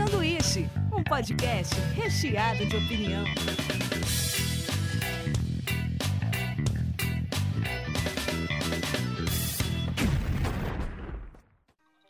Sanduíche, 0.00 0.66
um 0.96 1.04
podcast 1.04 1.74
recheado 1.94 2.64
de 2.64 2.74
opinião. 2.74 3.22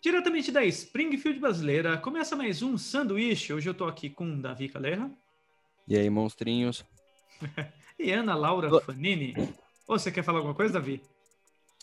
Diretamente 0.00 0.52
da 0.52 0.64
Springfield 0.66 1.40
brasileira, 1.40 1.98
começa 1.98 2.36
mais 2.36 2.62
um 2.62 2.78
sanduíche. 2.78 3.52
Hoje 3.52 3.68
eu 3.68 3.74
tô 3.74 3.86
aqui 3.86 4.08
com 4.08 4.40
Davi 4.40 4.68
Calerra. 4.68 5.10
E 5.88 5.98
aí, 5.98 6.08
monstrinhos? 6.08 6.84
e 7.98 8.12
Ana 8.12 8.36
Laura 8.36 8.80
Fanini. 8.82 9.34
Ô, 9.88 9.98
você 9.98 10.12
quer 10.12 10.22
falar 10.22 10.38
alguma 10.38 10.54
coisa, 10.54 10.74
Davi? 10.74 11.02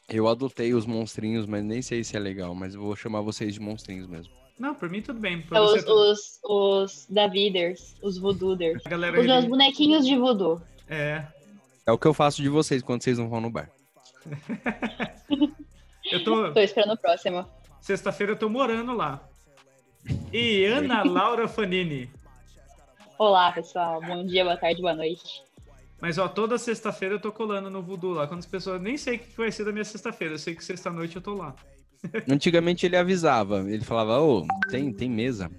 Eu 0.07 0.25
adotei 0.29 0.73
os 0.73 0.85
monstrinhos, 0.85 1.45
mas 1.45 1.65
nem 1.65 1.81
sei 1.81 2.01
se 2.01 2.15
é 2.15 2.19
legal, 2.19 2.55
mas 2.55 2.75
eu 2.75 2.79
vou 2.79 2.95
chamar 2.95 3.19
vocês 3.19 3.53
de 3.53 3.59
monstrinhos 3.59 4.07
mesmo. 4.07 4.46
Não, 4.59 4.73
por 4.73 4.89
mim 4.89 5.01
tudo 5.01 5.19
bem. 5.19 5.45
É 5.51 5.59
os, 5.59 5.85
os, 5.85 6.39
os 6.43 7.07
Daviders, 7.09 7.95
os 8.01 8.17
voodooers. 8.17 8.81
Os 8.85 9.25
meus 9.25 9.45
bonequinhos 9.45 10.05
de 10.05 10.17
voodoo. 10.17 10.61
É. 10.89 11.25
É 11.85 11.91
o 11.91 11.97
que 11.97 12.07
eu 12.07 12.13
faço 12.13 12.41
de 12.41 12.49
vocês 12.49 12.81
quando 12.81 13.03
vocês 13.03 13.17
não 13.17 13.29
vão 13.29 13.39
no 13.39 13.49
bar. 13.49 13.69
eu 16.11 16.23
tô... 16.23 16.51
tô 16.53 16.59
esperando 16.59 16.93
o 16.93 16.97
próximo. 16.97 17.45
Sexta-feira 17.79 18.33
eu 18.33 18.37
tô 18.37 18.49
morando 18.49 18.93
lá. 18.93 19.21
E 20.33 20.65
Ana 20.67 21.03
Laura 21.03 21.47
Fanini. 21.47 22.09
Olá, 23.17 23.51
pessoal. 23.51 24.01
Bom 24.01 24.25
dia, 24.25 24.43
boa 24.43 24.57
tarde, 24.57 24.81
boa 24.81 24.95
noite. 24.95 25.43
Mas, 25.99 26.17
ó, 26.17 26.27
toda 26.27 26.57
sexta-feira 26.57 27.15
eu 27.15 27.19
tô 27.19 27.31
colando 27.31 27.69
no 27.69 27.81
Voodoo 27.81 28.13
lá. 28.13 28.27
Quando 28.27 28.39
as 28.39 28.45
pessoas 28.45 28.81
nem 28.81 28.97
sei 28.97 29.15
o 29.15 29.19
que 29.19 29.37
vai 29.37 29.51
ser 29.51 29.63
da 29.65 29.71
minha 29.71 29.85
sexta-feira. 29.85 30.35
Eu 30.35 30.39
sei 30.39 30.55
que 30.55 30.63
sexta-noite 30.63 31.15
eu 31.15 31.21
tô 31.21 31.33
lá. 31.33 31.55
Antigamente 32.29 32.85
ele 32.85 32.97
avisava. 32.97 33.59
Ele 33.69 33.83
falava, 33.83 34.19
ô, 34.19 34.39
oh, 34.39 34.69
tem, 34.69 34.91
tem 34.91 35.09
mesa. 35.09 35.51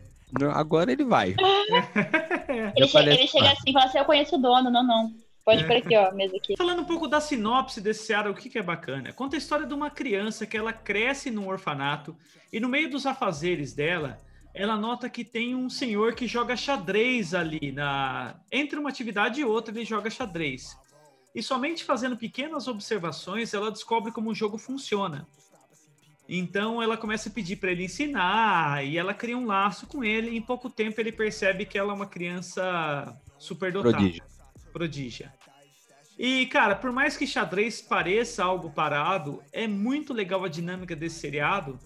Agora 0.55 0.93
ele 0.93 1.05
vai. 1.05 1.35
ele, 2.77 2.87
che 2.87 2.99
ele 2.99 3.27
chega 3.27 3.53
assim 3.53 3.71
e 3.71 3.73
fala 3.73 3.87
assim, 3.87 3.99
eu 3.99 4.05
conheço 4.05 4.37
o 4.37 4.39
dono. 4.39 4.71
Não, 4.71 4.87
não. 4.87 5.13
Pode 5.45 5.65
por 5.65 5.77
aqui, 5.77 5.97
ó, 5.97 6.13
mesa 6.13 6.37
aqui. 6.37 6.55
Falando 6.59 6.83
um 6.83 6.85
pouco 6.85 7.09
da 7.09 7.23
sinopse 7.23 7.81
desse 7.81 8.05
seriado, 8.05 8.31
o 8.31 8.35
que, 8.35 8.51
que 8.51 8.59
é 8.59 8.63
bacana? 8.63 9.15
Conta 9.15 9.35
a 9.35 9.39
história 9.39 9.67
de 9.67 9.73
uma 9.73 9.89
criança 9.89 10.47
que 10.47 10.59
ela 10.59 10.75
cresce 10.75 11.31
num 11.31 11.49
orfanato 11.49 12.15
e 12.53 12.61
no 12.61 12.69
meio 12.69 12.91
dos 12.91 13.07
afazeres 13.07 13.73
dela, 13.73 14.19
ela 14.53 14.77
nota 14.77 15.09
que 15.09 15.25
tem 15.25 15.55
um 15.55 15.71
senhor 15.71 16.15
que 16.15 16.27
joga 16.27 16.55
xadrez 16.55 17.33
ali 17.33 17.73
na 17.73 18.39
entre 18.53 18.79
uma 18.79 18.91
atividade 18.91 19.41
e 19.41 19.45
outra 19.45 19.75
ele 19.75 19.87
joga 19.87 20.11
xadrez. 20.11 20.77
E 21.35 21.43
somente 21.43 21.83
fazendo 21.83 22.17
pequenas 22.17 22.69
observações 22.69 23.55
ela 23.55 23.71
descobre 23.71 24.13
como 24.13 24.31
o 24.31 24.35
jogo 24.35 24.59
funciona. 24.59 25.27
Então 26.29 26.83
ela 26.83 26.97
começa 26.97 27.29
a 27.29 27.33
pedir 27.33 27.57
para 27.57 27.71
ele 27.71 27.85
ensinar 27.85 28.85
e 28.85 28.99
ela 28.99 29.15
cria 29.15 29.37
um 29.37 29.47
laço 29.47 29.87
com 29.87 30.05
ele. 30.05 30.31
E 30.31 30.37
em 30.37 30.43
pouco 30.43 30.69
tempo 30.69 31.01
ele 31.01 31.11
percebe 31.11 31.65
que 31.65 31.79
ela 31.79 31.93
é 31.93 31.97
uma 31.97 32.07
criança 32.07 33.19
superdotada, 33.39 33.97
prodígia. 33.97 34.25
prodígia. 34.73 35.35
E 36.19 36.47
cara, 36.47 36.77
por 36.77 36.93
mais 36.93 37.17
que 37.17 37.27
xadrez 37.27 37.81
pareça 37.81 38.45
algo 38.45 38.71
parado, 38.71 39.43
é 39.53 39.67
muito 39.67 40.13
legal 40.13 40.45
a 40.45 40.49
dinâmica 40.49 40.95
desse 40.95 41.21
seriado 41.21 41.79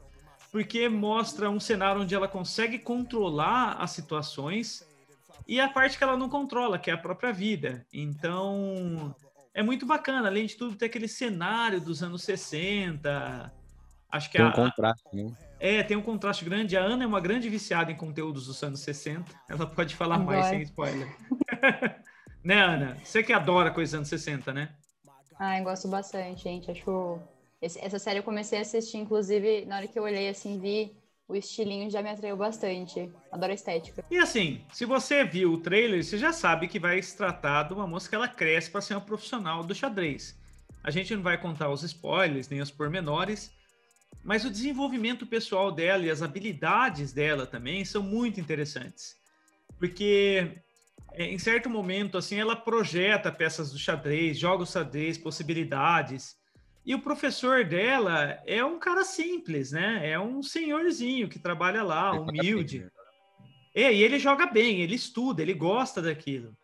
porque 0.53 0.87
mostra 0.87 1.49
um 1.49 1.59
cenário 1.59 2.03
onde 2.03 2.15
ela 2.15 2.29
consegue 2.29 2.79
controlar 2.79 3.79
as 3.81 3.91
situações 3.93 4.87
e 5.49 5.59
a 5.59 5.67
parte 5.67 5.97
que 5.97 6.05
ela 6.05 6.17
não 6.17 6.29
controla, 6.29 6.79
que 6.79 6.91
é 6.91 6.93
a 6.93 6.99
própria 6.99 7.33
vida. 7.33 7.87
Então, 7.91 9.17
é 9.55 9.63
muito 9.63 9.87
bacana. 9.87 10.29
Além 10.29 10.45
de 10.45 10.55
tudo, 10.55 10.77
tem 10.77 10.87
aquele 10.87 11.09
cenário 11.09 11.81
dos 11.81 12.03
anos 12.03 12.23
60. 12.23 13.51
Acho 14.13 14.31
que 14.31 14.37
tem 14.37 14.45
um 14.45 14.51
a, 14.51 14.53
contraste, 14.53 15.05
né? 15.13 15.33
É, 15.59 15.83
tem 15.83 15.97
um 15.97 16.03
contraste 16.03 16.45
grande. 16.45 16.77
A 16.77 16.83
Ana 16.83 17.05
é 17.05 17.07
uma 17.07 17.21
grande 17.21 17.49
viciada 17.49 17.91
em 17.91 17.97
conteúdos 17.97 18.47
dos 18.47 18.63
anos 18.63 18.81
60. 18.81 19.25
Ela 19.49 19.67
pode 19.67 19.97
falar 19.97 20.19
mais 20.19 20.47
sem 20.47 20.61
spoiler. 20.63 21.09
né, 22.45 22.63
Ana? 22.63 22.99
Você 23.03 23.23
que 23.23 23.33
adora 23.33 23.71
coisas 23.71 23.91
dos 23.91 23.97
anos 23.99 24.09
60, 24.09 24.53
né? 24.53 24.69
Ai, 25.39 25.63
gosto 25.63 25.89
bastante, 25.89 26.43
gente. 26.43 26.71
Acho 26.71 27.19
esse, 27.63 27.79
essa 27.79 27.99
série 27.99 28.19
eu 28.19 28.25
comecei 28.25 28.59
a 28.59 28.63
assistir, 28.63 28.99
inclusive, 28.99 29.65
na 29.65 29.77
hora 29.77 29.87
que 29.87 29.97
eu 29.97 30.03
olhei 30.03 30.29
assim, 30.29 30.59
vi 30.59 30.95
o 31.29 31.37
estilinho 31.37 31.89
já 31.89 32.03
me 32.03 32.11
atraiu 32.11 32.37
bastante. 32.37 33.11
Adoro 33.31 33.53
a 33.53 33.55
estética. 33.55 34.05
E 34.11 34.19
assim, 34.19 34.61
se 34.73 34.85
você 34.85 35.25
viu 35.25 35.53
o 35.53 35.59
trailer, 35.59 36.05
você 36.05 36.19
já 36.19 36.33
sabe 36.33 36.69
que 36.69 36.79
vai 36.79 37.01
se 37.01 37.17
tratar 37.17 37.63
de 37.63 37.73
uma 37.73 37.87
moça 37.87 38.09
que 38.09 38.15
ela 38.15 38.29
cresce 38.29 38.71
para 38.71 38.81
ser 38.81 38.95
uma 38.95 39.01
profissional 39.01 39.63
do 39.63 39.75
xadrez. 39.75 40.37
A 40.83 40.91
gente 40.91 41.15
não 41.15 41.23
vai 41.23 41.39
contar 41.39 41.71
os 41.71 41.85
spoilers, 41.85 42.49
nem 42.49 42.61
os 42.61 42.71
pormenores, 42.71 43.53
mas 44.25 44.45
o 44.45 44.51
desenvolvimento 44.51 45.27
pessoal 45.27 45.73
dela 45.73 46.05
e 46.05 46.11
as 46.11 46.23
habilidades 46.23 47.13
dela 47.13 47.47
também 47.47 47.85
são 47.85 48.03
muito 48.03 48.41
interessantes. 48.41 49.17
Porque 49.79 50.63
é, 51.15 51.25
em 51.25 51.39
certo 51.39 51.69
momento, 51.69 52.17
assim, 52.17 52.37
ela 52.37 52.57
projeta 52.57 53.33
peças 53.33 53.73
do 53.73 53.79
xadrez, 53.79 54.39
joga 54.39 54.63
o 54.63 54.67
xadrez, 54.67 55.19
possibilidades. 55.19 56.37
E 56.85 56.95
o 56.95 57.01
professor 57.01 57.65
dela 57.65 58.41
é 58.47 58.65
um 58.65 58.79
cara 58.79 59.05
simples, 59.05 59.73
né? 59.73 60.09
É 60.09 60.19
um 60.19 60.43
senhorzinho 60.43 61.29
que 61.29 61.39
trabalha 61.39 61.83
lá, 61.83 62.13
humilde. 62.13 62.87
É, 63.75 63.93
e 63.93 64.03
ele 64.03 64.19
joga 64.19 64.47
bem, 64.47 64.81
ele 64.81 64.95
estuda, 64.95 65.43
ele 65.43 65.55
gosta 65.55 66.01
daquilo. 66.01 66.57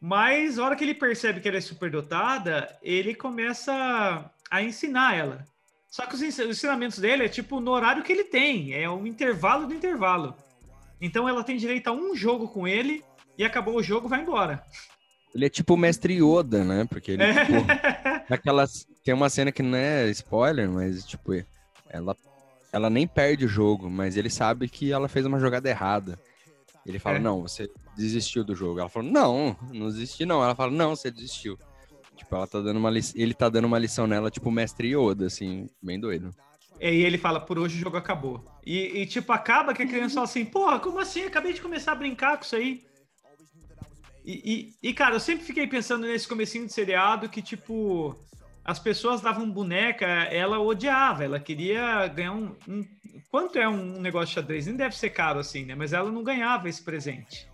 Mas 0.00 0.56
na 0.56 0.64
hora 0.64 0.76
que 0.76 0.84
ele 0.84 0.94
percebe 0.94 1.40
que 1.40 1.48
ela 1.48 1.56
é 1.56 1.60
superdotada, 1.60 2.78
ele 2.82 3.14
começa 3.14 4.30
a 4.50 4.62
ensinar 4.62 5.16
ela. 5.16 5.44
Só 5.90 6.06
que 6.06 6.14
os 6.14 6.22
ensinamentos 6.22 6.98
dele 6.98 7.24
é 7.24 7.28
tipo 7.28 7.60
no 7.60 7.70
horário 7.70 8.02
que 8.02 8.12
ele 8.12 8.24
tem, 8.24 8.74
é 8.74 8.88
um 8.88 9.06
intervalo 9.06 9.66
do 9.66 9.74
intervalo. 9.74 10.34
Então 11.00 11.28
ela 11.28 11.42
tem 11.42 11.56
direito 11.56 11.88
a 11.88 11.92
um 11.92 12.14
jogo 12.14 12.48
com 12.48 12.66
ele 12.66 13.02
e 13.36 13.44
acabou 13.44 13.76
o 13.76 13.82
jogo, 13.82 14.08
vai 14.08 14.20
embora. 14.20 14.62
Ele 15.34 15.46
é 15.46 15.48
tipo 15.48 15.74
o 15.74 15.76
mestre 15.76 16.14
Yoda, 16.14 16.64
né? 16.64 16.86
Porque 16.88 17.12
ele, 17.12 17.22
é. 17.22 17.44
tipo, 17.44 17.64
naquelas, 18.28 18.86
tem 19.04 19.14
uma 19.14 19.28
cena 19.28 19.52
que 19.52 19.62
não 19.62 19.76
é 19.76 20.08
spoiler, 20.10 20.68
mas, 20.68 21.04
tipo, 21.04 21.32
ela, 21.88 22.16
ela 22.72 22.90
nem 22.90 23.06
perde 23.06 23.44
o 23.44 23.48
jogo, 23.48 23.88
mas 23.88 24.16
ele 24.16 24.30
sabe 24.30 24.68
que 24.68 24.90
ela 24.90 25.08
fez 25.08 25.24
uma 25.26 25.38
jogada 25.38 25.68
errada. 25.68 26.18
Ele 26.84 26.98
fala, 26.98 27.16
é. 27.16 27.20
não, 27.20 27.42
você 27.42 27.70
desistiu 27.96 28.42
do 28.42 28.54
jogo. 28.54 28.80
Ela 28.80 28.88
falou, 28.88 29.10
não, 29.10 29.56
não 29.70 29.88
desisti 29.88 30.24
não. 30.24 30.42
Ela 30.42 30.54
fala, 30.54 30.72
não, 30.72 30.96
você 30.96 31.10
desistiu. 31.10 31.58
Tipo, 32.18 32.34
ela 32.34 32.46
tá 32.46 32.60
dando 32.60 32.78
uma 32.78 32.90
li... 32.90 33.00
ele 33.14 33.32
tá 33.32 33.48
dando 33.48 33.66
uma 33.66 33.78
lição 33.78 34.06
nela, 34.06 34.30
tipo, 34.30 34.50
mestre 34.50 34.94
Yoda, 34.94 35.26
assim, 35.26 35.68
bem 35.80 35.98
doido. 35.98 36.34
E 36.80 36.86
ele 36.86 37.16
fala, 37.16 37.40
por 37.40 37.58
hoje 37.58 37.76
o 37.76 37.80
jogo 37.80 37.96
acabou. 37.96 38.44
E, 38.64 39.00
e 39.00 39.06
tipo, 39.06 39.32
acaba 39.32 39.72
que 39.72 39.82
a 39.82 39.86
criança 39.86 40.14
fala 40.14 40.26
assim, 40.26 40.44
porra, 40.44 40.78
como 40.78 40.98
assim? 40.98 41.22
Acabei 41.22 41.52
de 41.52 41.60
começar 41.60 41.92
a 41.92 41.96
brincar 41.96 42.36
com 42.36 42.44
isso 42.44 42.56
aí. 42.56 42.84
E, 44.24 44.74
e, 44.82 44.88
e, 44.88 44.92
cara, 44.92 45.14
eu 45.14 45.20
sempre 45.20 45.44
fiquei 45.44 45.66
pensando 45.66 46.06
nesse 46.06 46.28
comecinho 46.28 46.66
de 46.66 46.72
seriado 46.72 47.28
que, 47.28 47.40
tipo, 47.40 48.14
as 48.64 48.78
pessoas 48.78 49.20
davam 49.20 49.50
boneca, 49.50 50.06
ela 50.06 50.60
odiava, 50.60 51.24
ela 51.24 51.40
queria 51.40 52.06
ganhar 52.08 52.32
um, 52.32 52.54
um. 52.68 52.84
Quanto 53.30 53.58
é 53.58 53.68
um 53.68 54.00
negócio 54.00 54.28
de 54.28 54.34
xadrez? 54.34 54.66
Nem 54.66 54.76
deve 54.76 54.96
ser 54.96 55.10
caro 55.10 55.38
assim, 55.38 55.64
né? 55.64 55.74
Mas 55.74 55.92
ela 55.92 56.12
não 56.12 56.22
ganhava 56.22 56.68
esse 56.68 56.82
presente. 56.82 57.48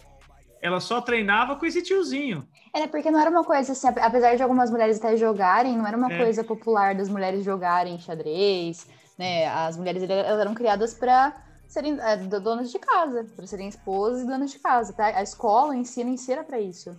Ela 0.64 0.80
só 0.80 0.98
treinava 0.98 1.56
com 1.56 1.66
esse 1.66 1.82
tiozinho. 1.82 2.48
Era 2.74 2.88
porque 2.88 3.10
não 3.10 3.20
era 3.20 3.28
uma 3.28 3.44
coisa 3.44 3.72
assim, 3.72 3.86
apesar 3.86 4.34
de 4.34 4.42
algumas 4.42 4.70
mulheres 4.70 4.96
até 4.96 5.14
jogarem, 5.14 5.76
não 5.76 5.86
era 5.86 5.94
uma 5.94 6.10
é. 6.10 6.16
coisa 6.16 6.42
popular 6.42 6.94
das 6.94 7.06
mulheres 7.06 7.44
jogarem 7.44 7.98
xadrez, 7.98 8.86
né? 9.18 9.46
As 9.46 9.76
mulheres 9.76 10.02
elas 10.02 10.40
eram 10.40 10.54
criadas 10.54 10.94
para 10.94 11.36
serem 11.68 12.00
é, 12.00 12.16
donas 12.16 12.72
de 12.72 12.78
casa, 12.78 13.26
para 13.36 13.46
serem 13.46 13.68
esposas 13.68 14.22
e 14.22 14.26
donas 14.26 14.52
de 14.52 14.58
casa. 14.58 14.94
Tá? 14.94 15.08
A 15.08 15.22
escola 15.22 15.76
ensina, 15.76 16.08
ensina 16.08 16.42
para 16.42 16.58
isso. 16.58 16.98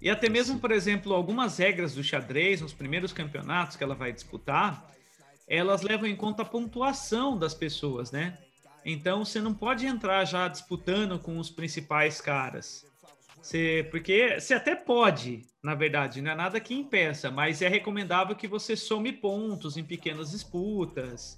E 0.00 0.08
até 0.08 0.28
mesmo, 0.28 0.60
por 0.60 0.70
exemplo, 0.70 1.12
algumas 1.12 1.58
regras 1.58 1.92
do 1.92 2.04
xadrez, 2.04 2.60
nos 2.60 2.72
primeiros 2.72 3.12
campeonatos 3.12 3.74
que 3.74 3.82
ela 3.82 3.96
vai 3.96 4.12
disputar, 4.12 4.92
elas 5.48 5.82
levam 5.82 6.06
em 6.06 6.14
conta 6.14 6.42
a 6.42 6.46
pontuação 6.46 7.36
das 7.36 7.52
pessoas, 7.52 8.12
né? 8.12 8.38
Então 8.88 9.24
você 9.24 9.40
não 9.40 9.52
pode 9.52 9.84
entrar 9.84 10.24
já 10.24 10.46
disputando 10.46 11.18
com 11.18 11.40
os 11.40 11.50
principais 11.50 12.20
caras. 12.20 12.86
Você, 13.42 13.86
porque 13.90 14.38
você 14.38 14.54
até 14.54 14.76
pode, 14.76 15.44
na 15.60 15.74
verdade, 15.74 16.22
não 16.22 16.30
é 16.30 16.34
nada 16.36 16.60
que 16.60 16.72
impeça, 16.72 17.28
mas 17.28 17.60
é 17.62 17.68
recomendável 17.68 18.36
que 18.36 18.46
você 18.46 18.76
some 18.76 19.12
pontos 19.12 19.76
em 19.76 19.82
pequenas 19.82 20.30
disputas. 20.30 21.36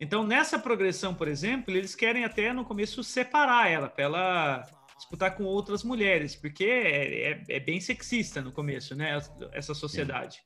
Então, 0.00 0.26
nessa 0.26 0.58
progressão, 0.58 1.14
por 1.14 1.28
exemplo, 1.28 1.72
eles 1.72 1.94
querem 1.94 2.24
até 2.24 2.52
no 2.52 2.64
começo 2.64 3.04
separar 3.04 3.70
ela, 3.70 3.88
para 3.88 4.04
ela 4.04 4.66
disputar 4.96 5.36
com 5.36 5.44
outras 5.44 5.84
mulheres, 5.84 6.34
porque 6.34 6.64
é, 6.64 7.30
é, 7.30 7.44
é, 7.50 7.60
bem 7.60 7.80
sexista 7.80 8.42
no 8.42 8.50
começo, 8.50 8.96
né? 8.96 9.16
Essa 9.52 9.74
sociedade. 9.74 10.42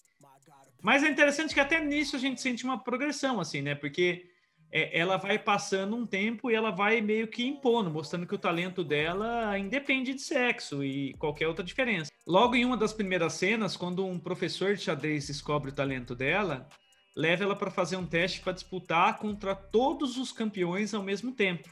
Mas 0.82 1.02
é 1.02 1.08
interessante 1.08 1.54
que 1.54 1.60
até 1.60 1.82
nisso 1.82 2.16
a 2.16 2.19
gente 2.19 2.40
sente 2.42 2.64
uma 2.64 2.78
progressão, 2.78 3.40
assim, 3.40 3.62
né? 3.62 3.75
Porque 3.75 4.26
é, 4.70 4.98
ela 4.98 5.16
vai 5.16 5.38
passando 5.38 5.96
um 5.96 6.06
tempo 6.06 6.50
e 6.50 6.54
ela 6.54 6.70
vai 6.70 7.00
meio 7.00 7.26
que 7.28 7.46
impondo, 7.46 7.90
mostrando 7.90 8.26
que 8.26 8.34
o 8.34 8.38
talento 8.38 8.84
dela 8.84 9.58
independe 9.58 10.14
de 10.14 10.20
sexo 10.20 10.84
e 10.84 11.14
qualquer 11.14 11.48
outra 11.48 11.64
diferença. 11.64 12.10
Logo 12.26 12.54
em 12.54 12.64
uma 12.64 12.76
das 12.76 12.92
primeiras 12.92 13.32
cenas, 13.34 13.76
quando 13.76 14.04
um 14.06 14.18
professor 14.18 14.74
de 14.74 14.82
xadrez 14.82 15.26
descobre 15.26 15.70
o 15.70 15.74
talento 15.74 16.14
dela, 16.14 16.68
leva 17.16 17.44
ela 17.44 17.56
para 17.56 17.70
fazer 17.70 17.96
um 17.96 18.06
teste 18.06 18.40
para 18.40 18.52
disputar 18.52 19.16
contra 19.18 19.54
todos 19.54 20.16
os 20.18 20.30
campeões 20.32 20.92
ao 20.94 21.02
mesmo 21.02 21.32
tempo. 21.32 21.68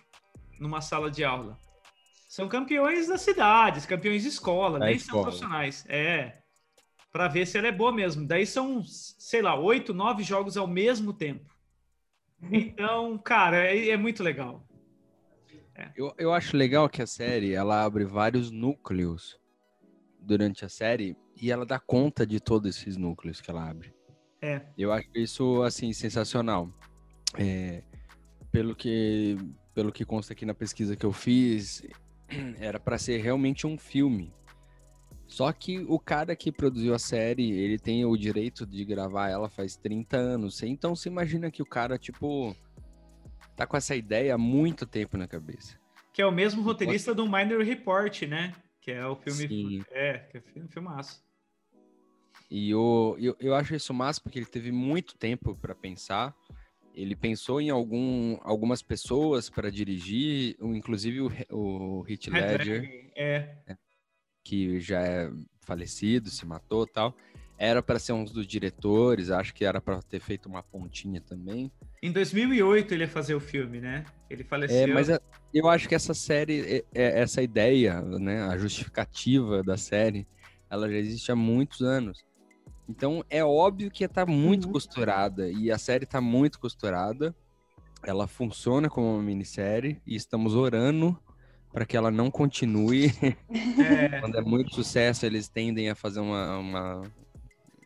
numa 0.59 0.81
sala 0.81 1.11
de 1.11 1.23
aula. 1.23 1.59
São 2.31 2.49
campeões 2.49 3.07
das 3.07 3.21
cidades, 3.21 3.85
campeões 3.85 4.23
de 4.23 4.29
escola, 4.29 4.79
Da 4.79 4.87
nem 4.87 4.97
escola. 4.97 5.13
são 5.13 5.23
profissionais. 5.23 5.85
É. 5.87 6.39
Pra 7.13 7.29
ver 7.29 7.47
se 7.47 7.59
ela 7.59 7.69
é 7.69 7.73
boa 7.73 7.93
mesmo. 7.93 8.27
Daí 8.27 8.47
são, 8.47 8.83
sei 8.85 9.43
lá, 9.43 9.55
oito, 9.55 9.93
nove 9.95 10.23
jogos 10.23 10.57
ao 10.57 10.67
mesmo 10.67 11.13
tempo. 11.13 11.55
Então, 12.51 13.19
cara, 13.19 13.67
é, 13.67 13.91
é 13.91 13.97
muito 13.97 14.23
legal. 14.23 14.67
Eu, 15.95 16.15
eu 16.17 16.33
acho 16.33 16.57
legal 16.57 16.89
que 16.89 17.03
a 17.03 17.07
série 17.07 17.53
ela 17.53 17.85
abre 17.85 18.05
vários 18.05 18.51
núcleos 18.51 19.39
durante 20.21 20.65
a 20.65 20.69
série 20.69 21.17
e 21.41 21.51
ela 21.51 21.67
dá 21.67 21.79
conta 21.79 22.27
de 22.27 22.41
todos 22.41 22.77
esses 22.77 22.97
núcleos 22.97 23.41
que 23.41 23.51
ela 23.51 23.69
abre. 23.69 23.95
É. 24.41 24.63
Eu 24.77 24.93
acho 24.93 25.09
isso 25.15 25.63
assim 25.63 25.93
sensacional. 25.93 26.71
É, 27.39 27.83
pelo 28.51 28.75
que 28.75 29.37
pelo 29.75 29.93
que 29.93 30.07
consta 30.07 30.33
aqui 30.33 30.47
na 30.47 30.55
pesquisa 30.55 30.97
que 30.97 31.05
eu 31.05 31.13
fiz, 31.13 31.83
era 32.59 32.81
para 32.81 32.97
ser 32.97 33.19
realmente 33.19 33.67
um 33.67 33.77
filme. 33.77 34.33
Só 35.27 35.53
que 35.53 35.81
o 35.89 35.99
cara 35.99 36.37
que 36.37 36.53
produziu 36.53 36.95
a 36.95 36.99
série, 36.99 37.51
ele 37.51 37.79
tem 37.79 38.05
o 38.05 38.17
direito 38.17 38.65
de 38.65 38.85
gravar 38.85 39.29
ela 39.29 39.49
faz 39.49 39.77
30 39.77 40.17
anos. 40.17 40.63
Então 40.63 40.95
você 40.95 41.09
imagina 41.09 41.51
que 41.51 41.63
o 41.63 41.67
cara 41.67 41.99
tipo 41.99 42.55
tá 43.57 43.67
com 43.67 43.77
essa 43.77 43.97
ideia 43.97 44.35
há 44.35 44.39
muito 44.39 44.87
tempo 44.87 45.17
na 45.17 45.27
cabeça. 45.27 45.79
Que 46.13 46.23
é 46.23 46.27
o 46.27 46.33
mesmo 46.33 46.63
roteirista 46.63 47.15
do 47.15 47.27
Minor 47.27 47.63
Report, 47.63 48.23
né? 48.23 48.55
Que 48.81 48.93
é 48.93 49.07
o 49.07 49.17
filme. 49.17 49.49
Sim. 49.49 49.85
É, 49.91 50.19
que 50.19 50.39
é 50.39 50.41
filme, 50.41 50.69
filmaço. 50.69 51.25
E 52.49 52.71
eu, 52.71 53.17
eu, 53.19 53.37
eu 53.41 53.55
acho 53.55 53.75
isso 53.75 53.93
massa 53.93 54.21
porque 54.21 54.39
ele 54.39 54.47
teve 54.47 54.71
muito 54.71 55.17
tempo 55.17 55.57
para 55.57 55.75
pensar. 55.75 56.35
Ele 56.95 57.15
pensou 57.15 57.61
em 57.61 57.69
algum, 57.69 58.39
algumas 58.43 58.81
pessoas 58.81 59.51
para 59.51 59.71
dirigir, 59.71 60.57
inclusive 60.63 61.21
o, 61.21 61.31
o 61.51 62.07
Heath 62.09 62.29
Ledger, 62.29 63.11
É. 63.67 63.77
que 64.47 64.79
já 64.81 65.01
é 65.03 65.31
falecido, 65.61 66.31
se 66.31 66.47
matou 66.47 66.85
e 66.85 66.93
tal. 66.93 67.15
Era 67.59 67.83
para 67.83 67.99
ser 67.99 68.13
um 68.13 68.23
dos 68.25 68.47
diretores, 68.47 69.31
acho 69.31 69.53
que 69.53 69.65
era 69.65 69.81
para 69.81 70.01
ter 70.03 70.21
feito 70.21 70.47
uma 70.49 70.63
pontinha 70.63 71.21
também. 71.21 71.73
Em 72.03 72.13
2008 72.13 72.95
ele 72.95 73.05
ia 73.05 73.09
fazer 73.09 73.35
o 73.35 73.41
filme, 73.41 73.81
né? 73.81 74.05
Ele 74.31 74.45
faleceu. 74.45 74.77
É, 74.79 74.87
mas 74.87 75.11
a- 75.11 75.21
eu 75.53 75.69
acho 75.69 75.89
que 75.89 75.95
essa 75.95 76.15
série, 76.15 76.61
é- 76.61 76.85
é- 76.95 77.21
essa 77.23 77.43
ideia, 77.43 78.01
né, 78.03 78.43
a 78.43 78.57
justificativa 78.57 79.63
da 79.65 79.77
série, 79.77 80.29
ela 80.71 80.89
já 80.89 80.97
existe 80.97 81.33
há 81.33 81.37
muitos 81.37 81.81
anos. 81.81 82.25
Então 82.89 83.25
é 83.29 83.43
óbvio 83.45 83.91
que 83.91 84.07
tá 84.07 84.25
muito 84.25 84.67
Uhum. 84.69 84.73
costurada 84.75 85.51
e 85.51 85.73
a 85.73 85.79
série 85.79 86.07
tá 86.07 86.21
muito 86.21 86.61
costurada. 86.61 87.35
Ela 88.05 88.29
funciona 88.29 88.89
como 88.89 89.15
uma 89.15 89.23
minissérie 89.23 90.01
e 90.07 90.15
estamos 90.15 90.55
orando 90.55 91.19
para 91.77 91.85
que 91.85 91.95
ela 91.95 92.11
não 92.11 92.31
continue. 92.31 93.09
É, 93.79 94.21
Quando 94.21 94.39
é 94.39 94.41
muito 94.41 94.75
sucesso, 94.75 95.27
eles 95.27 95.49
tendem 95.51 95.91
a 95.91 95.95
fazer 95.95 96.21
uma, 96.21 96.57
uma- 96.59 97.03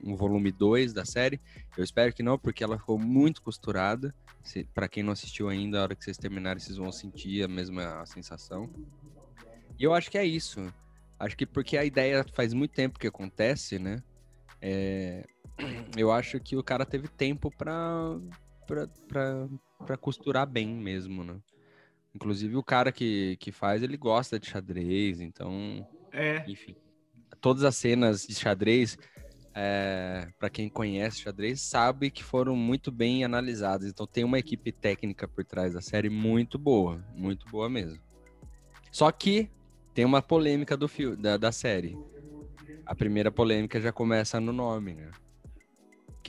um 0.03 0.15
volume 0.15 0.53
2 0.53 0.93
da 0.93 1.05
série. 1.05 1.41
Eu 1.77 1.83
espero 1.83 2.13
que 2.15 2.23
não, 2.23 2.39
porque 2.39 2.63
ela 2.63 2.79
ficou 2.79 2.97
muito 2.97 3.43
costurada. 3.43 4.15
Para 4.73 4.89
quem 4.89 5.03
não 5.03 5.13
assistiu 5.13 5.49
ainda, 5.49 5.81
a 5.81 5.83
hora 5.83 5.97
que 5.97 6.05
vocês 6.05 6.17
terminarem, 6.17 6.61
vocês 6.63 6.79
vão 6.79 6.93
sentir 6.93 7.43
a 7.43 7.49
mesma 7.49 8.07
sensação. 8.07 8.71
E 9.77 9.83
eu 9.83 9.93
acho 9.93 10.09
que 10.09 10.17
é 10.17 10.25
isso. 10.25 10.73
Acho 11.19 11.37
que 11.37 11.45
porque 11.45 11.77
a 11.77 11.85
ideia 11.85 12.25
faz 12.33 12.55
muito 12.55 12.73
tempo 12.73 12.99
que 12.99 13.09
acontece, 13.09 13.79
né? 13.81 14.01
É, 14.63 15.25
eu 15.97 16.13
acho 16.13 16.39
que 16.39 16.57
o 16.57 16.63
cara 16.63 16.87
teve 16.87 17.09
tempo 17.09 17.51
pra 17.51 18.17
costurar 20.01 20.47
bem 20.47 20.69
mesmo, 20.69 21.25
né? 21.25 21.37
Inclusive 22.15 22.57
o 22.57 22.63
cara 22.63 22.91
que, 22.91 23.37
que 23.39 23.53
faz, 23.53 23.83
ele 23.83 23.97
gosta 23.97 24.39
de 24.39 24.49
xadrez, 24.49 25.21
então 25.21 25.87
é. 26.13 26.45
enfim, 26.47 26.75
todas 27.41 27.65
as 27.65 27.77
cenas 27.77 28.27
de 28.27 28.35
xadrez, 28.35 28.99
é, 29.55 30.29
para 30.39 30.51
quem 30.51 30.69
conhece 30.69 31.23
xadrez, 31.23 31.61
sabe 31.61 32.11
que 32.11 32.23
foram 32.23 32.55
muito 32.57 32.91
bem 32.91 33.25
analisadas. 33.25 33.89
Então 33.89 34.07
tem 34.07 34.25
uma 34.25 34.39
equipe 34.39 34.73
técnica 34.73 35.27
por 35.27 35.45
trás 35.45 35.75
da 35.75 35.81
série 35.81 36.11
muito 36.11 36.59
boa, 36.59 37.05
muito 37.15 37.47
boa 37.47 37.69
mesmo. 37.69 38.01
Só 38.91 39.11
que 39.11 39.49
tem 39.95 40.05
uma 40.05 40.21
polêmica 40.23 40.77
do 40.77 40.89
filme, 40.89 41.17
da, 41.17 41.37
da 41.37 41.53
série. 41.53 41.97
A 42.85 42.95
primeira 42.95 43.31
polêmica 43.31 43.81
já 43.81 43.93
começa 43.93 44.41
no 44.41 44.53
nome, 44.53 44.95
né? 44.95 45.11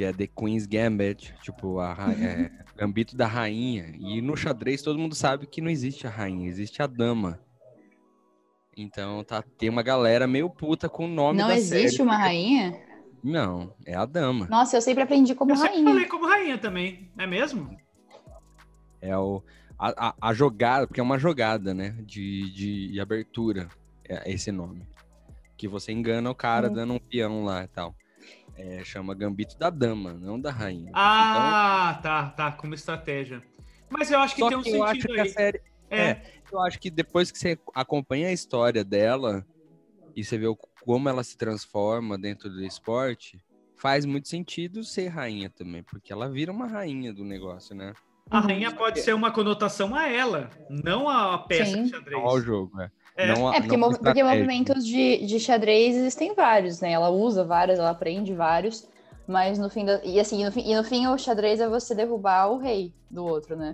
Que 0.01 0.06
é 0.06 0.12
The 0.12 0.25
Queen's 0.25 0.65
Gambit, 0.65 1.31
tipo, 1.44 1.77
a 1.80 1.95
é, 2.19 2.50
Gambito 2.75 3.15
da 3.15 3.27
Rainha. 3.27 3.94
E 4.00 4.19
no 4.19 4.36
xadrez 4.36 4.81
todo 4.81 4.98
mundo 4.98 5.13
sabe 5.13 5.45
que 5.45 5.62
não 5.62 5.69
existe 5.69 6.07
a 6.07 6.09
rainha, 6.09 6.50
existe 6.50 6.81
a 6.81 6.88
dama. 6.88 7.39
Então 8.75 9.24
tá, 9.24 9.44
tem 9.59 9.69
uma 9.69 9.83
galera 9.83 10.25
meio 10.25 10.50
puta 10.50 10.89
com 10.89 11.06
o 11.06 11.07
nome 11.07 11.38
Não 11.38 11.50
da 11.50 11.56
existe 11.56 11.98
série. 11.98 12.01
uma 12.01 12.18
rainha? 12.18 12.81
Não, 13.24 13.75
é 13.86 13.94
a 13.94 14.03
dama. 14.07 14.48
Nossa, 14.50 14.75
eu 14.75 14.81
sempre 14.81 15.03
aprendi 15.03 15.36
como 15.36 15.51
Eu 15.51 15.56
sempre 15.57 15.74
rainha. 15.75 15.89
falei 15.92 16.06
como 16.07 16.25
rainha 16.27 16.57
também, 16.57 17.12
não 17.15 17.24
é 17.24 17.27
mesmo? 17.27 17.77
É 19.00 19.15
o, 19.15 19.44
a, 19.77 20.07
a, 20.07 20.15
a 20.19 20.33
jogada, 20.33 20.88
porque 20.88 21.00
é 21.00 21.03
uma 21.03 21.19
jogada, 21.19 21.75
né? 21.75 21.92
De, 22.07 22.50
de, 22.51 22.92
de 22.94 23.00
abertura, 23.00 23.69
é 24.09 24.31
esse 24.31 24.51
nome. 24.51 24.81
Que 25.56 25.68
você 25.68 25.92
engana 25.92 26.31
o 26.31 26.33
cara 26.33 26.71
Hum. 26.71 26.74
dando 26.74 26.94
um 26.94 27.00
peão 27.00 27.44
lá 27.44 27.63
e 27.63 27.68
tal. 27.68 27.94
É, 28.63 28.83
chama 28.83 29.15
Gambito 29.15 29.57
da 29.57 29.71
Dama, 29.71 30.13
não 30.13 30.39
da 30.39 30.51
Rainha. 30.51 30.91
Ah, 30.93 31.99
tá, 32.03 32.29
tá, 32.29 32.51
como 32.51 32.75
estratégia. 32.75 33.41
Mas 33.89 34.11
eu 34.11 34.19
acho 34.19 34.35
que 34.35 34.41
Só 34.41 34.49
tem 34.49 34.57
um 34.57 34.61
que 34.61 34.69
eu 34.69 34.83
acho 34.83 35.01
sentido 35.01 35.13
que 35.15 35.19
a 35.19 35.23
aí. 35.23 35.29
série. 35.29 35.61
É, 35.89 36.01
É, 36.11 36.21
eu 36.51 36.59
acho 36.61 36.79
que 36.79 36.91
depois 36.91 37.31
que 37.31 37.39
você 37.39 37.59
acompanha 37.73 38.27
a 38.29 38.31
história 38.33 38.83
dela 38.83 39.45
e 40.15 40.23
você 40.23 40.37
vê 40.37 40.45
o- 40.47 40.55
como 40.83 41.09
ela 41.09 41.23
se 41.23 41.35
transforma 41.35 42.17
dentro 42.19 42.49
do 42.51 42.63
esporte, 42.63 43.43
faz 43.75 44.05
muito 44.05 44.27
sentido 44.29 44.83
ser 44.83 45.07
rainha 45.07 45.49
também, 45.49 45.81
porque 45.83 46.13
ela 46.13 46.29
vira 46.29 46.51
uma 46.51 46.67
rainha 46.67 47.11
do 47.11 47.23
negócio, 47.25 47.75
né? 47.75 47.93
a 48.29 48.39
rainha 48.39 48.71
pode 48.71 49.01
ser 49.01 49.13
uma 49.13 49.31
conotação 49.31 49.93
a 49.93 50.07
ela, 50.07 50.49
não 50.69 51.09
a 51.09 51.37
peça 51.39 51.75
Sim. 51.75 51.83
de 51.83 51.89
xadrez. 51.89 52.23
Ao 52.23 52.39
jogo, 52.39 52.79
é. 52.79 52.89
É. 53.15 53.27
Não 53.27 53.53
É, 53.53 53.59
porque, 53.59 53.77
mov- 53.77 53.97
porque 53.99 54.23
movimentos 54.23 54.85
de, 54.85 55.25
de 55.25 55.39
xadrez 55.39 55.95
existem 55.95 56.33
vários, 56.33 56.79
né? 56.81 56.91
Ela 56.91 57.09
usa 57.09 57.43
vários, 57.43 57.77
ela 57.77 57.89
aprende 57.89 58.33
vários, 58.33 58.87
mas 59.27 59.59
no 59.59 59.69
fim 59.69 59.85
da, 59.85 60.03
e 60.03 60.19
assim, 60.19 60.43
no 60.45 60.51
fim, 60.51 60.61
e 60.61 60.75
no 60.75 60.83
fim 60.83 61.05
o 61.07 61.17
xadrez 61.17 61.59
é 61.59 61.67
você 61.67 61.93
derrubar 61.93 62.47
o 62.51 62.57
rei 62.57 62.93
do 63.09 63.25
outro, 63.25 63.55
né? 63.55 63.74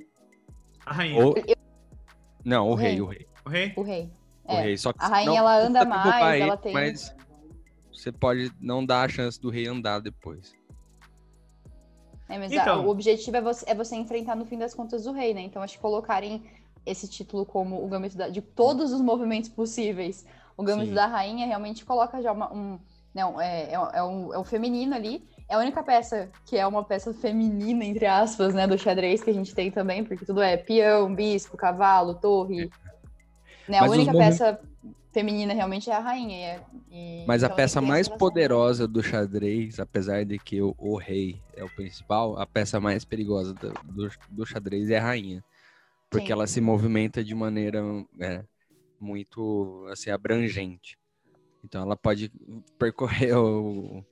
A 0.86 0.94
rainha. 0.94 1.26
Ou- 1.26 1.36
Não, 2.44 2.70
o 2.70 2.76
rei, 2.76 2.94
Rei. 2.94 3.02
o 3.02 3.06
rei. 3.06 3.28
O 3.46 3.50
rei? 3.50 3.74
O 3.78 3.82
rei. 3.84 4.12
O 4.46 4.52
É. 4.54 4.62
rei. 4.62 4.78
Só 4.78 4.92
que 4.92 5.04
A 5.04 5.08
rainha, 5.08 5.30
não 5.32 5.38
ela 5.38 5.58
anda 5.60 5.86
mais, 5.86 6.42
ela 6.42 6.58
tem- 6.58 6.74
Mas 6.74 7.14
você 7.92 8.12
pode 8.12 8.52
não 8.60 8.86
dar 8.86 9.04
a 9.04 9.10
chance 9.10 9.40
do 9.40 9.50
rei 9.50 9.68
andar 9.68 10.00
depois. 10.00 10.56
É, 12.30 12.38
mas 12.38 12.52
Então. 12.52 12.82
a- 12.82 12.86
o 12.86 12.90
objetivo 12.90 13.38
é 13.38 13.42
você, 13.42 13.66
é 13.70 13.76
você 13.76 13.96
enfrentar 13.96 14.36
no 14.36 14.46
fim 14.46 14.58
das 14.58 14.74
contas 14.74 15.06
o 15.06 15.12
rei, 15.14 15.34
né? 15.34 15.42
Então 15.42 15.62
acho 15.62 15.76
que 15.76 15.82
colocarem 15.82 16.44
esse 16.90 17.08
título 17.08 17.46
como 17.46 17.84
o 17.84 17.88
gambito 17.88 18.18
da- 18.18 18.30
de 18.30 18.42
todos 18.42 18.92
os 18.94 19.02
movimentos 19.02 19.50
possíveis, 19.50 20.26
o 20.56 20.64
gambito 20.64 20.90
Sim. 20.90 20.96
da 20.96 21.06
rainha 21.06 21.46
realmente 21.46 21.86
coloca 21.86 22.22
já 22.22 22.32
uma- 22.32 22.52
um, 22.54 22.80
não, 23.14 23.40
é, 23.40 23.74
é, 23.74 23.80
um- 23.80 23.90
é 23.92 24.04
um, 24.04 24.34
é 24.34 24.40
um 24.40 24.44
feminino 24.44 24.96
ali. 24.96 25.28
É 25.50 25.56
a 25.56 25.60
única 25.60 25.82
peça 25.84 26.30
que 26.46 26.58
é 26.58 26.66
uma 26.68 26.84
peça 26.84 27.14
feminina, 27.14 27.84
entre 27.86 28.06
aspas, 28.06 28.54
né, 28.54 28.66
do 28.68 28.78
xadrez 28.78 29.22
que 29.24 29.30
a 29.30 29.34
gente 29.34 29.54
tem 29.54 29.70
também, 29.72 30.04
porque 30.04 30.26
tudo 30.26 30.42
é 30.42 30.58
peão, 30.58 31.14
bispo, 31.14 31.56
cavalo, 31.58 32.16
torre. 32.16 32.70
Né? 33.68 33.78
A 33.78 33.82
Mas 33.82 33.92
única 33.92 34.12
peça 34.14 34.60
feminina 35.12 35.54
realmente 35.54 35.90
é 35.90 35.94
a 35.94 36.00
rainha. 36.00 36.38
e 36.38 36.42
é- 36.42 36.62
e- 36.92 37.26
Mas 37.28 37.44
a 37.44 37.48
então 37.48 37.56
peça 37.56 37.82
mais 37.82 38.08
poderosa 38.08 38.88
do 38.88 39.02
xadrez, 39.02 39.80
apesar 39.80 40.24
de 40.26 40.38
que 40.38 40.62
o, 40.62 40.76
o 40.78 40.96
rei 40.98 41.42
é 41.56 41.64
o 41.64 41.70
principal, 41.76 42.38
a 42.40 42.46
peça 42.46 42.80
mais 42.80 43.04
perigosa 43.06 43.54
do, 43.54 43.74
do, 43.84 44.12
do 44.30 44.46
xadrez 44.46 44.90
é 44.90 44.98
a 45.00 45.02
rainha. 45.04 45.44
Porque 46.10 46.28
Sim. 46.28 46.34
ela 46.34 46.48
se 46.48 46.62
movimenta 46.62 47.24
de 47.24 47.36
maneira 47.36 47.82
é, 48.20 48.44
muito 49.00 49.86
assim, 49.90 50.10
abrangente. 50.10 50.98
Então 51.64 51.82
ela 51.82 51.98
pode 51.98 52.32
percorrer 52.78 53.36
o, 53.38 54.06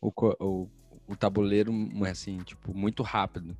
o, 0.00 0.12
o, 0.40 0.68
o 1.08 1.16
tabuleiro 1.16 1.72
assim, 2.08 2.38
tipo, 2.38 2.74
muito 2.74 3.02
rápido. 3.02 3.56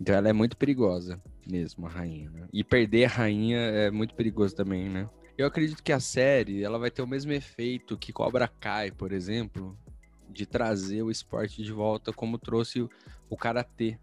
Então 0.00 0.14
ela 0.14 0.28
é 0.28 0.32
muito 0.32 0.56
perigosa 0.56 1.22
mesmo, 1.46 1.86
a 1.86 1.90
rainha. 1.90 2.30
né? 2.30 2.48
E 2.52 2.62
perder 2.62 3.04
a 3.04 3.08
rainha 3.08 3.58
é 3.58 3.90
muito 3.90 4.14
perigoso 4.14 4.54
também, 4.54 4.88
né? 4.88 5.08
Eu 5.38 5.46
acredito 5.46 5.82
que 5.82 5.92
a 5.92 6.00
série 6.00 6.62
ela 6.62 6.78
vai 6.78 6.90
ter 6.90 7.02
o 7.02 7.06
mesmo 7.06 7.32
efeito 7.32 7.96
que 7.96 8.12
Cobra 8.12 8.48
Kai, 8.48 8.90
por 8.90 9.12
exemplo, 9.12 9.78
de 10.30 10.46
trazer 10.46 11.02
o 11.02 11.10
esporte 11.10 11.62
de 11.62 11.72
volta 11.72 12.12
como 12.12 12.38
trouxe 12.38 12.82
o, 12.82 12.90
o 13.28 13.36
karatê. 13.36 13.98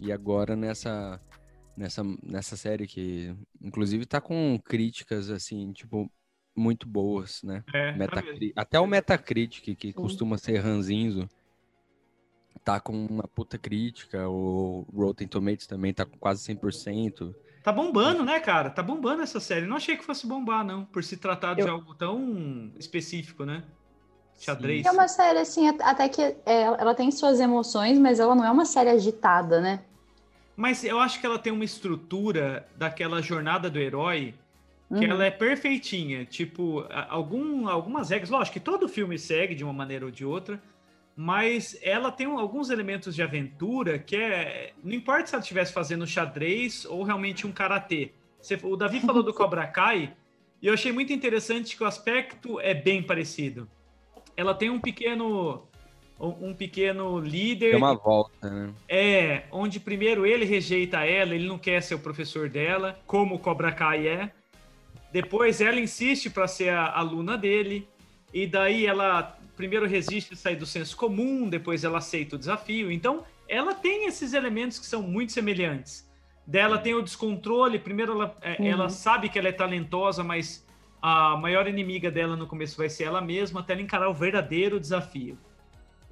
E 0.00 0.12
agora 0.12 0.56
nessa 0.56 1.20
nessa 1.76 2.02
nessa 2.22 2.56
série 2.56 2.86
que 2.86 3.34
inclusive 3.60 4.06
tá 4.06 4.20
com 4.20 4.58
críticas 4.64 5.30
assim, 5.30 5.72
tipo 5.72 6.10
muito 6.56 6.86
boas, 6.88 7.42
né? 7.42 7.64
É, 7.74 7.92
tá 7.92 7.98
Metacri- 7.98 8.38
mesmo. 8.40 8.52
Até 8.56 8.78
o 8.78 8.86
Metacritic, 8.86 9.76
que 9.76 9.92
costuma 9.92 10.38
ser 10.38 10.58
ranzinzo, 10.58 11.28
tá 12.64 12.78
com 12.80 12.92
uma 13.06 13.24
puta 13.24 13.58
crítica. 13.58 14.28
O 14.28 14.86
Rotten 14.94 15.26
Tomatoes 15.26 15.66
também 15.66 15.92
tá 15.92 16.04
com 16.04 16.16
quase 16.16 16.42
100%. 16.44 17.34
Tá 17.62 17.72
bombando, 17.72 18.24
né, 18.24 18.38
cara? 18.40 18.70
Tá 18.70 18.82
bombando 18.82 19.22
essa 19.22 19.40
série. 19.40 19.66
Não 19.66 19.76
achei 19.76 19.96
que 19.96 20.04
fosse 20.04 20.26
bombar, 20.26 20.64
não, 20.64 20.84
por 20.84 21.02
se 21.02 21.16
tratar 21.16 21.54
de 21.54 21.62
Eu- 21.62 21.70
algo 21.72 21.94
tão 21.94 22.70
específico, 22.78 23.44
né? 23.44 23.64
Xadrez. 24.38 24.84
É 24.84 24.90
uma 24.90 25.08
série, 25.08 25.38
assim, 25.38 25.68
at- 25.68 25.80
até 25.80 26.08
que 26.08 26.20
é, 26.20 26.62
ela 26.62 26.94
tem 26.94 27.10
suas 27.10 27.40
emoções, 27.40 27.98
mas 27.98 28.20
ela 28.20 28.34
não 28.34 28.44
é 28.44 28.50
uma 28.50 28.64
série 28.64 28.90
agitada, 28.90 29.60
né? 29.60 29.82
Mas 30.56 30.84
eu 30.84 31.00
acho 31.00 31.20
que 31.20 31.26
ela 31.26 31.38
tem 31.38 31.52
uma 31.52 31.64
estrutura 31.64 32.66
daquela 32.76 33.20
jornada 33.20 33.68
do 33.68 33.78
herói 33.78 34.34
que 34.88 35.04
Uhum. 35.04 35.10
ela 35.10 35.24
é 35.24 35.30
perfeitinha. 35.30 36.24
Tipo, 36.24 36.86
algum, 37.08 37.66
algumas 37.68 38.10
regras. 38.10 38.30
Lógico 38.30 38.54
que 38.54 38.60
todo 38.60 38.88
filme 38.88 39.18
segue 39.18 39.54
de 39.54 39.64
uma 39.64 39.72
maneira 39.72 40.04
ou 40.04 40.10
de 40.10 40.24
outra, 40.24 40.62
mas 41.16 41.76
ela 41.82 42.12
tem 42.12 42.26
alguns 42.26 42.70
elementos 42.70 43.14
de 43.14 43.22
aventura 43.22 43.98
que 43.98 44.14
é. 44.16 44.72
Não 44.82 44.94
importa 44.94 45.26
se 45.26 45.34
ela 45.34 45.42
estivesse 45.42 45.72
fazendo 45.72 46.06
xadrez 46.06 46.84
ou 46.84 47.02
realmente 47.02 47.46
um 47.46 47.52
karatê. 47.52 48.12
O 48.62 48.76
Davi 48.76 49.00
falou 49.00 49.22
do 49.22 49.32
Cobra 49.34 49.66
Kai 49.66 50.14
e 50.60 50.66
eu 50.66 50.74
achei 50.74 50.92
muito 50.92 51.12
interessante 51.12 51.76
que 51.76 51.82
o 51.82 51.86
aspecto 51.86 52.60
é 52.60 52.74
bem 52.74 53.02
parecido. 53.02 53.68
Ela 54.36 54.54
tem 54.54 54.70
um 54.70 54.80
pequeno. 54.80 55.66
Um 56.18 56.54
pequeno 56.54 57.18
líder 57.18 57.70
Tem 57.70 57.76
uma 57.78 57.94
volta, 57.94 58.48
né? 58.48 58.72
é, 58.88 59.42
onde 59.50 59.80
primeiro 59.80 60.24
ele 60.24 60.44
rejeita 60.44 61.04
ela, 61.04 61.34
ele 61.34 61.46
não 61.46 61.58
quer 61.58 61.82
ser 61.82 61.96
o 61.96 61.98
professor 61.98 62.48
dela, 62.48 62.98
como 63.06 63.34
o 63.34 63.38
Cobra 63.38 63.72
Kai 63.72 64.06
é. 64.06 64.30
Depois 65.12 65.60
ela 65.60 65.78
insiste 65.80 66.30
para 66.30 66.46
ser 66.46 66.70
a 66.70 66.96
aluna 66.96 67.36
dele, 67.36 67.86
e 68.32 68.46
daí 68.46 68.86
ela 68.86 69.36
primeiro 69.56 69.86
resiste 69.86 70.34
a 70.34 70.36
sair 70.36 70.56
do 70.56 70.66
senso 70.66 70.96
comum, 70.96 71.48
depois 71.48 71.84
ela 71.84 71.98
aceita 71.98 72.36
o 72.36 72.38
desafio. 72.38 72.90
Então, 72.90 73.24
ela 73.48 73.74
tem 73.74 74.06
esses 74.06 74.32
elementos 74.34 74.78
que 74.78 74.86
são 74.86 75.02
muito 75.02 75.32
semelhantes. 75.32 76.08
Dela 76.46 76.78
tem 76.78 76.94
o 76.94 77.02
descontrole, 77.02 77.78
primeiro 77.78 78.12
ela, 78.12 78.36
é, 78.42 78.56
Uhum. 78.60 78.66
ela 78.66 78.88
sabe 78.88 79.28
que 79.28 79.38
ela 79.38 79.48
é 79.48 79.52
talentosa, 79.52 80.24
mas 80.24 80.66
a 81.00 81.36
maior 81.36 81.68
inimiga 81.68 82.10
dela 82.10 82.34
no 82.36 82.46
começo 82.46 82.76
vai 82.76 82.88
ser 82.88 83.04
ela 83.04 83.20
mesma, 83.20 83.60
até 83.60 83.72
ela 83.74 83.82
encarar 83.82 84.08
o 84.08 84.14
verdadeiro 84.14 84.80
desafio. 84.80 85.38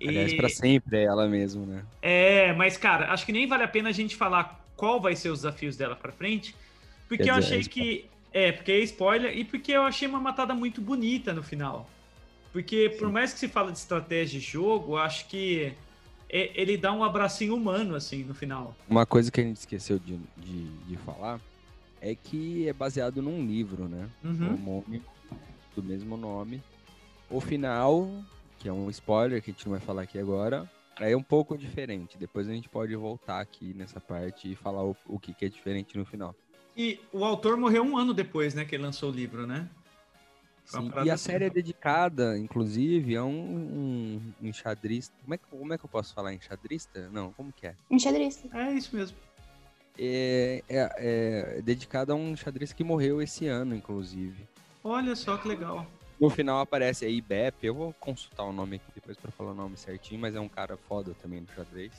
Aliás, 0.07 0.33
E- 0.33 0.37
pra 0.37 0.49
sempre 0.49 0.97
é 0.99 1.05
ela 1.05 1.29
mesma, 1.29 1.65
né? 1.67 1.85
é, 2.01 2.53
mas 2.55 2.77
cara, 2.77 3.13
acho 3.13 3.25
que 3.25 3.33
nem 3.33 3.47
vale 3.47 3.63
a 3.63 3.69
pena 3.69 3.89
a 3.89 3.93
gente 3.93 4.17
falar 4.17 4.65
qual 4.77 5.01
vai 5.01 5.15
ser 5.15 5.31
os 5.31 5.41
desafios 5.41 5.77
dela 5.77 5.95
pra 5.95 6.11
frente, 6.13 6.55
porque 7.09 7.25
Quer 7.25 7.31
eu 7.31 7.35
dizer, 7.41 7.47
achei 7.55 7.61
é 7.61 7.65
que 7.65 8.11
é, 8.33 8.53
porque 8.53 8.73
é 8.73 8.79
spoiler 8.81 9.37
e 9.37 9.45
porque 9.45 9.73
eu 9.73 9.83
achei 9.83 10.09
uma 10.09 10.19
matada 10.21 10.55
muito 10.55 10.81
bonita 10.81 11.33
no 11.33 11.43
final. 11.43 11.89
Porque 12.53 12.91
por 12.99 13.07
Sim. 13.09 13.13
mais 13.13 13.33
que 13.33 13.39
se 13.39 13.49
fala 13.49 13.71
de 13.71 13.79
estratégia 13.79 14.39
de 14.41 14.45
jogo, 14.47 14.97
acho 14.97 15.27
que 15.29 15.73
é- 16.29 16.51
ele 16.55 16.77
dá 16.77 16.93
um 16.93 17.05
abracinho 17.05 17.55
humano 17.55 17.95
assim 17.95 18.25
no 18.25 18.35
final. 18.35 18.75
Uma 18.89 19.05
coisa 19.07 19.31
que 19.31 19.41
a 19.41 19.45
gente 19.45 19.57
esqueceu 19.59 19.99
de, 19.99 20.19
de, 20.37 20.65
de 20.89 20.97
falar 20.99 21.39
é 22.01 22.15
que 22.15 22.67
é 22.69 22.73
baseado 22.73 23.23
num 23.23 23.47
livro, 23.47 23.87
né? 23.89 24.09
Uhum. 24.25 24.55
Homônimo, 24.55 25.05
do 25.77 25.83
mesmo 25.83 26.17
nome. 26.17 26.63
O 27.31 27.41
final, 27.41 28.11
que 28.63 28.69
é 28.69 28.73
um 28.73 28.89
spoiler 28.91 29.43
que 29.43 29.51
a 29.51 29.53
gente 29.53 29.67
não 29.67 29.73
vai 29.73 29.81
falar 29.81 30.03
aqui 30.03 30.21
agora, 30.21 30.71
é 31.01 31.17
um 31.17 31.23
pouco 31.23 31.59
diferente. 31.59 32.17
Depois 32.17 32.49
a 32.49 32.53
gente 32.53 32.69
pode 32.69 32.95
voltar 32.95 33.41
aqui 33.41 33.75
nessa 33.75 34.01
parte 34.01 34.53
e 34.53 34.55
falar 34.55 34.85
o, 34.85 34.97
o 35.09 35.19
que, 35.19 35.35
que 35.35 35.45
é 35.45 35.49
diferente 35.49 35.99
no 35.99 36.05
final. 36.05 36.33
E 36.77 37.01
o 37.13 37.25
autor 37.25 37.57
morreu 37.57 37.83
um 37.83 37.97
ano 37.99 38.15
depois, 38.15 38.55
né, 38.55 38.65
que 38.65 38.77
ele 38.77 38.85
lançou 38.85 39.11
o 39.11 39.13
livro, 39.13 39.49
né? 39.49 39.69
Sim, 40.65 40.93
e 41.05 41.11
a 41.11 41.15
assim. 41.15 41.25
série 41.25 41.47
é 41.47 41.51
dedicada, 41.51 42.39
inclusive, 42.39 43.17
a 43.17 43.25
um, 43.25 44.23
um 44.41 44.47
enxadrista. 44.47 45.13
Como 45.25 45.35
é, 45.35 45.39
que, 45.39 45.45
como 45.51 45.73
é 45.75 45.77
que 45.77 45.85
eu 45.85 45.89
posso 45.89 46.15
falar? 46.15 46.33
Enxadrista? 46.33 47.11
Não, 47.13 47.33
como 47.33 47.53
que 47.53 47.67
é? 47.67 47.75
Enxadrista. 47.91 48.49
É 48.57 48.73
isso 48.75 48.95
mesmo. 48.95 49.17
É, 49.99 50.63
é, 50.69 51.57
é 51.59 51.63
dedicado 51.63 52.13
a 52.13 52.15
um 52.15 52.37
xadrez 52.37 52.73
que 52.73 52.85
morreu 52.85 53.21
esse 53.21 53.49
ano, 53.49 53.75
inclusive. 53.75 54.47
Olha 54.85 55.17
só 55.17 55.37
que 55.37 55.49
legal. 55.49 55.85
No 56.23 56.31
final 56.31 56.61
aparece 56.61 57.05
aí 57.05 57.21
Bep, 57.21 57.67
eu 57.67 57.75
vou 57.75 57.93
consultar 57.95 58.45
o 58.45 58.53
nome 58.53 58.77
aqui 58.77 58.87
depois 58.95 59.17
pra 59.17 59.33
falar 59.33 59.51
o 59.51 59.55
nome 59.55 59.77
certinho, 59.77 60.21
mas 60.21 60.37
é 60.37 60.39
um 60.39 60.49
cara 60.49 60.77
foda 60.77 61.17
também 61.21 61.41
no 61.41 61.49
xadrez. 61.49 61.91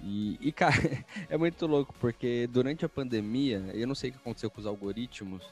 E, 0.00 0.36
e, 0.40 0.50
cara, 0.50 0.74
é 1.30 1.36
muito 1.36 1.64
louco, 1.68 1.94
porque 2.00 2.48
durante 2.48 2.84
a 2.84 2.88
pandemia, 2.88 3.62
eu 3.74 3.86
não 3.86 3.94
sei 3.94 4.10
o 4.10 4.14
que 4.14 4.18
aconteceu 4.18 4.50
com 4.50 4.60
os 4.60 4.66
algoritmos, 4.66 5.44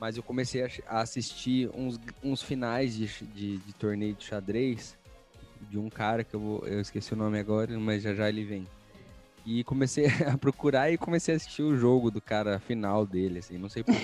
mas 0.00 0.16
eu 0.16 0.22
comecei 0.22 0.64
a, 0.86 1.00
assistir 1.02 1.68
uns, 1.74 2.00
uns 2.24 2.42
finais 2.42 2.96
de, 2.96 3.08
de, 3.26 3.58
de 3.58 3.72
torneio 3.74 4.14
de 4.14 4.24
xadrez 4.24 4.96
de 5.68 5.76
um 5.76 5.90
cara 5.90 6.24
que 6.24 6.32
eu, 6.32 6.40
vou, 6.40 6.66
eu 6.66 6.80
esqueci 6.80 7.12
o 7.12 7.16
nome 7.16 7.38
agora, 7.38 7.78
mas 7.78 8.02
já 8.02 8.14
já 8.14 8.26
ele 8.26 8.42
vem. 8.42 8.66
E 9.44 9.62
comecei 9.64 10.06
a 10.26 10.38
procurar 10.38 10.90
e 10.90 10.96
comecei 10.96 11.34
a 11.34 11.36
assistir 11.36 11.60
o 11.60 11.76
jogo 11.76 12.10
do 12.10 12.22
cara 12.22 12.58
final 12.58 13.04
dele, 13.04 13.40
assim, 13.40 13.58
não 13.58 13.68
sei 13.68 13.84
porquê. 13.84 14.00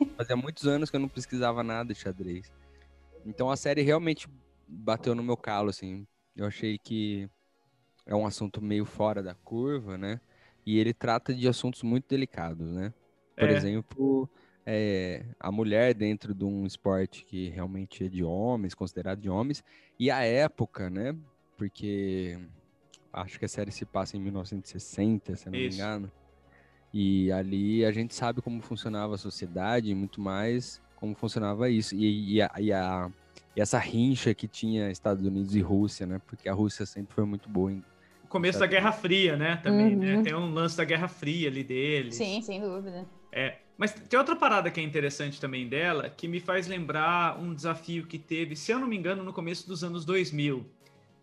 Fazia 0.16 0.36
muitos 0.36 0.66
anos 0.66 0.88
que 0.90 0.96
eu 0.96 1.00
não 1.00 1.08
pesquisava 1.08 1.62
nada 1.62 1.92
de 1.92 2.00
xadrez. 2.00 2.50
Então 3.24 3.50
a 3.50 3.56
série 3.56 3.82
realmente 3.82 4.26
bateu 4.66 5.14
no 5.14 5.22
meu 5.22 5.36
calo, 5.36 5.68
assim. 5.68 6.06
Eu 6.34 6.46
achei 6.46 6.78
que 6.78 7.28
é 8.06 8.14
um 8.14 8.26
assunto 8.26 8.62
meio 8.62 8.84
fora 8.84 9.22
da 9.22 9.34
curva, 9.34 9.98
né? 9.98 10.20
E 10.64 10.78
ele 10.78 10.94
trata 10.94 11.34
de 11.34 11.46
assuntos 11.46 11.82
muito 11.82 12.06
delicados, 12.08 12.66
né? 12.72 12.94
Por 13.36 13.50
É. 13.50 13.52
exemplo, 13.52 14.28
é, 14.64 15.26
a 15.38 15.52
mulher 15.52 15.94
dentro 15.94 16.34
de 16.34 16.44
um 16.44 16.66
esporte 16.66 17.24
que 17.24 17.50
realmente 17.50 18.04
é 18.04 18.08
de 18.08 18.24
homens, 18.24 18.74
considerado 18.74 19.20
de 19.20 19.28
homens, 19.28 19.62
e 19.98 20.10
a 20.10 20.22
época, 20.24 20.88
né? 20.88 21.14
Porque 21.56 22.38
acho 23.12 23.38
que 23.38 23.44
a 23.44 23.48
série 23.48 23.70
se 23.70 23.84
passa 23.84 24.16
em 24.16 24.20
1960, 24.20 25.36
se 25.36 25.46
não 25.50 25.58
me 25.58 25.66
Isso. 25.66 25.76
engano. 25.76 26.12
E 26.98 27.30
ali 27.30 27.84
a 27.84 27.92
gente 27.92 28.14
sabe 28.14 28.40
como 28.40 28.62
funcionava 28.62 29.16
a 29.16 29.18
sociedade 29.18 29.90
e 29.90 29.94
muito 29.94 30.18
mais 30.18 30.80
como 30.94 31.14
funcionava 31.14 31.68
isso. 31.68 31.94
E, 31.94 32.36
e, 32.36 32.40
a, 32.40 32.50
e, 32.58 32.72
a- 32.72 33.10
e 33.54 33.60
essa 33.60 33.78
rincha 33.78 34.32
que 34.34 34.48
tinha 34.48 34.90
Estados 34.90 35.22
Unidos 35.26 35.54
e 35.54 35.60
Rússia, 35.60 36.06
né? 36.06 36.18
Porque 36.26 36.48
a 36.48 36.54
Rússia 36.54 36.86
sempre 36.86 37.14
foi 37.14 37.26
muito 37.26 37.50
boa 37.50 37.70
em 37.70 37.84
O 38.24 38.28
começo 38.28 38.58
da 38.58 38.66
Guerra 38.66 38.92
Fria, 38.92 39.36
né? 39.36 39.56
Também, 39.62 39.94
né? 39.94 40.16
Uhum. 40.16 40.22
Tem 40.22 40.34
um 40.34 40.54
lance 40.54 40.74
da 40.74 40.84
Guerra 40.84 41.06
Fria 41.06 41.48
ali 41.50 41.62
deles. 41.62 42.14
Sim, 42.14 42.40
sem 42.40 42.62
dúvida. 42.62 43.06
É, 43.30 43.58
mas 43.76 43.92
tem 43.92 44.18
outra 44.18 44.34
parada 44.34 44.70
que 44.70 44.80
é 44.80 44.82
interessante 44.82 45.38
também 45.38 45.68
dela, 45.68 46.08
que 46.08 46.26
me 46.26 46.40
faz 46.40 46.66
lembrar 46.66 47.38
um 47.38 47.52
desafio 47.54 48.06
que 48.06 48.18
teve, 48.18 48.56
se 48.56 48.72
eu 48.72 48.78
não 48.78 48.86
me 48.86 48.96
engano, 48.96 49.22
no 49.22 49.34
começo 49.34 49.68
dos 49.68 49.84
anos 49.84 50.06
2000. 50.06 50.64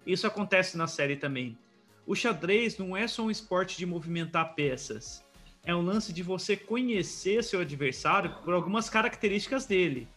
Isso 0.05 0.27
acontece 0.27 0.77
na 0.77 0.85
série 0.85 1.15
também. 1.15 1.57
O 2.05 2.13
xadrez 2.13 2.77
não 2.77 2.95
é 2.95 3.07
só 3.07 3.23
um 3.23 3.31
esporte 3.31 3.75
de 3.75 3.87
movimentar 3.87 4.53
peças. 4.53 5.23
É 5.65 5.73
um 5.73 5.81
lance 5.81 6.11
de 6.11 6.21
você 6.21 6.57
conhecer 6.57 7.43
seu 7.43 7.61
adversário 7.61 8.35
por 8.43 8.53
algumas 8.53 8.89
características 8.89 9.65
dele. 9.65 10.07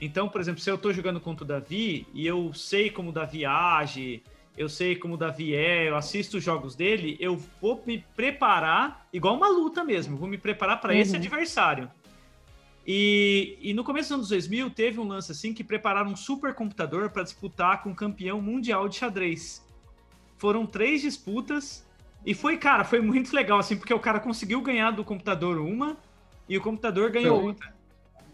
Então, 0.00 0.28
por 0.28 0.40
exemplo, 0.40 0.60
se 0.60 0.70
eu 0.70 0.76
estou 0.76 0.92
jogando 0.92 1.20
contra 1.20 1.44
o 1.44 1.46
Davi 1.46 2.06
e 2.14 2.26
eu 2.26 2.52
sei 2.54 2.88
como 2.90 3.10
o 3.10 3.12
Davi 3.12 3.44
age, 3.44 4.22
eu 4.56 4.68
sei 4.68 4.94
como 4.94 5.14
o 5.14 5.16
Davi 5.16 5.54
é, 5.54 5.88
eu 5.88 5.96
assisto 5.96 6.36
os 6.36 6.44
jogos 6.44 6.76
dele, 6.76 7.16
eu 7.18 7.36
vou 7.60 7.82
me 7.84 7.98
preparar, 8.14 9.08
igual 9.12 9.36
uma 9.36 9.48
luta 9.48 9.82
mesmo, 9.82 10.16
vou 10.16 10.28
me 10.28 10.38
preparar 10.38 10.80
para 10.80 10.94
esse 10.94 11.12
Uhum. 11.12 11.16
adversário. 11.18 11.90
E, 12.86 13.58
e 13.60 13.72
no 13.74 13.84
começo 13.84 14.08
dos 14.08 14.14
anos 14.16 14.28
2000 14.28 14.70
teve 14.70 14.98
um 15.00 15.06
lance 15.06 15.30
assim 15.30 15.54
que 15.54 15.62
prepararam 15.62 16.10
um 16.10 16.16
supercomputador 16.16 17.10
para 17.10 17.22
disputar 17.22 17.82
com 17.82 17.90
o 17.90 17.94
campeão 17.94 18.40
mundial 18.40 18.88
de 18.88 18.96
xadrez. 18.96 19.64
Foram 20.36 20.66
três 20.66 21.00
disputas 21.00 21.86
e 22.24 22.34
foi, 22.34 22.56
cara, 22.56 22.84
foi 22.84 23.00
muito 23.00 23.34
legal 23.34 23.58
assim, 23.58 23.76
porque 23.76 23.92
o 23.92 23.98
cara 23.98 24.20
conseguiu 24.20 24.60
ganhar 24.60 24.90
do 24.90 25.04
computador 25.04 25.58
uma 25.58 25.96
e 26.48 26.56
o 26.56 26.60
computador 26.60 27.10
ganhou 27.10 27.36
Foi. 27.36 27.46
outra. 27.46 27.74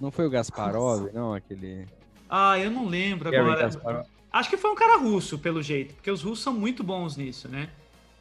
Não 0.00 0.10
foi 0.10 0.26
o 0.26 0.30
Gasparov, 0.30 1.10
não? 1.12 1.34
Aquele. 1.34 1.86
Ah, 2.28 2.58
eu 2.58 2.70
não 2.70 2.86
lembro 2.86 3.30
Gary 3.30 3.42
agora. 3.44 3.62
Kasparov. 3.62 4.06
Acho 4.30 4.50
que 4.50 4.56
foi 4.56 4.70
um 4.70 4.74
cara 4.74 4.98
russo, 4.98 5.38
pelo 5.38 5.62
jeito, 5.62 5.94
porque 5.94 6.10
os 6.10 6.22
russos 6.22 6.44
são 6.44 6.52
muito 6.52 6.84
bons 6.84 7.16
nisso, 7.16 7.48
né? 7.48 7.68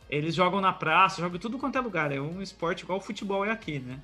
Eles 0.09 0.33
jogam 0.33 0.61
na 0.61 0.71
praça, 0.71 1.21
jogam 1.21 1.37
tudo 1.37 1.57
quanto 1.57 1.77
é 1.77 1.81
lugar. 1.81 2.11
É 2.13 2.19
um 2.19 2.41
esporte 2.41 2.83
igual 2.83 2.97
o 2.99 3.01
futebol 3.01 3.43
é 3.45 3.51
aqui, 3.51 3.79
né? 3.79 3.99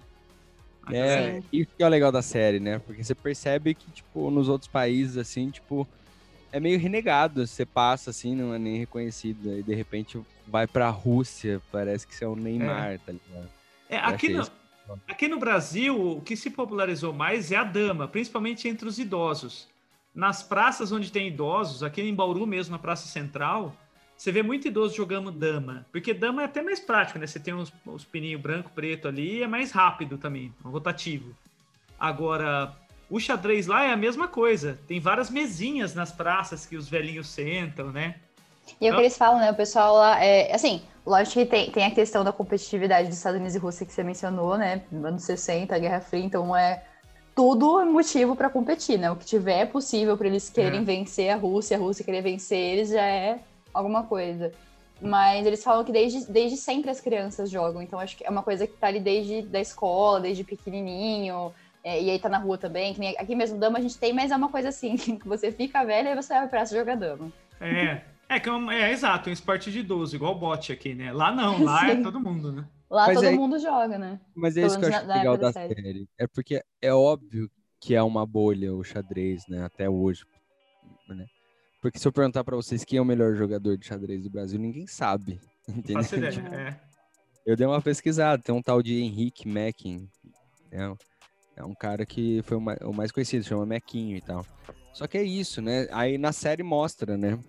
É, 0.89 0.91
galera- 0.91 1.43
isso 1.51 1.71
que 1.77 1.81
é 1.81 1.85
o 1.85 1.89
legal 1.89 2.11
da 2.11 2.21
série, 2.21 2.59
né? 2.59 2.79
Porque 2.79 3.01
você 3.03 3.15
percebe 3.15 3.73
que, 3.73 3.89
tipo, 3.89 4.29
nos 4.29 4.49
outros 4.49 4.69
países, 4.69 5.15
assim, 5.17 5.49
tipo, 5.49 5.87
é 6.53 6.59
meio 6.59 6.79
renegado. 6.79 7.45
Você 7.45 7.65
passa, 7.65 8.11
assim, 8.11 8.35
não 8.35 8.53
é 8.53 8.59
nem 8.59 8.77
reconhecido. 8.77 9.57
E 9.57 9.63
de 9.63 9.73
repente 9.73 10.21
vai 10.47 10.67
pra 10.67 10.89
Rússia, 10.89 11.59
parece 11.71 12.07
que 12.07 12.15
você 12.15 12.23
é 12.23 12.27
o 12.27 12.35
Neymar, 12.35 12.99
tá 12.99 13.11
ligado? 13.11 13.49
É, 13.89 13.97
aqui, 13.97 14.29
no, 14.29 14.47
aqui 15.07 15.27
no 15.27 15.39
Brasil, 15.39 16.17
o 16.17 16.21
que 16.21 16.35
se 16.37 16.51
popularizou 16.51 17.11
mais 17.11 17.51
é 17.51 17.55
a 17.55 17.63
dama, 17.63 18.07
principalmente 18.07 18.67
entre 18.67 18.87
os 18.87 18.99
idosos. 18.99 19.67
Nas 20.13 20.43
praças 20.43 20.91
onde 20.91 21.11
tem 21.11 21.27
idosos, 21.27 21.81
aqui 21.81 22.01
em 22.01 22.13
Bauru 22.13 22.45
mesmo, 22.45 22.71
na 22.71 22.79
Praça 22.79 23.07
Central, 23.07 23.75
você 24.15 24.31
vê 24.31 24.43
muito 24.43 24.67
idoso 24.67 24.95
jogando 24.95 25.31
dama. 25.31 25.87
Porque 25.91 26.13
dama 26.13 26.43
é 26.43 26.45
até 26.45 26.61
mais 26.61 26.79
prático, 26.79 27.17
né? 27.17 27.25
Você 27.25 27.39
tem 27.39 27.53
os, 27.53 27.73
os 27.83 28.05
pininhos 28.05 28.39
branco, 28.39 28.69
preto 28.75 29.07
ali, 29.07 29.39
e 29.39 29.43
é 29.43 29.47
mais 29.47 29.71
rápido 29.71 30.19
também, 30.19 30.53
rotativo. 30.63 31.35
Agora, 31.99 32.75
o 33.09 33.19
xadrez 33.19 33.67
lá 33.67 33.85
é 33.85 33.91
a 33.91 33.97
mesma 33.97 34.27
coisa. 34.27 34.79
Tem 34.87 34.99
várias 34.99 35.29
mesinhas 35.29 35.93
nas 35.93 36.11
praças 36.11 36.65
que 36.65 36.75
os 36.75 36.87
velhinhos 36.89 37.29
sentam, 37.29 37.91
né? 37.91 38.15
E 38.79 38.87
é 38.87 38.91
o 38.91 38.95
que 38.95 39.01
eles 39.01 39.17
falam, 39.17 39.39
né? 39.39 39.51
O 39.51 39.55
pessoal 39.55 39.95
lá, 39.95 40.23
é, 40.23 40.53
assim, 40.53 40.81
lógico 41.05 41.39
que 41.39 41.45
tem, 41.45 41.71
tem 41.71 41.85
a 41.85 41.91
questão 41.91 42.23
da 42.23 42.31
competitividade 42.31 43.07
dos 43.07 43.17
Estados 43.17 43.37
Unidos 43.37 43.55
e 43.55 43.59
Rússia 43.59 43.85
que 43.85 43.93
você 43.93 44.03
mencionou, 44.03 44.57
né? 44.57 44.81
Anos 44.91 45.23
60, 45.23 45.77
Guerra 45.79 46.01
Fria, 46.01 46.23
então 46.23 46.55
é 46.55 46.83
tudo 47.35 47.85
motivo 47.85 48.35
para 48.35 48.49
competir, 48.49 48.97
né? 48.97 49.11
O 49.11 49.15
que 49.15 49.25
tiver 49.25 49.65
possível 49.67 50.17
para 50.17 50.27
eles 50.27 50.49
querem 50.49 50.81
é. 50.81 50.83
vencer 50.83 51.29
a 51.29 51.35
Rússia, 51.35 51.77
a 51.77 51.79
Rússia 51.79 52.05
querer 52.05 52.21
vencer 52.21 52.57
eles 52.57 52.89
já 52.89 53.05
é 53.05 53.39
alguma 53.73 54.03
coisa. 54.03 54.51
Mas 55.01 55.45
eles 55.45 55.63
falam 55.63 55.83
que 55.83 55.91
desde, 55.91 56.31
desde 56.31 56.55
sempre 56.55 56.89
as 56.89 57.01
crianças 57.01 57.49
jogam, 57.49 57.81
então 57.81 57.99
acho 57.99 58.15
que 58.15 58.25
é 58.25 58.29
uma 58.29 58.43
coisa 58.43 58.65
que 58.65 58.77
tá 58.77 58.87
ali 58.87 58.99
desde 58.99 59.41
da 59.41 59.59
escola, 59.59 60.21
desde 60.21 60.43
pequenininho, 60.43 61.53
é, 61.83 62.01
e 62.01 62.09
aí 62.09 62.17
tá 62.17 62.29
na 62.29 62.37
rua 62.37 62.57
também. 62.57 62.95
aqui 63.17 63.35
mesmo 63.35 63.59
dama 63.59 63.77
a 63.77 63.81
gente 63.81 63.97
tem, 63.97 64.13
mas 64.13 64.31
é 64.31 64.35
uma 64.35 64.49
coisa 64.49 64.69
assim, 64.69 64.95
que 65.17 65.27
você 65.27 65.51
fica 65.51 65.83
velha 65.83 66.09
e 66.09 66.15
você 66.15 66.33
vai 66.33 66.47
pra 66.47 66.65
jogar 66.65 66.95
dama. 66.95 67.31
É, 67.59 68.01
é, 68.29 68.39
que 68.39 68.47
é, 68.47 68.51
um, 68.51 68.71
é 68.71 68.91
exato, 68.91 69.29
um 69.29 69.33
esporte 69.33 69.71
de 69.71 69.79
idoso, 69.79 70.15
igual 70.15 70.33
o 70.33 70.39
bote 70.39 70.71
aqui, 70.71 70.95
né? 70.95 71.11
Lá 71.11 71.31
não, 71.31 71.61
lá 71.63 71.89
é 71.89 71.95
todo 72.01 72.19
mundo, 72.19 72.51
né? 72.51 72.65
Lá 72.89 73.07
mas 73.07 73.15
todo 73.15 73.25
é, 73.25 73.31
mundo 73.31 73.59
joga, 73.59 73.97
né? 73.97 74.19
Mas 74.35 74.55
é 74.55 74.65
isso 74.65 74.79
que 74.79 74.85
eu 74.85 74.89
acho 74.89 75.07
na, 75.07 75.15
legal 75.15 75.35
da, 75.35 75.47
da 75.47 75.53
série. 75.53 75.75
série. 75.75 76.09
É 76.17 76.27
porque 76.27 76.63
é 76.81 76.93
óbvio 76.93 77.49
que 77.81 77.95
é 77.95 78.01
uma 78.01 78.25
bolha 78.25 78.73
o 78.73 78.83
xadrez, 78.83 79.43
né? 79.49 79.65
Até 79.65 79.89
hoje, 79.89 80.23
né? 81.09 81.25
Porque 81.81 81.99
se 81.99 82.07
eu 82.07 82.13
perguntar 82.13 82.45
para 82.45 82.55
vocês 82.55 82.85
quem 82.85 82.97
é 82.97 83.01
o 83.01 83.05
melhor 83.05 83.35
jogador 83.35 83.77
de 83.77 83.85
xadrez 83.85 84.23
do 84.23 84.29
Brasil, 84.29 84.57
ninguém 84.57 84.87
sabe. 84.87 85.41
Entendeu? 85.67 86.01
Ideia, 86.01 86.31
tipo, 86.31 86.53
é. 86.53 86.79
Eu 87.45 87.57
dei 87.57 87.67
uma 87.67 87.81
pesquisada, 87.81 88.41
tem 88.41 88.55
um 88.55 88.61
tal 88.61 88.81
de 88.81 89.01
Henrique 89.01 89.47
Mackin. 89.47 90.07
É, 90.71 90.93
é 91.55 91.63
um 91.63 91.73
cara 91.73 92.05
que 92.05 92.41
foi 92.43 92.57
o 92.57 92.93
mais 92.93 93.11
conhecido, 93.11 93.45
chama 93.45 93.65
Mequinho 93.65 94.17
e 94.17 94.21
tal. 94.21 94.45
Só 94.93 95.07
que 95.07 95.17
é 95.17 95.23
isso, 95.23 95.61
né? 95.61 95.87
Aí 95.91 96.17
na 96.17 96.31
série 96.31 96.63
mostra, 96.63 97.17
né? 97.17 97.39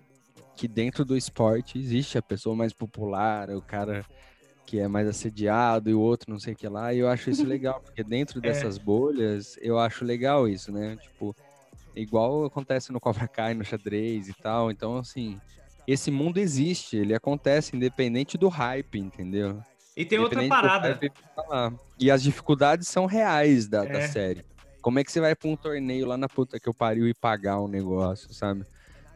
Que 0.57 0.69
dentro 0.69 1.05
do 1.05 1.17
esporte 1.17 1.79
existe 1.79 2.17
a 2.17 2.23
pessoa 2.23 2.55
mais 2.55 2.73
popular, 2.73 3.51
o 3.51 3.61
cara 3.61 4.05
que 4.67 4.79
é 4.79 4.89
mais 4.89 5.07
assediado 5.07 5.91
e 5.91 5.95
o 5.95 6.01
outro 6.01 6.31
não 6.31 6.41
sei 6.41 6.55
o 6.55 6.57
que 6.57 6.69
lá. 6.69 6.93
E 6.93 6.99
eu 6.99 7.09
acho 7.09 7.31
isso 7.31 7.45
legal, 7.45 7.81
porque 7.81 8.03
dentro 8.03 8.39
é. 8.41 8.43
dessas 8.43 8.79
bolhas, 8.79 9.59
eu 9.61 9.79
acho 9.79 10.05
legal 10.05 10.49
isso, 10.49 10.73
né? 10.73 10.97
Tipo, 10.97 11.35
igual 11.95 12.45
acontece 12.45 12.93
no 12.93 13.01
Cobra 13.01 13.29
Kai, 13.29 13.55
no 13.55 13.65
xadrez 13.65 14.29
e 14.29 14.35
tal. 14.35 14.71
Então, 14.71 14.97
assim, 14.97 15.39
esse 15.87 16.11
mundo 16.11 16.39
existe, 16.39 16.97
ele 16.97 17.15
acontece 17.15 17.77
independente 17.77 18.39
do 18.39 18.49
hype, 18.49 18.99
entendeu? 18.99 19.63
E 19.97 20.05
tem 20.05 20.19
outra 20.19 20.47
parada. 20.49 20.99
E 21.99 22.11
as 22.11 22.23
dificuldades 22.23 22.89
são 22.89 23.07
reais 23.07 23.69
da, 23.69 23.85
é. 23.85 23.93
da 23.93 24.09
série. 24.09 24.45
Como 24.83 24.99
é 24.99 25.05
que 25.05 25.11
você 25.11 25.21
vai 25.21 25.35
pra 25.35 25.49
um 25.49 25.57
torneio 25.57 26.07
lá 26.07 26.17
na 26.17 26.29
puta 26.29 26.59
que 26.59 26.69
eu 26.69 26.75
pariu 26.75 27.09
e 27.09 27.15
pagar 27.15 27.61
um 27.61 27.69
negócio, 27.69 28.33
sabe? 28.35 28.65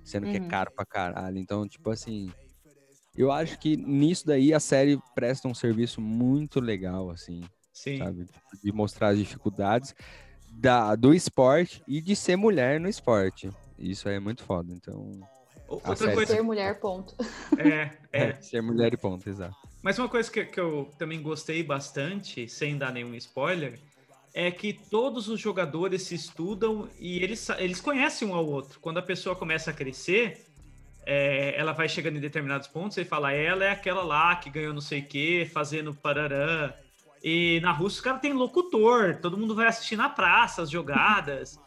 Sendo 0.05 0.27
uhum. 0.27 0.33
que 0.33 0.39
é 0.39 0.41
uhum. 0.41 0.49
caro 0.49 0.71
pra 0.71 0.87
caralho. 0.87 1.37
Então, 1.37 1.69
tipo 1.69 1.91
assim, 1.91 2.33
eu 3.15 3.31
acho 3.31 3.59
que 3.59 3.77
nisso 3.77 4.27
daí 4.27 4.55
a 4.55 4.61
série 4.61 4.99
presta 5.15 5.49
um 5.49 5.55
serviço 5.55 6.01
muito 6.01 6.61
legal, 6.61 7.11
assim. 7.11 7.43
Sim. 7.73 7.99
Sabe? 7.99 8.27
De 8.63 8.73
mostrar 8.73 9.09
as 9.09 9.19
dificuldades 9.19 9.95
da, 10.51 10.95
do 10.95 11.13
esporte 11.13 11.83
e 11.87 12.01
de 12.01 12.17
ser 12.17 12.37
mulher 12.37 12.81
no 12.81 12.89
esporte. 12.89 13.51
Isso 13.79 14.09
aí 14.09 14.15
é 14.15 14.21
muito 14.21 14.43
foda. 14.45 14.73
Então. 14.73 15.21
Outra 15.69 16.15
coisa. 16.15 16.35
Ser 16.35 16.43
mulher, 16.43 16.81
ponto. 16.81 17.15
É, 17.59 17.91
é. 18.13 18.31
é, 18.31 18.33
ser 18.41 18.63
mulher 18.63 18.95
e 18.95 18.97
ponto, 18.97 19.29
exato. 19.29 19.68
Mas 19.83 19.99
uma 19.99 20.09
coisa 20.09 20.31
que, 20.31 20.45
que 20.45 20.59
eu 20.61 20.91
também 20.99 21.23
gostei 21.23 21.63
bastante, 21.63 22.49
sem 22.49 22.77
dar 22.77 22.93
nenhum 22.93 23.15
spoiler, 23.15 23.79
é 24.35 24.51
que 24.51 24.73
todos 24.73 25.29
os 25.29 25.41
jogadores 25.41 26.03
se 26.03 26.15
estudam 26.15 26.89
e 26.99 27.23
eles, 27.23 27.49
eles 27.59 27.81
conhecem 27.81 28.29
um 28.29 28.35
ao 28.35 28.47
outro. 28.47 28.79
Quando 28.81 28.99
a 28.99 29.03
pessoa 29.03 29.35
começa 29.35 29.71
a 29.71 29.75
crescer, 29.75 30.47
é, 31.07 31.55
ela 31.57 31.73
vai 31.73 31.89
chegando 31.89 32.17
em 32.17 32.21
determinados 32.21 32.69
pontos 32.69 32.97
e 32.99 33.05
fala, 33.05 33.33
ela 33.33 33.65
é 33.65 33.71
aquela 33.71 34.03
lá 34.03 34.37
que 34.37 34.51
ganhou 34.51 34.75
não 34.75 34.81
sei 34.81 35.01
o 35.01 35.07
quê, 35.07 35.49
fazendo 35.51 35.95
pararã. 35.95 36.73
E 37.23 37.61
na 37.63 37.73
Rússia 37.73 37.97
os 37.97 38.01
caras 38.03 38.21
tem 38.21 38.33
locutor, 38.33 39.17
todo 39.21 39.37
mundo 39.37 39.55
vai 39.55 39.67
assistir 39.67 39.97
na 39.97 40.09
praça 40.09 40.63
as 40.63 40.71
jogadas. 40.71 41.59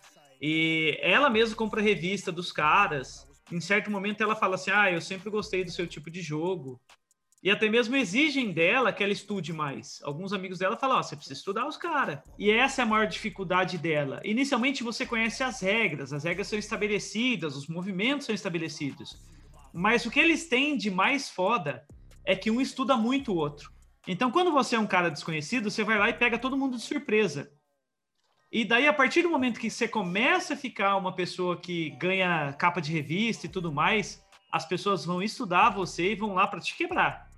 e 0.42 0.98
ela 1.02 1.30
mesma 1.30 1.56
compra 1.56 1.82
revista 1.82 2.32
dos 2.32 2.52
caras. 2.52 3.28
Em 3.52 3.60
certo 3.60 3.92
momento 3.92 4.22
ela 4.22 4.36
fala 4.36 4.56
assim: 4.56 4.72
Ah, 4.72 4.92
eu 4.92 5.02
sempre 5.02 5.30
gostei 5.30 5.64
do 5.64 5.72
seu 5.72 5.86
tipo 5.88 6.10
de 6.10 6.22
jogo. 6.22 6.80
E 7.44 7.50
até 7.50 7.68
mesmo 7.68 7.96
exigem 7.96 8.52
dela 8.52 8.94
que 8.94 9.04
ela 9.04 9.12
estude 9.12 9.52
mais. 9.52 10.00
Alguns 10.04 10.32
amigos 10.32 10.60
dela 10.60 10.78
falam: 10.78 11.00
oh, 11.00 11.04
você 11.04 11.16
precisa 11.16 11.40
estudar 11.40 11.68
os 11.68 11.76
caras. 11.76 12.20
E 12.38 12.52
essa 12.52 12.82
é 12.82 12.84
a 12.84 12.88
maior 12.88 13.08
dificuldade 13.08 13.80
dela. 13.80 14.22
Inicialmente 14.24 14.84
você 14.84 15.06
conhece 15.06 15.44
as 15.44 15.60
regras, 15.60 16.14
as 16.14 16.24
regras 16.24 16.48
são 16.48 16.60
estabelecidas, 16.60 17.56
os 17.56 17.68
movimentos 17.68 18.28
são 18.28 18.36
estabelecidos. 18.36 19.18
Mas 19.74 20.06
o 20.06 20.12
que 20.12 20.20
eles 20.20 20.48
têm 20.48 20.78
de 20.78 20.92
mais 20.92 21.30
foda 21.30 21.84
é 22.24 22.36
que 22.36 22.52
um 22.52 22.62
estuda 22.62 22.96
muito 22.96 23.32
o 23.32 23.38
outro. 23.38 23.72
Então, 24.08 24.32
quando 24.32 24.52
você 24.52 24.76
é 24.76 24.80
um 24.80 24.88
cara 24.88 25.10
desconhecido, 25.10 25.72
você 25.72 25.84
vai 25.84 25.98
lá 25.98 26.10
e 26.10 26.14
pega 26.14 26.38
todo 26.38 26.58
mundo 26.58 26.78
de 26.78 26.84
surpresa. 26.84 27.52
E 28.52 28.66
daí, 28.66 28.86
a 28.86 28.94
partir 28.94 29.22
do 29.22 29.30
momento 29.30 29.60
que 29.60 29.70
você 29.70 29.88
começa 29.88 30.54
a 30.54 30.58
ficar 30.58 30.98
uma 30.98 31.16
pessoa 31.16 31.58
que 31.58 31.92
ganha 31.92 32.54
capa 32.54 32.82
de 32.82 32.92
revista 32.92 33.46
e 33.46 33.50
tudo 33.50 33.72
mais, 33.72 34.22
as 34.52 34.66
pessoas 34.66 35.06
vão 35.06 35.24
estudar 35.24 35.70
você 35.70 36.12
e 36.12 36.16
vão 36.16 36.34
lá 36.34 36.46
para 36.46 36.60
te 36.60 36.76
quebrar. 36.76 37.31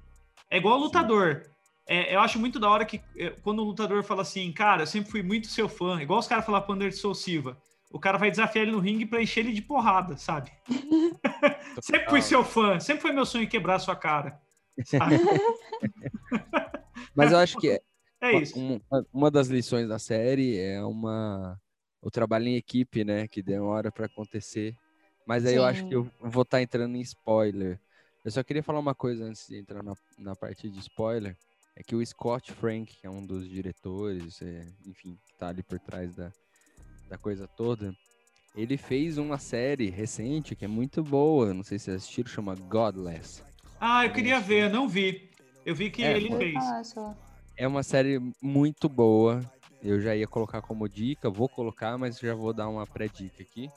É 0.53 0.57
igual 0.57 0.77
lutador. 0.77 1.49
É, 1.87 2.15
eu 2.15 2.19
acho 2.19 2.39
muito 2.39 2.59
da 2.59 2.69
hora 2.69 2.85
que 2.85 3.01
é, 3.17 3.31
quando 3.41 3.59
o 3.59 3.63
lutador 3.63 4.03
fala 4.03 4.21
assim, 4.21 4.53
cara, 4.53 4.83
eu 4.83 4.87
sempre 4.87 5.09
fui 5.09 5.23
muito 5.23 5.47
seu 5.47 5.67
fã, 5.67 5.99
igual 5.99 6.19
os 6.19 6.27
caras 6.27 6.45
falam 6.45 6.61
pro 6.61 6.73
Anderson 6.73 7.11
Silva, 7.15 7.57
o 7.91 7.99
cara 7.99 8.19
vai 8.19 8.29
desafiar 8.29 8.61
ele 8.61 8.71
no 8.71 8.79
ringue 8.79 9.07
para 9.07 9.19
encher 9.19 9.39
ele 9.39 9.51
de 9.51 9.63
porrada, 9.63 10.15
sabe? 10.15 10.51
sempre 11.81 12.07
fui 12.07 12.21
seu 12.21 12.43
fã, 12.43 12.79
sempre 12.79 13.01
foi 13.01 13.11
meu 13.11 13.25
sonho 13.25 13.49
quebrar 13.49 13.79
sua 13.79 13.95
cara. 13.95 14.39
Mas 17.15 17.31
eu 17.31 17.39
acho 17.39 17.57
que 17.57 17.71
é, 17.71 17.81
é 18.21 18.37
isso. 18.37 18.55
Uma, 18.55 18.79
uma 19.11 19.31
das 19.31 19.47
lições 19.47 19.87
da 19.87 19.97
série 19.97 20.59
é 20.59 20.83
uma 20.83 21.59
o 21.99 22.11
trabalho 22.11 22.47
em 22.47 22.57
equipe, 22.57 23.03
né, 23.03 23.27
que 23.27 23.41
demora 23.41 23.91
para 23.91 24.05
acontecer. 24.05 24.75
Mas 25.25 25.45
aí 25.45 25.53
Sim. 25.53 25.57
eu 25.57 25.65
acho 25.65 25.87
que 25.87 25.95
eu 25.95 26.03
vou 26.21 26.43
estar 26.43 26.57
tá 26.57 26.61
entrando 26.61 26.95
em 26.95 27.01
spoiler. 27.01 27.79
Eu 28.23 28.31
só 28.31 28.41
queria 28.41 28.63
falar 28.63 28.79
uma 28.79 28.95
coisa 28.95 29.25
antes 29.25 29.47
de 29.49 29.57
entrar 29.57 29.83
na, 29.83 29.93
na 30.17 30.33
parte 30.33 30.69
de 30.69 30.79
spoiler. 30.79 31.36
É 31.75 31.83
que 31.83 31.93
o 31.93 32.05
Scott 32.05 32.53
Frank, 32.53 32.95
que 32.95 33.05
é 33.05 33.09
um 33.09 33.25
dos 33.25 33.49
diretores, 33.49 34.41
é, 34.41 34.65
enfim, 34.86 35.17
que 35.27 35.33
tá 35.38 35.49
ali 35.49 35.62
por 35.62 35.77
trás 35.79 36.15
da, 36.15 36.31
da 37.09 37.17
coisa 37.17 37.47
toda, 37.47 37.93
ele 38.55 38.77
fez 38.77 39.17
uma 39.17 39.38
série 39.38 39.89
recente 39.89 40.55
que 40.55 40.63
é 40.63 40.67
muito 40.69 41.03
boa. 41.03 41.53
Não 41.53 41.63
sei 41.63 41.77
se 41.77 41.86
vocês 41.86 41.97
assistiram, 41.97 42.29
chama 42.29 42.55
Godless. 42.55 43.43
Ah, 43.77 44.05
eu 44.05 44.13
queria 44.13 44.39
ver, 44.39 44.69
não 44.69 44.88
vi. 44.88 45.29
Eu 45.65 45.75
vi 45.75 45.89
que 45.89 46.03
é, 46.03 46.15
ele 46.15 46.33
fez. 46.38 46.55
É 47.57 47.67
uma 47.67 47.83
série 47.83 48.21
muito 48.41 48.88
boa. 48.88 49.43
Eu 49.81 49.99
já 49.99 50.15
ia 50.15 50.27
colocar 50.27 50.62
como 50.62 50.88
dica, 50.88 51.29
vou 51.29 51.49
colocar, 51.49 51.97
mas 51.97 52.19
já 52.19 52.33
vou 52.33 52.53
dar 52.53 52.69
uma 52.69 52.88
pré-dica 52.88 53.43
aqui 53.43 53.69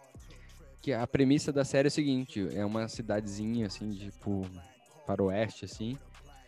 que 0.86 0.92
a 0.92 1.04
premissa 1.04 1.52
da 1.52 1.64
série 1.64 1.88
é 1.88 1.90
o 1.90 1.90
seguinte: 1.90 2.48
é 2.52 2.64
uma 2.64 2.86
cidadezinha, 2.86 3.66
assim, 3.66 3.90
tipo, 3.90 4.46
para 5.04 5.20
o 5.20 5.26
oeste, 5.26 5.64
assim. 5.64 5.98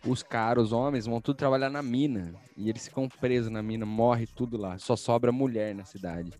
Os 0.07 0.23
caras, 0.23 0.67
os 0.67 0.71
homens, 0.71 1.05
vão 1.05 1.19
tudo 1.19 1.35
trabalhar 1.35 1.69
na 1.69 1.83
mina. 1.83 2.33
E 2.55 2.69
eles 2.69 2.87
ficam 2.87 3.09
presos 3.09 3.51
na 3.51 3.61
mina, 3.61 3.85
morre 3.85 4.25
tudo 4.25 4.55
lá. 4.55 4.77
Só 4.79 4.95
sobra 4.95 5.29
mulher 5.29 5.75
na 5.75 5.83
cidade. 5.83 6.31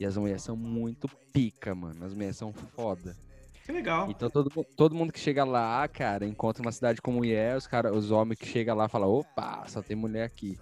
E 0.00 0.04
as 0.04 0.16
mulheres 0.16 0.42
são 0.42 0.56
muito 0.56 1.08
pica, 1.32 1.72
mano. 1.76 2.04
As 2.04 2.12
mulheres 2.12 2.36
são 2.36 2.52
foda. 2.52 3.16
Que 3.64 3.70
legal. 3.70 4.10
Então 4.10 4.28
todo, 4.28 4.50
todo 4.76 4.92
mundo 4.92 5.12
que 5.12 5.20
chega 5.20 5.44
lá, 5.44 5.86
cara, 5.86 6.26
encontra 6.26 6.60
uma 6.60 6.72
cidade 6.72 7.00
com 7.00 7.12
mulher, 7.12 7.56
os, 7.56 7.68
cara, 7.68 7.94
os 7.94 8.10
homens 8.10 8.40
que 8.40 8.46
chegam 8.46 8.76
lá 8.76 8.88
falam, 8.88 9.08
opa, 9.08 9.64
só 9.68 9.80
tem 9.80 9.94
mulher 9.94 10.24
aqui. 10.24 10.58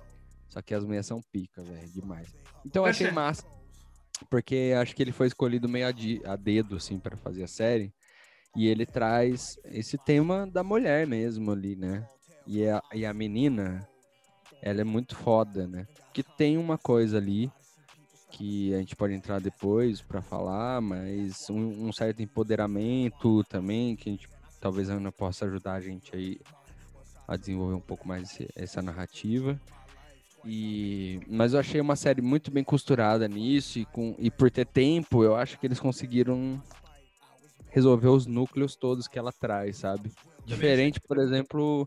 Só 0.46 0.61
que 0.61 0.75
as 0.75 0.85
mulheres 0.85 1.07
são 1.07 1.23
pica, 1.33 1.62
velho, 1.62 1.88
demais. 1.88 2.35
Então 2.66 2.85
eu 2.85 2.90
achei 2.90 3.11
massa 3.11 3.46
porque 4.28 4.74
acho 4.80 4.94
que 4.94 5.02
ele 5.02 5.12
foi 5.12 5.26
escolhido 5.26 5.68
meio 5.68 5.87
a, 5.87 6.33
a 6.33 6.37
dedo, 6.37 6.76
assim, 6.76 6.98
para 6.98 7.16
fazer 7.16 7.44
a 7.44 7.48
série. 7.48 7.92
E 8.56 8.66
ele 8.66 8.85
traz 8.85 9.59
esse 9.64 9.96
tema 9.96 10.46
da 10.46 10.62
mulher 10.62 11.06
mesmo 11.06 11.52
ali, 11.52 11.76
né? 11.76 12.06
E 12.46 12.66
a, 12.66 12.83
e 12.92 13.06
a 13.06 13.14
menina, 13.14 13.88
ela 14.61 14.80
é 14.80 14.85
muito 14.85 15.14
foda, 15.14 15.66
né? 15.66 15.87
Que 16.12 16.22
tem 16.22 16.59
uma 16.59 16.76
coisa 16.76 17.18
ali 17.18 17.50
que 18.30 18.74
a 18.74 18.78
gente 18.78 18.96
pode 18.96 19.12
entrar 19.12 19.40
depois 19.40 20.00
para 20.00 20.22
falar, 20.22 20.80
mas 20.80 21.48
um, 21.50 21.88
um, 21.88 21.92
certo 21.92 22.22
empoderamento 22.22 23.44
também, 23.44 23.96
que 23.96 24.09
a 24.09 24.12
gente, 24.12 24.28
talvez 24.61 24.88
a 24.88 24.94
Ana 24.94 25.11
possa 25.11 25.44
ajudar 25.46 25.74
a 25.74 25.80
gente 25.80 26.14
aí 26.14 26.40
a 27.26 27.37
desenvolver 27.37 27.74
um 27.74 27.80
pouco 27.80 28.06
mais 28.06 28.38
essa 28.56 28.80
narrativa. 28.80 29.61
E, 30.44 31.20
mas 31.29 31.53
eu 31.53 31.61
achei 31.61 31.81
uma 31.81 31.96
série 31.96 32.22
muito 32.22 32.50
bem 32.50 32.64
costurada 32.64 33.29
nisso 33.29 33.79
e, 33.79 33.85
com, 33.85 34.14
e 34.18 34.31
por 34.31 34.50
ter 34.50 34.66
tempo, 34.66 35.22
eu 35.22 35.37
acho 35.37 35.59
que 35.59 35.66
eles 35.66 35.79
conseguiram 35.79 36.62
resolver 37.68 38.09
os 38.09 38.26
núcleos 38.26 38.74
todos 38.74 39.07
que 39.07 39.18
ela 39.18 39.33
traz, 39.33 39.76
sabe? 39.76 40.11
Diferente, 40.44 41.00
por 41.00 41.18
exemplo, 41.18 41.87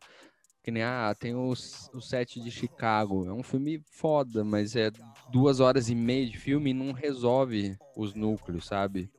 que 0.63 0.71
nem 0.71 0.83
ah, 0.83 1.13
tem 1.19 1.35
os, 1.35 1.89
o 1.93 1.99
set 1.99 2.39
de 2.39 2.49
Chicago. 2.49 3.27
É 3.27 3.33
um 3.33 3.43
filme 3.43 3.81
foda, 3.91 4.43
mas 4.43 4.75
é 4.75 4.91
duas 5.29 5.59
horas 5.59 5.89
e 5.89 5.95
meia 5.95 6.25
de 6.25 6.37
filme 6.37 6.69
e 6.69 6.73
não 6.73 6.93
resolve 6.93 7.75
os 7.97 8.13
núcleos, 8.13 8.65
sabe? 8.65 9.11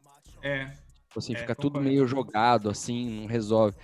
É. 0.43 0.67
Tipo 0.67 1.19
assim, 1.19 1.35
é, 1.35 1.39
fica 1.39 1.55
tudo 1.55 1.81
meio 1.81 2.07
jogado, 2.07 2.71
assim, 2.71 3.21
não 3.21 3.27
resolve. 3.27 3.77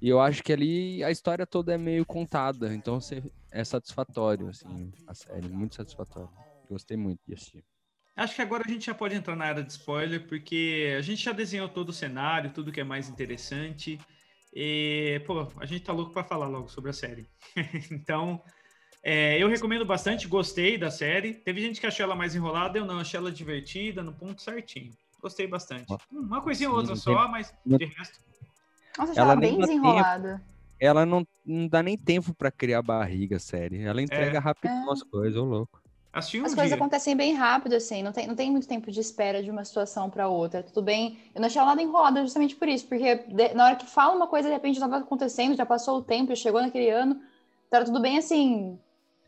E 0.00 0.08
eu 0.08 0.20
acho 0.20 0.44
que 0.44 0.52
ali 0.52 1.02
a 1.02 1.10
história 1.10 1.44
toda 1.44 1.74
é 1.74 1.78
meio 1.78 2.06
contada, 2.06 2.72
então 2.72 3.00
você, 3.00 3.20
é 3.50 3.64
satisfatório, 3.64 4.48
assim, 4.48 4.92
a 5.06 5.14
série, 5.14 5.48
muito 5.48 5.74
satisfatório. 5.74 6.30
Gostei 6.68 6.96
muito 6.96 7.20
de 7.26 7.34
assistir. 7.34 7.64
Acho 8.14 8.34
que 8.34 8.42
agora 8.42 8.64
a 8.66 8.70
gente 8.70 8.86
já 8.86 8.94
pode 8.94 9.14
entrar 9.14 9.36
na 9.36 9.44
área 9.44 9.62
de 9.62 9.70
spoiler, 9.70 10.26
porque 10.26 10.94
a 10.98 11.00
gente 11.00 11.22
já 11.22 11.32
desenhou 11.32 11.68
todo 11.68 11.90
o 11.90 11.92
cenário, 11.92 12.50
tudo 12.52 12.72
que 12.72 12.80
é 12.80 12.84
mais 12.84 13.08
interessante. 13.08 13.98
E, 14.52 15.22
pô, 15.24 15.46
a 15.58 15.66
gente 15.66 15.84
tá 15.84 15.92
louco 15.92 16.12
para 16.12 16.24
falar 16.24 16.48
logo 16.48 16.68
sobre 16.68 16.90
a 16.90 16.92
série. 16.92 17.28
então, 17.92 18.42
é, 19.02 19.40
eu 19.40 19.48
recomendo 19.48 19.84
bastante, 19.84 20.26
gostei 20.26 20.76
da 20.76 20.90
série. 20.90 21.34
Teve 21.34 21.60
gente 21.60 21.80
que 21.80 21.86
achou 21.86 22.02
ela 22.02 22.16
mais 22.16 22.34
enrolada, 22.34 22.76
eu 22.76 22.84
não, 22.84 22.98
achei 22.98 23.18
ela 23.18 23.30
divertida, 23.30 24.02
no 24.02 24.12
ponto 24.12 24.42
certinho. 24.42 24.92
Gostei 25.20 25.46
bastante. 25.46 25.86
Uma 26.10 26.40
coisinha 26.40 26.70
ou 26.70 26.76
outra 26.76 26.96
só, 26.96 27.28
mas 27.28 27.54
de 27.64 27.84
resto. 27.84 28.18
Nossa, 28.96 29.12
achei 29.12 29.22
ela, 29.22 29.32
ela 29.32 29.40
bem 29.40 29.58
desenrolada. 29.58 30.44
Ela 30.80 31.04
não, 31.04 31.26
não 31.44 31.66
dá 31.66 31.82
nem 31.82 31.96
tempo 31.96 32.34
para 32.34 32.50
criar 32.50 32.82
barriga, 32.82 33.38
série. 33.38 33.82
Ela 33.82 34.02
entrega 34.02 34.36
é. 34.36 34.40
rápido 34.40 34.70
é. 34.70 34.92
as 34.92 35.02
coisas, 35.02 35.36
ô 35.36 35.44
louco. 35.44 35.80
Um 36.14 36.18
As 36.18 36.30
coisas 36.30 36.66
dia. 36.66 36.74
acontecem 36.74 37.14
bem 37.14 37.34
rápido, 37.34 37.74
assim, 37.74 38.02
não 38.02 38.12
tem, 38.12 38.26
não 38.26 38.34
tem 38.34 38.50
muito 38.50 38.66
tempo 38.66 38.90
de 38.90 38.98
espera 38.98 39.42
de 39.42 39.50
uma 39.50 39.64
situação 39.64 40.10
para 40.10 40.26
outra. 40.26 40.62
Tudo 40.62 40.82
bem. 40.82 41.18
Eu 41.34 41.40
não 41.40 41.46
achei 41.46 41.60
ela 41.60 41.70
nada 41.70 41.82
enrolada 41.82 42.22
justamente 42.22 42.56
por 42.56 42.66
isso, 42.66 42.86
porque 42.88 43.16
de, 43.16 43.54
na 43.54 43.66
hora 43.66 43.76
que 43.76 43.86
fala 43.86 44.16
uma 44.16 44.26
coisa, 44.26 44.48
de 44.48 44.54
repente 44.54 44.74
estava 44.74 44.96
acontecendo, 44.96 45.56
já 45.56 45.66
passou 45.66 45.98
o 45.98 46.02
tempo, 46.02 46.30
já 46.30 46.36
chegou 46.36 46.60
naquele 46.60 46.90
ano. 46.90 47.20
Então 47.66 47.76
era 47.78 47.84
tudo 47.84 48.00
bem 48.00 48.18
assim. 48.18 48.78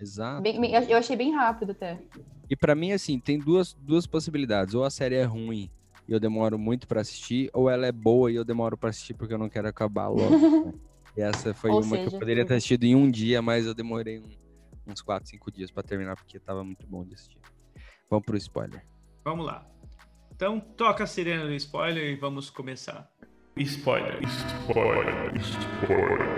Exato. 0.00 0.42
Bem, 0.42 0.58
eu 0.88 0.96
achei 0.96 1.14
bem 1.14 1.32
rápido 1.32 1.72
até. 1.72 1.98
E 2.48 2.56
para 2.56 2.74
mim, 2.74 2.92
assim, 2.92 3.20
tem 3.20 3.38
duas, 3.38 3.74
duas 3.74 4.06
possibilidades. 4.06 4.74
Ou 4.74 4.82
a 4.82 4.90
série 4.90 5.14
é 5.14 5.24
ruim 5.24 5.70
e 6.08 6.12
eu 6.12 6.18
demoro 6.18 6.58
muito 6.58 6.88
para 6.88 7.02
assistir, 7.02 7.50
ou 7.52 7.70
ela 7.70 7.86
é 7.86 7.92
boa 7.92 8.32
e 8.32 8.34
eu 8.34 8.44
demoro 8.44 8.76
para 8.76 8.90
assistir 8.90 9.14
porque 9.14 9.34
eu 9.34 9.38
não 9.38 9.48
quero 9.48 9.68
acabar 9.68 10.08
logo. 10.08 10.74
E 11.16 11.20
essa 11.20 11.52
foi 11.52 11.70
ou 11.70 11.82
uma 11.82 11.96
seja, 11.96 12.08
que 12.08 12.14
eu 12.14 12.18
poderia 12.18 12.46
ter 12.46 12.54
assistido 12.54 12.84
em 12.84 12.94
um 12.94 13.10
dia, 13.10 13.42
mas 13.42 13.66
eu 13.66 13.74
demorei 13.74 14.18
um 14.18 14.40
uns 14.90 15.02
4, 15.02 15.28
5 15.28 15.50
dias 15.50 15.70
para 15.70 15.82
terminar, 15.82 16.16
porque 16.16 16.38
tava 16.38 16.64
muito 16.64 16.86
bom 16.86 17.04
de 17.04 17.14
assistir. 17.14 17.38
Vamos 18.08 18.24
pro 18.24 18.36
spoiler. 18.36 18.84
Vamos 19.24 19.46
lá. 19.46 19.66
Então, 20.32 20.58
toca 20.58 21.04
a 21.04 21.06
sirene 21.06 21.44
do 21.44 21.54
spoiler 21.54 22.12
e 22.12 22.16
vamos 22.16 22.50
começar. 22.50 23.10
Spoiler. 23.56 24.18
Spoiler. 24.24 25.36
Spoiler. 25.36 26.28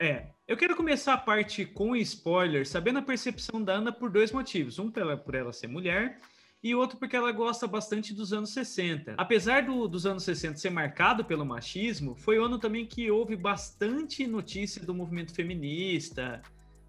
É, 0.00 0.26
eu 0.46 0.56
quero 0.56 0.76
começar 0.76 1.14
a 1.14 1.18
parte 1.18 1.64
com 1.64 1.96
spoiler, 1.96 2.66
sabendo 2.66 2.98
a 3.00 3.02
percepção 3.02 3.62
da 3.62 3.74
Ana 3.74 3.90
por 3.90 4.10
dois 4.10 4.30
motivos. 4.30 4.78
Um, 4.78 4.90
por 4.90 5.34
ela 5.34 5.52
ser 5.52 5.66
mulher, 5.66 6.20
e 6.62 6.74
outro 6.74 6.98
porque 6.98 7.16
ela 7.16 7.30
gosta 7.30 7.66
bastante 7.66 8.12
dos 8.12 8.32
anos 8.32 8.50
60. 8.50 9.14
Apesar 9.16 9.64
do, 9.64 9.86
dos 9.86 10.06
anos 10.06 10.24
60 10.24 10.56
ser 10.56 10.70
marcado 10.70 11.24
pelo 11.24 11.44
machismo, 11.46 12.16
foi 12.16 12.38
o 12.38 12.44
ano 12.44 12.58
também 12.58 12.84
que 12.84 13.10
houve 13.10 13.36
bastante 13.36 14.26
notícia 14.26 14.84
do 14.84 14.92
movimento 14.94 15.32
feminista. 15.32 16.42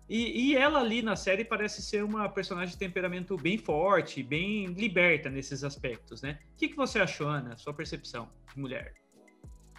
E, 0.10 0.50
e 0.50 0.56
ela 0.56 0.80
ali 0.80 1.04
na 1.04 1.16
série 1.16 1.46
parece 1.46 1.84
ser 1.84 2.04
uma 2.04 2.28
personagem 2.28 2.74
de 2.74 2.80
temperamento 2.80 3.38
bem 3.38 3.60
forte, 3.60 4.24
bem 4.24 4.66
liberta 4.66 5.30
nesses 5.30 5.64
aspectos, 5.64 6.24
né? 6.24 6.40
O 6.56 6.58
que, 6.58 6.70
que 6.70 6.76
você 6.76 7.00
achou, 7.00 7.28
Ana? 7.28 7.56
Sua 7.56 7.74
percepção 7.74 8.28
de 8.54 8.60
mulher? 8.60 8.94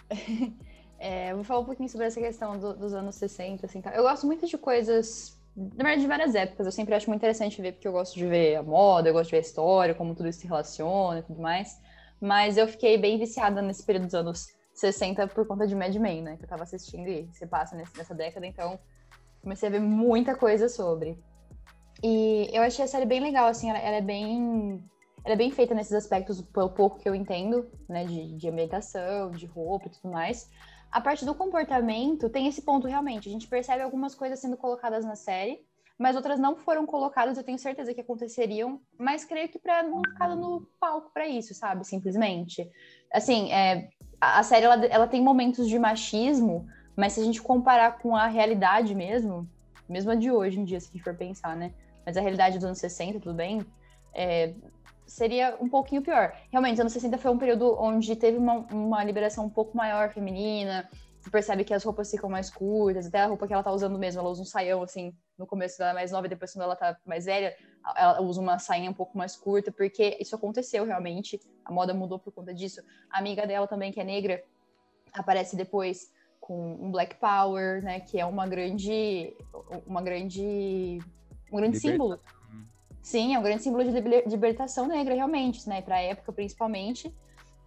É, 1.02 1.34
vou 1.34 1.42
falar 1.42 1.60
um 1.60 1.64
pouquinho 1.64 1.88
sobre 1.88 2.06
essa 2.06 2.20
questão 2.20 2.58
do, 2.58 2.74
dos 2.74 2.92
anos 2.92 3.14
60, 3.14 3.64
assim, 3.64 3.80
tá? 3.80 3.90
Eu 3.96 4.02
gosto 4.02 4.26
muito 4.26 4.46
de 4.46 4.58
coisas 4.58 5.39
na 5.60 5.84
verdade, 5.84 6.00
de 6.00 6.06
várias 6.06 6.34
épocas. 6.34 6.64
Eu 6.64 6.72
sempre 6.72 6.94
acho 6.94 7.08
muito 7.08 7.20
interessante 7.20 7.60
ver, 7.60 7.72
porque 7.72 7.86
eu 7.86 7.92
gosto 7.92 8.14
de 8.14 8.26
ver 8.26 8.56
a 8.56 8.62
moda, 8.62 9.08
eu 9.08 9.12
gosto 9.12 9.26
de 9.26 9.32
ver 9.32 9.38
a 9.38 9.40
história, 9.40 9.94
como 9.94 10.14
tudo 10.14 10.28
isso 10.28 10.40
se 10.40 10.46
relaciona 10.46 11.18
e 11.18 11.22
tudo 11.22 11.40
mais. 11.40 11.78
Mas 12.20 12.56
eu 12.56 12.66
fiquei 12.66 12.96
bem 12.96 13.18
viciada 13.18 13.60
nesse 13.60 13.84
período 13.84 14.06
dos 14.06 14.14
anos 14.14 14.46
60 14.74 15.26
por 15.28 15.46
conta 15.46 15.66
de 15.66 15.74
Mad 15.74 15.94
Men, 15.96 16.22
né? 16.22 16.36
Que 16.36 16.44
eu 16.44 16.48
tava 16.48 16.62
assistindo 16.62 17.06
e 17.08 17.28
você 17.32 17.46
passa 17.46 17.76
nessa 17.76 18.14
década, 18.14 18.46
então 18.46 18.78
comecei 19.42 19.68
a 19.68 19.72
ver 19.72 19.80
muita 19.80 20.34
coisa 20.34 20.68
sobre. 20.68 21.18
E 22.02 22.48
eu 22.52 22.62
achei 22.62 22.84
a 22.84 22.88
série 22.88 23.04
bem 23.04 23.20
legal, 23.20 23.46
assim, 23.46 23.68
ela, 23.68 23.78
ela 23.78 23.96
é 23.96 24.02
bem. 24.02 24.82
Ela 25.22 25.34
é 25.34 25.36
bem 25.36 25.50
feita 25.50 25.74
nesses 25.74 25.92
aspectos, 25.92 26.40
pelo 26.40 26.70
pouco 26.70 26.98
que 26.98 27.06
eu 27.06 27.14
entendo, 27.14 27.70
né? 27.86 28.04
De, 28.04 28.34
de 28.36 28.48
ambientação, 28.48 29.30
de 29.30 29.44
roupa 29.44 29.88
e 29.88 29.90
tudo 29.90 30.10
mais 30.10 30.48
a 30.90 31.00
parte 31.00 31.24
do 31.24 31.34
comportamento 31.34 32.28
tem 32.28 32.46
esse 32.46 32.62
ponto 32.62 32.86
realmente. 32.86 33.28
A 33.28 33.32
gente 33.32 33.46
percebe 33.46 33.82
algumas 33.82 34.14
coisas 34.14 34.40
sendo 34.40 34.56
colocadas 34.56 35.04
na 35.04 35.14
série, 35.14 35.64
mas 35.96 36.16
outras 36.16 36.40
não 36.40 36.56
foram 36.56 36.84
colocadas. 36.84 37.36
Eu 37.36 37.44
tenho 37.44 37.58
certeza 37.58 37.94
que 37.94 38.00
aconteceriam, 38.00 38.80
mas 38.98 39.24
creio 39.24 39.48
que 39.48 39.58
para 39.58 39.82
não 39.82 40.00
ficar 40.02 40.34
no 40.34 40.66
palco 40.80 41.10
para 41.12 41.28
isso, 41.28 41.54
sabe? 41.54 41.86
Simplesmente. 41.86 42.68
Assim, 43.12 43.52
é, 43.52 43.90
a, 44.20 44.42
série 44.42 44.64
ela, 44.64 44.86
ela 44.86 45.06
tem 45.06 45.22
momentos 45.22 45.68
de 45.68 45.78
machismo, 45.78 46.66
mas 46.96 47.12
se 47.12 47.20
a 47.20 47.24
gente 47.24 47.40
comparar 47.40 47.98
com 47.98 48.16
a 48.16 48.26
realidade 48.26 48.94
mesmo, 48.94 49.48
mesmo 49.88 50.10
a 50.10 50.14
de 50.14 50.30
hoje 50.30 50.58
em 50.58 50.64
dia, 50.64 50.80
se 50.80 50.88
a 50.88 50.92
gente 50.92 51.04
for 51.04 51.14
pensar, 51.14 51.56
né? 51.56 51.72
Mas 52.04 52.16
a 52.16 52.20
realidade 52.20 52.56
dos 52.56 52.64
anos 52.64 52.78
60, 52.78 53.20
tudo 53.20 53.34
bem, 53.34 53.64
é, 54.12 54.54
seria 55.10 55.56
um 55.60 55.68
pouquinho 55.68 56.02
pior. 56.02 56.32
Realmente, 56.50 56.74
os 56.74 56.80
anos 56.80 56.92
60 56.92 57.18
foi 57.18 57.30
um 57.30 57.38
período 57.38 57.76
onde 57.80 58.14
teve 58.14 58.38
uma, 58.38 58.58
uma 58.72 59.02
liberação 59.02 59.44
um 59.44 59.50
pouco 59.50 59.76
maior 59.76 60.10
feminina. 60.10 60.88
Você 61.20 61.30
percebe 61.30 61.64
que 61.64 61.74
as 61.74 61.82
roupas 61.82 62.10
ficam 62.10 62.30
mais 62.30 62.48
curtas, 62.48 63.06
até 63.06 63.20
a 63.20 63.26
roupa 63.26 63.46
que 63.46 63.52
ela 63.52 63.62
tá 63.62 63.72
usando 63.72 63.98
mesmo, 63.98 64.20
ela 64.20 64.30
usa 64.30 64.40
um 64.40 64.44
saião, 64.44 64.82
assim, 64.82 65.12
no 65.36 65.46
começo 65.46 65.82
ela 65.82 65.90
é 65.90 65.94
mais 65.94 66.12
nova 66.12 66.26
e 66.26 66.30
depois 66.30 66.52
quando 66.52 66.62
ela 66.62 66.76
tá 66.76 66.96
mais 67.04 67.26
velha, 67.26 67.54
ela 67.96 68.22
usa 68.22 68.40
uma 68.40 68.58
sainha 68.58 68.90
um 68.90 68.94
pouco 68.94 69.18
mais 69.18 69.36
curta, 69.36 69.70
porque 69.70 70.16
isso 70.18 70.34
aconteceu 70.34 70.84
realmente, 70.84 71.38
a 71.64 71.72
moda 71.72 71.92
mudou 71.92 72.18
por 72.18 72.32
conta 72.32 72.54
disso. 72.54 72.80
A 73.10 73.18
amiga 73.18 73.46
dela 73.46 73.66
também, 73.66 73.92
que 73.92 74.00
é 74.00 74.04
negra, 74.04 74.42
aparece 75.12 75.56
depois 75.56 76.10
com 76.40 76.72
um 76.80 76.90
Black 76.90 77.16
Power, 77.16 77.82
né, 77.82 78.00
que 78.00 78.18
é 78.18 78.24
uma 78.24 78.46
grande, 78.46 79.36
uma 79.86 80.00
grande, 80.00 80.98
um 81.52 81.56
grande 81.56 81.76
Liberta. 81.76 81.80
símbolo 81.80 82.20
Sim, 83.02 83.34
é 83.34 83.38
um 83.38 83.42
grande 83.42 83.62
símbolo 83.62 83.84
de 83.84 83.90
libertação 84.28 84.86
negra, 84.86 85.14
realmente, 85.14 85.68
né? 85.68 85.80
Para 85.80 85.96
a 85.96 86.00
época, 86.00 86.32
principalmente. 86.32 87.12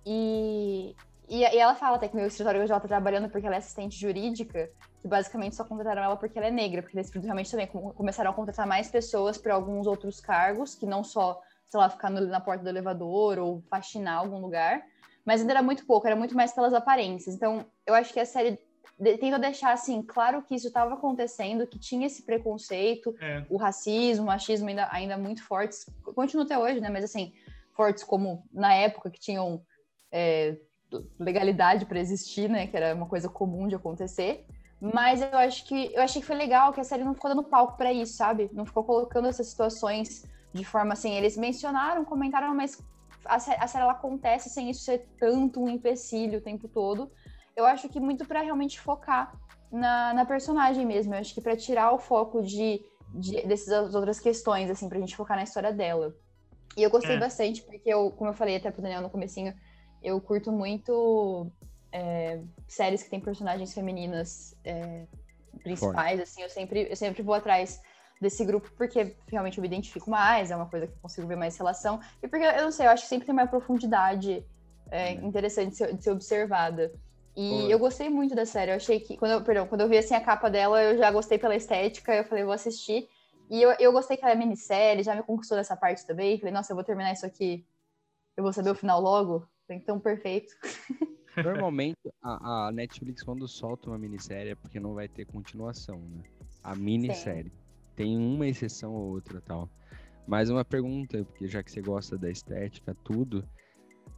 E, 0.06 0.96
e, 1.28 1.40
e, 1.40 1.58
ela 1.58 1.76
fala 1.76 1.96
até 1.96 2.08
que 2.08 2.16
meu 2.16 2.28
escritório 2.28 2.62
hoje 2.62 2.72
ela 2.72 2.80
tá 2.80 2.88
trabalhando 2.88 3.30
porque 3.30 3.48
ela 3.48 3.56
é 3.56 3.60
assistente 3.60 4.00
jurídica, 4.00 4.70
que 5.02 5.08
basicamente 5.08 5.56
só 5.56 5.64
contrataram 5.64 6.04
ela 6.04 6.16
porque 6.16 6.38
ela 6.38 6.48
é 6.48 6.52
negra, 6.52 6.82
porque 6.82 6.96
nesse 6.96 7.10
período 7.10 7.26
realmente 7.26 7.50
também 7.50 7.68
começaram 7.68 8.32
a 8.32 8.34
contratar 8.34 8.68
mais 8.68 8.90
pessoas 8.90 9.38
para 9.38 9.56
alguns 9.56 9.88
outros 9.88 10.20
cargos, 10.20 10.76
que 10.76 10.86
não 10.86 11.04
só, 11.04 11.42
sei 11.70 11.80
lá, 11.80 11.90
ficar 11.90 12.10
no, 12.10 12.22
na 12.28 12.40
porta 12.40 12.64
do 12.64 12.70
elevador 12.70 13.40
ou 13.40 13.64
faxinar 13.70 14.20
algum 14.20 14.40
lugar, 14.40 14.84
mas 15.26 15.42
ainda 15.42 15.54
era 15.54 15.64
muito 15.64 15.86
pouco, 15.86 16.06
era 16.06 16.16
muito 16.16 16.36
mais 16.36 16.54
pelas 16.54 16.74
aparências. 16.74 17.34
Então, 17.36 17.66
eu 17.88 17.96
acho 17.96 18.14
que 18.14 18.20
a 18.20 18.26
série 18.26 18.60
tenta 18.98 19.40
deixar 19.40 19.74
assim 19.74 20.02
claro 20.02 20.42
que 20.44 20.56
isso 20.56 20.68
estava 20.68 20.94
acontecendo, 20.94 21.68
que 21.68 21.80
tinha 21.80 22.08
esse 22.08 22.24
preconceito, 22.24 23.16
é. 23.20 23.46
o 23.50 23.58
racismo, 23.58 24.24
o 24.24 24.28
machismo 24.28 24.70
ainda, 24.70 24.88
ainda 24.92 25.18
muito 25.18 25.44
fortes, 25.44 25.86
continua 26.16 26.46
até 26.46 26.58
hoje, 26.58 26.80
né? 26.80 26.90
Mas 26.90 27.04
assim, 27.04 27.34
fortes 27.74 28.04
como 28.04 28.46
na 28.54 28.74
época 28.74 29.10
que 29.10 29.20
tinham 29.20 29.62
é, 30.12 30.58
legalidade 31.20 31.86
para 31.86 32.00
existir, 32.00 32.50
né? 32.50 32.68
Que 32.68 32.78
era 32.78 32.96
uma 32.96 33.08
coisa 33.08 33.28
comum 33.28 33.68
de 33.68 33.76
acontecer. 33.76 34.46
Mas 34.80 35.22
eu 35.22 35.38
acho 35.38 35.66
que 35.66 35.92
eu 35.94 36.02
achei 36.02 36.22
que 36.22 36.28
foi 36.28 36.36
legal 36.36 36.74
que 36.74 36.82
a 36.82 36.84
série 36.84 37.04
não 37.04 37.14
ficou 37.14 37.30
dando 37.30 37.44
palco 37.44 37.78
para 37.78 37.92
isso, 37.92 38.14
sabe? 38.14 38.50
Não 38.54 38.66
ficou 38.66 38.84
colocando 38.84 39.28
essas 39.28 39.48
situações 39.48 40.26
de 40.54 40.66
forma 40.66 40.94
assim. 40.94 41.14
Eles 41.14 41.38
mencionaram, 41.38 42.04
comentaram, 42.06 42.54
mas 42.54 42.82
a 43.26 43.40
série, 43.40 43.64
a 43.64 43.68
série 43.68 43.84
ela 43.84 43.94
acontece 43.94 44.50
sem 44.50 44.70
isso 44.70 44.84
ser 44.84 45.08
tanto 45.18 45.64
um 45.64 45.70
empecilho 45.70 46.40
o 46.40 46.42
tempo 46.42 46.68
todo 46.68 47.10
eu 47.56 47.66
acho 47.66 47.90
que 47.90 48.00
muito 48.00 48.26
para 48.26 48.42
realmente 48.42 48.80
focar 48.80 49.38
na, 49.72 50.14
na, 50.14 50.26
personagem 50.26 50.86
mesmo. 50.86 51.14
Eu 51.14 51.20
acho 51.20 51.34
que 51.34 51.42
para 51.42 51.56
tirar 51.56 51.92
o 51.92 52.00
foco 52.00 52.42
de, 52.42 52.84
de 53.14 53.46
dessas 53.48 53.94
outras 53.94 54.20
questões, 54.20 54.70
assim, 54.70 54.90
pra 54.90 55.00
gente 55.00 55.16
focar 55.16 55.38
na 55.38 55.44
história 55.44 55.72
dela. 55.72 56.16
E 56.76 56.84
eu 56.84 56.90
gostei 56.90 57.16
é. 57.16 57.20
bastante, 57.20 57.62
porque 57.62 57.90
eu, 57.90 58.12
como 58.12 58.30
eu 58.30 58.34
falei 58.34 58.56
até 58.56 58.72
pro 58.72 58.82
Daniel 58.82 59.02
no 59.02 59.10
comecinho, 59.10 59.54
eu 60.02 60.20
curto 60.20 60.52
muito 60.52 61.52
é, 61.92 62.42
séries 62.68 63.04
que 63.04 63.10
tem 63.10 63.20
personagens 63.20 63.74
femininas 63.74 64.56
é, 64.64 65.06
principais, 65.62 66.20
assim, 66.20 66.42
eu 66.42 66.50
sempre, 66.50 66.88
eu 66.90 66.96
sempre 66.96 67.22
vou 67.22 67.36
atrás 67.36 67.80
desse 68.20 68.44
grupo 68.44 68.72
porque 68.76 69.16
realmente 69.28 69.58
eu 69.58 69.62
me 69.62 69.68
identifico 69.68 70.10
mais, 70.10 70.50
é 70.50 70.56
uma 70.56 70.66
coisa 70.66 70.88
que 70.88 70.94
eu 70.94 71.00
consigo 71.02 71.28
ver 71.28 71.36
mais 71.36 71.56
relação, 71.58 72.00
e 72.22 72.28
porque, 72.28 72.44
eu 72.44 72.64
não 72.64 72.72
sei, 72.72 72.88
eu 72.88 72.92
acho 72.92 73.04
que 73.04 73.10
sempre 73.10 73.26
tem 73.26 73.34
uma 73.34 73.48
profundidade 73.48 74.44
é, 74.90 75.12
interessante 75.12 75.72
de 75.72 75.76
ser, 75.78 75.96
de 75.96 76.04
ser 76.04 76.12
observada. 76.12 76.92
E 77.36 77.72
eu 77.72 77.80
gostei 77.80 78.10
muito 78.10 78.36
da 78.36 78.46
série. 78.46 78.72
Eu 78.72 78.76
achei 78.76 79.00
que. 79.00 79.18
Quando 79.18 79.32
eu, 79.32 79.44
perdão, 79.44 79.68
quando 79.68 79.82
eu 79.82 79.90
vi 79.90 79.98
assim, 79.98 80.14
a 80.14 80.22
capa 80.22 80.50
dela, 80.50 80.82
eu 80.82 80.98
já 80.98 81.12
gostei 81.12 81.38
pela 81.38 81.56
estética. 81.56 82.14
Eu 82.16 82.24
falei, 82.24 82.44
vou 82.44 82.54
assistir. 82.54 83.10
E 83.50 83.62
eu, 83.62 83.72
eu 83.80 83.92
gostei 83.92 84.16
que 84.16 84.24
ela 84.24 84.34
é 84.34 84.38
minissérie, 84.38 85.04
já 85.04 85.16
me 85.16 85.24
conquistou 85.24 85.58
dessa 85.58 85.76
parte 85.76 86.06
também. 86.06 86.38
Falei, 86.38 86.54
nossa, 86.54 86.72
eu 86.72 86.76
vou 86.76 86.84
terminar 86.84 87.12
isso 87.12 87.26
aqui. 87.26 87.66
Eu 88.38 88.44
vou 88.44 88.54
saber 88.54 88.70
o 88.70 88.76
final 88.76 89.02
logo. 89.02 89.48
Então, 89.70 90.00
perfeito. 90.00 90.54
Normalmente, 91.38 91.98
a, 92.22 92.68
a, 92.68 92.72
Netflix, 92.72 93.24
quando 93.24 93.48
solta 93.48 93.90
uma 93.90 93.98
minissérie, 93.98 94.52
é 94.52 94.56
porque 94.56 94.80
não 94.80 94.94
vai 94.94 95.08
ter 95.08 95.26
continuação, 95.26 96.00
né? 96.00 96.24
A 96.64 96.76
minissérie. 96.76 97.50
Sim. 97.50 97.58
Tem 97.96 98.18
uma 98.18 98.48
exceção 98.48 98.94
ou 98.94 99.10
outra 99.10 99.42
tal. 99.42 99.70
Mais 100.28 100.50
uma 100.50 100.64
pergunta, 100.64 101.24
porque 101.26 101.48
já 101.48 101.64
que 101.64 101.72
você 101.72 101.82
gosta 101.82 102.18
da 102.18 102.30
estética, 102.30 102.96
tudo, 103.04 103.48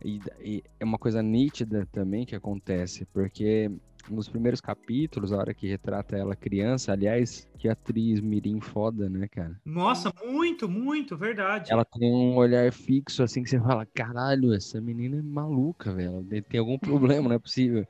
e, 0.05 0.21
e, 0.39 0.63
é 0.79 0.85
uma 0.85 0.99
coisa 0.99 1.23
nítida 1.23 1.87
também 1.91 2.25
que 2.25 2.35
acontece, 2.35 3.05
porque 3.05 3.71
nos 4.07 4.29
primeiros 4.29 4.61
capítulos, 4.61 5.33
a 5.33 5.37
hora 5.37 5.53
que 5.53 5.67
retrata 5.67 6.15
ela 6.15 6.35
criança, 6.35 6.91
aliás, 6.91 7.47
que 7.57 7.67
atriz 7.67 8.21
mirim 8.21 8.59
foda, 8.59 9.09
né, 9.09 9.27
cara? 9.27 9.59
Nossa, 9.65 10.13
muito, 10.23 10.69
muito, 10.69 11.17
verdade. 11.17 11.71
Ela 11.71 11.83
tem 11.83 12.13
um 12.13 12.35
olhar 12.35 12.71
fixo, 12.71 13.23
assim, 13.23 13.41
que 13.41 13.49
você 13.49 13.59
fala, 13.59 13.85
caralho, 13.87 14.53
essa 14.53 14.79
menina 14.79 15.17
é 15.17 15.21
maluca, 15.23 15.91
velho. 15.91 16.23
Tem 16.47 16.59
algum 16.59 16.77
problema, 16.77 17.29
não 17.29 17.35
é 17.35 17.39
possível. 17.39 17.87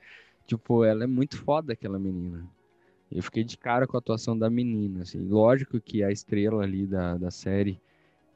Tipo, 0.48 0.86
ela 0.86 1.04
é 1.04 1.08
muito 1.08 1.38
foda, 1.38 1.74
aquela 1.74 2.00
menina. 2.00 2.48
Eu 3.12 3.22
fiquei 3.22 3.44
de 3.44 3.58
cara 3.58 3.86
com 3.86 3.98
a 3.98 4.00
atuação 4.00 4.38
da 4.38 4.50
menina, 4.50 5.02
assim. 5.02 5.20
Lógico 5.20 5.82
que 5.82 6.04
a 6.04 6.12
estrela 6.12 6.64
ali 6.64 6.88
da, 6.88 7.18
da 7.18 7.30
série 7.30 7.80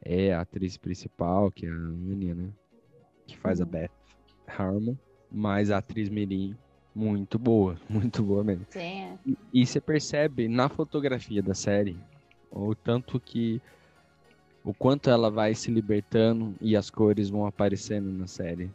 é 0.01 0.33
a 0.33 0.41
atriz 0.41 0.77
principal, 0.77 1.49
que 1.49 1.65
é 1.65 1.69
a 1.69 1.73
Anya, 1.73 2.35
né? 2.35 2.49
Que 3.29 3.37
faz 3.37 3.61
a 3.61 3.63
uhum. 3.63 3.69
Beth 3.69 3.91
Harmon. 4.47 4.95
Mas 5.31 5.69
a 5.69 5.77
atriz 5.77 6.09
Mirim 6.09 6.55
muito 6.93 7.37
boa, 7.37 7.77
muito 7.87 8.23
boa 8.23 8.43
mesmo. 8.43 8.65
Sim. 8.69 9.17
E, 9.25 9.37
e 9.53 9.65
você 9.65 9.79
percebe 9.79 10.47
na 10.47 10.67
fotografia 10.67 11.41
da 11.41 11.53
série 11.53 11.97
o 12.51 12.73
tanto 12.73 13.19
que 13.19 13.61
o 14.63 14.73
quanto 14.73 15.09
ela 15.09 15.29
vai 15.29 15.53
se 15.53 15.71
libertando 15.71 16.55
e 16.59 16.75
as 16.75 16.89
cores 16.89 17.29
vão 17.29 17.45
aparecendo 17.45 18.11
na 18.11 18.27
série. 18.27 18.71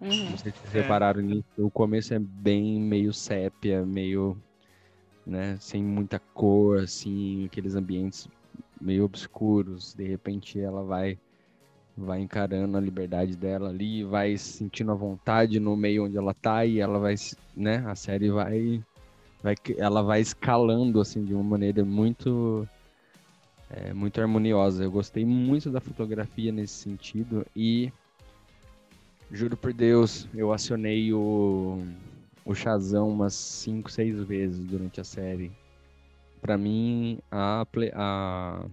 Uhum. 0.00 0.30
Não 0.30 0.38
sei 0.38 0.50
se 0.52 0.58
vocês 0.58 0.74
é. 0.74 0.80
repararam 0.80 1.20
nisso. 1.20 1.44
O 1.58 1.70
começo 1.70 2.14
é 2.14 2.18
bem 2.18 2.80
meio 2.80 3.12
sépia, 3.12 3.84
meio, 3.84 4.36
né, 5.24 5.56
sem 5.60 5.82
muita 5.82 6.18
cor, 6.18 6.80
assim, 6.80 7.44
aqueles 7.44 7.74
ambientes 7.74 8.28
meio 8.80 9.04
obscuros. 9.04 9.94
De 9.94 10.04
repente 10.04 10.58
ela 10.58 10.82
vai 10.82 11.18
vai 11.96 12.20
encarando 12.20 12.76
a 12.76 12.80
liberdade 12.80 13.36
dela 13.36 13.68
ali, 13.68 14.04
vai 14.04 14.36
sentindo 14.38 14.92
a 14.92 14.94
vontade 14.94 15.60
no 15.60 15.76
meio 15.76 16.04
onde 16.04 16.16
ela 16.16 16.34
tá 16.34 16.64
e 16.64 16.80
ela 16.80 16.98
vai, 16.98 17.14
né, 17.56 17.84
a 17.86 17.94
série 17.94 18.30
vai 18.30 18.82
vai 19.42 19.54
ela 19.76 20.02
vai 20.02 20.20
escalando 20.20 21.00
assim 21.00 21.24
de 21.24 21.34
uma 21.34 21.42
maneira 21.42 21.84
muito 21.84 22.66
é, 23.70 23.92
muito 23.92 24.20
harmoniosa. 24.20 24.84
Eu 24.84 24.90
gostei 24.90 25.24
muito 25.24 25.70
da 25.70 25.80
fotografia 25.80 26.52
nesse 26.52 26.74
sentido 26.74 27.46
e 27.56 27.92
juro 29.30 29.56
por 29.56 29.72
Deus, 29.72 30.28
eu 30.34 30.52
acionei 30.52 31.12
o 31.12 31.78
o 32.44 32.54
Shazam 32.54 33.08
umas 33.08 33.34
5, 33.34 33.90
6 33.90 34.20
vezes 34.24 34.64
durante 34.66 35.00
a 35.00 35.04
série. 35.04 35.52
Para 36.40 36.58
mim, 36.58 37.20
a, 37.30 37.64
a, 37.94 38.66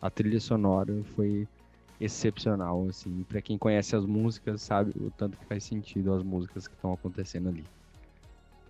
a 0.00 0.10
trilha 0.10 0.38
sonora 0.38 1.02
foi 1.16 1.48
excepcional, 2.00 2.86
assim. 2.88 3.24
Para 3.28 3.42
quem 3.42 3.58
conhece 3.58 3.94
as 3.94 4.06
músicas, 4.06 4.62
sabe 4.62 4.92
o 4.96 5.10
tanto 5.10 5.36
que 5.36 5.44
faz 5.44 5.62
sentido 5.64 6.14
as 6.14 6.22
músicas 6.22 6.66
que 6.66 6.74
estão 6.74 6.92
acontecendo 6.92 7.50
ali. 7.50 7.64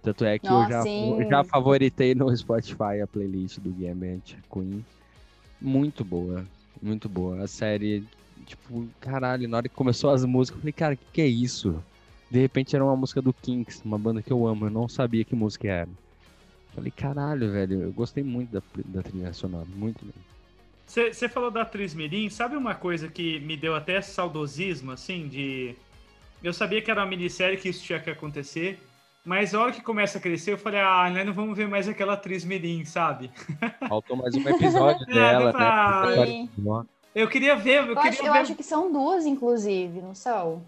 Tanto 0.02 0.24
é 0.24 0.38
que 0.38 0.48
Nossa, 0.48 0.88
eu, 0.88 1.18
já, 1.22 1.28
já 1.28 1.44
favoritei 1.44 2.14
no 2.14 2.34
Spotify 2.34 3.00
a 3.02 3.06
playlist 3.06 3.58
do 3.58 3.70
Gambit 3.70 4.38
Queen. 4.52 4.84
Muito 5.60 6.04
boa, 6.04 6.44
muito 6.82 7.08
boa. 7.08 7.42
A 7.42 7.46
série, 7.46 8.04
tipo, 8.46 8.88
caralho, 8.98 9.46
na 9.46 9.58
hora 9.58 9.68
que 9.68 9.74
começou 9.74 10.10
as 10.10 10.24
músicas, 10.24 10.56
eu 10.56 10.60
falei, 10.62 10.72
cara, 10.72 10.94
o 10.94 10.96
que, 10.96 11.04
que 11.12 11.20
é 11.20 11.26
isso? 11.26 11.82
De 12.30 12.40
repente 12.40 12.74
era 12.74 12.84
uma 12.84 12.96
música 12.96 13.20
do 13.20 13.32
Kinks, 13.32 13.82
uma 13.84 13.98
banda 13.98 14.22
que 14.22 14.32
eu 14.32 14.46
amo, 14.46 14.66
eu 14.66 14.70
não 14.70 14.88
sabia 14.88 15.24
que 15.24 15.34
música 15.34 15.68
era. 15.68 15.88
Falei, 16.74 16.90
caralho, 16.90 17.50
velho, 17.50 17.82
eu 17.82 17.92
gostei 17.92 18.22
muito 18.22 18.50
da, 18.50 18.62
da 18.86 19.02
trilha 19.02 19.32
sonora, 19.32 19.66
muito 19.74 20.04
mesmo. 20.04 20.22
Você 20.90 21.28
falou 21.28 21.52
da 21.52 21.62
atriz 21.62 21.94
Mirim, 21.94 22.28
sabe 22.28 22.56
uma 22.56 22.74
coisa 22.74 23.06
que 23.06 23.38
me 23.38 23.56
deu 23.56 23.76
até 23.76 24.02
saudosismo, 24.02 24.90
assim, 24.90 25.28
de... 25.28 25.76
Eu 26.42 26.52
sabia 26.52 26.82
que 26.82 26.90
era 26.90 27.00
uma 27.00 27.06
minissérie, 27.06 27.56
que 27.56 27.68
isso 27.68 27.84
tinha 27.84 28.00
que 28.00 28.10
acontecer, 28.10 28.76
mas 29.24 29.54
a 29.54 29.60
hora 29.60 29.70
que 29.70 29.82
começa 29.82 30.18
a 30.18 30.20
crescer, 30.20 30.54
eu 30.54 30.58
falei, 30.58 30.80
ah, 30.80 31.08
nós 31.08 31.24
não 31.24 31.32
vamos 31.32 31.56
ver 31.56 31.68
mais 31.68 31.88
aquela 31.88 32.14
atriz 32.14 32.44
Mirim, 32.44 32.84
sabe? 32.84 33.30
Faltou 33.88 34.16
mais 34.16 34.34
um 34.34 34.48
episódio 34.48 35.06
é, 35.10 35.14
dela, 35.14 35.52
né? 35.52 36.48
Eu 37.14 37.28
queria 37.28 37.54
ver, 37.54 37.78
eu, 37.78 37.86
eu 37.86 37.96
queria 37.96 38.10
acho, 38.10 38.22
ver... 38.22 38.28
Eu 38.28 38.32
acho 38.32 38.54
que 38.56 38.64
são 38.64 38.92
duas, 38.92 39.26
inclusive, 39.26 40.00
não 40.00 40.16
são? 40.16 40.60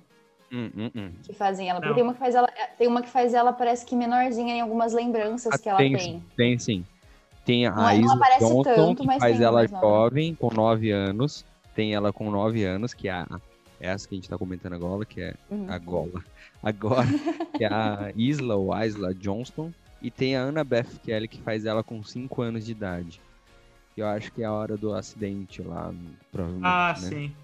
Hum, 0.52 0.70
hum, 0.76 0.90
hum. 0.94 1.12
Que 1.24 1.32
fazem 1.32 1.68
ela. 1.68 1.80
Porque 1.80 1.94
tem 1.94 2.02
uma 2.04 2.12
que 2.12 2.20
faz 2.20 2.34
ela. 2.36 2.48
Tem 2.78 2.86
uma 2.86 3.02
que 3.02 3.08
faz 3.08 3.34
ela, 3.34 3.52
parece 3.52 3.84
que 3.86 3.96
menorzinha 3.96 4.54
em 4.54 4.60
algumas 4.60 4.92
lembranças 4.92 5.54
ah, 5.54 5.58
que 5.58 5.68
ela 5.68 5.78
tem. 5.78 5.96
Tem, 5.96 6.22
tem 6.36 6.58
sim. 6.58 6.84
Tem 7.44 7.66
a 7.66 7.74
não, 7.74 7.92
Isa 7.92 8.16
Johnson, 8.38 8.62
tanto, 8.62 9.02
que 9.02 9.18
faz 9.18 9.40
ela 9.40 9.66
jovem, 9.66 10.34
com 10.34 10.52
9 10.52 10.90
anos. 10.90 11.44
Tem 11.74 11.94
ela 11.94 12.12
com 12.12 12.30
9 12.30 12.64
anos, 12.64 12.94
que 12.94 13.08
é 13.08 13.12
a, 13.12 13.26
essa 13.80 14.08
que 14.08 14.14
a 14.14 14.16
gente 14.16 14.28
tá 14.28 14.38
comentando 14.38 14.74
agora, 14.74 15.04
que 15.04 15.20
é 15.20 15.34
uhum. 15.50 15.66
a 15.68 15.78
Gola. 15.78 16.24
Agora, 16.62 17.08
que 17.56 17.64
é 17.64 17.66
a 17.66 18.12
Isla 18.14 18.54
ou 18.54 18.72
Isla 18.72 19.12
Johnston. 19.12 19.72
E 20.00 20.12
tem 20.12 20.36
a 20.36 20.42
Annabeth 20.42 21.00
Kelly, 21.02 21.26
que 21.26 21.42
faz 21.42 21.66
ela 21.66 21.82
com 21.82 22.04
5 22.04 22.40
anos 22.40 22.64
de 22.64 22.70
idade. 22.70 23.20
Eu 23.96 24.06
acho 24.06 24.30
que 24.32 24.42
é 24.42 24.46
a 24.46 24.52
hora 24.52 24.76
do 24.76 24.94
acidente 24.94 25.60
lá, 25.60 25.92
provavelmente. 26.30 26.64
Ah, 26.64 26.94
né? 27.00 27.08
sim. 27.08 27.36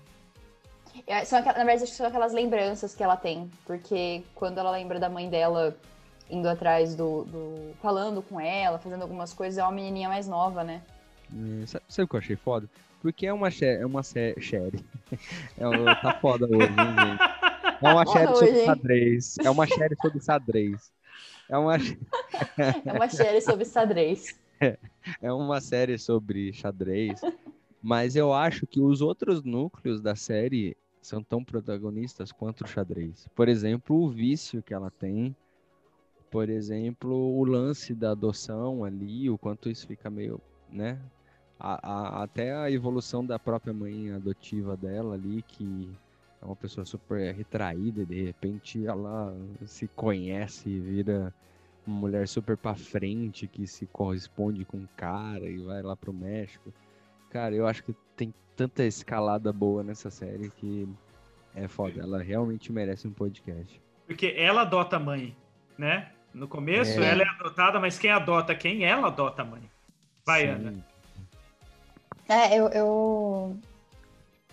É, 1.06 1.24
são, 1.24 1.40
na 1.44 1.52
verdade, 1.64 1.86
são 1.88 2.06
aquelas 2.06 2.32
lembranças 2.32 2.94
que 2.94 3.02
ela 3.02 3.16
tem. 3.16 3.50
Porque 3.66 4.22
quando 4.34 4.58
ela 4.58 4.70
lembra 4.70 5.00
da 5.00 5.08
mãe 5.08 5.28
dela 5.28 5.76
indo 6.30 6.48
atrás 6.48 6.94
do, 6.94 7.24
do, 7.24 7.74
falando 7.80 8.22
com 8.22 8.40
ela, 8.40 8.78
fazendo 8.78 9.02
algumas 9.02 9.32
coisas, 9.32 9.58
é 9.58 9.62
uma 9.62 9.72
menininha 9.72 10.08
mais 10.08 10.28
nova, 10.28 10.62
né? 10.62 10.82
É, 11.62 11.66
sabe, 11.66 11.84
sabe 11.88 12.04
o 12.04 12.08
que 12.08 12.16
eu 12.16 12.20
achei 12.20 12.36
foda? 12.36 12.68
Porque 13.00 13.26
é 13.26 13.32
uma, 13.32 13.48
é 13.48 13.86
uma 13.86 14.02
série. 14.02 14.34
É 15.56 15.66
uma, 15.66 15.94
tá 15.96 16.14
foda 16.20 16.46
hoje, 16.46 16.64
hein, 16.64 16.68
gente? 16.68 17.22
É 17.82 17.90
uma 17.90 18.06
série 18.06 18.36
sobre 18.36 18.64
xadrez. 18.64 19.38
É 19.38 19.50
uma 19.50 19.66
série 19.66 19.96
sobre 19.96 20.20
xadrez. 20.20 20.92
É 21.50 21.56
uma... 21.56 21.76
é 21.78 22.92
uma 22.92 23.08
série 23.08 23.40
sobre 23.40 23.64
xadrez. 23.64 24.38
É, 24.60 24.78
é 25.22 25.32
uma 25.32 25.60
série 25.62 25.98
sobre 25.98 26.52
xadrez. 26.52 27.22
Mas 27.82 28.16
eu 28.16 28.34
acho 28.34 28.66
que 28.66 28.80
os 28.82 29.00
outros 29.00 29.42
núcleos 29.42 30.02
da 30.02 30.14
série 30.14 30.76
são 31.00 31.22
tão 31.22 31.42
protagonistas 31.42 32.30
quanto 32.30 32.64
o 32.64 32.66
xadrez. 32.66 33.26
Por 33.34 33.48
exemplo, 33.48 33.96
o 33.96 34.10
vício 34.10 34.62
que 34.62 34.74
ela 34.74 34.90
tem 34.90 35.34
por 36.30 36.48
exemplo, 36.48 37.14
o 37.14 37.44
lance 37.44 37.94
da 37.94 38.10
adoção 38.10 38.84
ali, 38.84 39.28
o 39.30 39.38
quanto 39.38 39.68
isso 39.68 39.86
fica 39.86 40.10
meio, 40.10 40.40
né? 40.70 40.98
A, 41.58 41.90
a, 41.90 42.22
até 42.22 42.54
a 42.54 42.70
evolução 42.70 43.24
da 43.24 43.38
própria 43.38 43.72
mãe 43.72 44.12
adotiva 44.12 44.76
dela 44.76 45.14
ali, 45.14 45.42
que 45.42 45.90
é 46.40 46.44
uma 46.44 46.54
pessoa 46.54 46.84
super 46.84 47.34
retraída, 47.34 48.02
e 48.02 48.06
de 48.06 48.24
repente 48.24 48.86
ela 48.86 49.34
se 49.66 49.88
conhece 49.88 50.68
e 50.68 50.78
vira 50.78 51.34
uma 51.86 51.98
mulher 51.98 52.28
super 52.28 52.56
pra 52.56 52.74
frente, 52.74 53.48
que 53.48 53.66
se 53.66 53.86
corresponde 53.86 54.64
com 54.64 54.76
o 54.76 54.88
cara 54.96 55.48
e 55.48 55.58
vai 55.58 55.82
lá 55.82 55.96
pro 55.96 56.12
México. 56.12 56.72
Cara, 57.30 57.54
eu 57.54 57.66
acho 57.66 57.82
que 57.82 57.94
tem 58.14 58.32
tanta 58.54 58.84
escalada 58.84 59.52
boa 59.52 59.82
nessa 59.82 60.10
série 60.10 60.50
que 60.50 60.88
é 61.54 61.66
foda. 61.66 62.00
Ela 62.00 62.22
realmente 62.22 62.72
merece 62.72 63.08
um 63.08 63.12
podcast. 63.12 63.80
Porque 64.06 64.34
ela 64.36 64.62
adota 64.62 64.96
a 64.96 65.00
mãe, 65.00 65.36
né? 65.76 66.12
No 66.32 66.46
começo, 66.46 67.00
é. 67.00 67.10
ela 67.10 67.22
é 67.22 67.28
adotada, 67.28 67.80
mas 67.80 67.98
quem 67.98 68.10
adota 68.10 68.54
quem? 68.54 68.84
Ela 68.84 69.08
adota 69.08 69.42
a 69.42 69.44
mãe. 69.44 69.62
Vai, 70.26 70.42
Sim. 70.42 70.48
Ana. 70.48 70.74
É, 72.28 72.58
eu, 72.58 72.68
eu. 72.68 73.56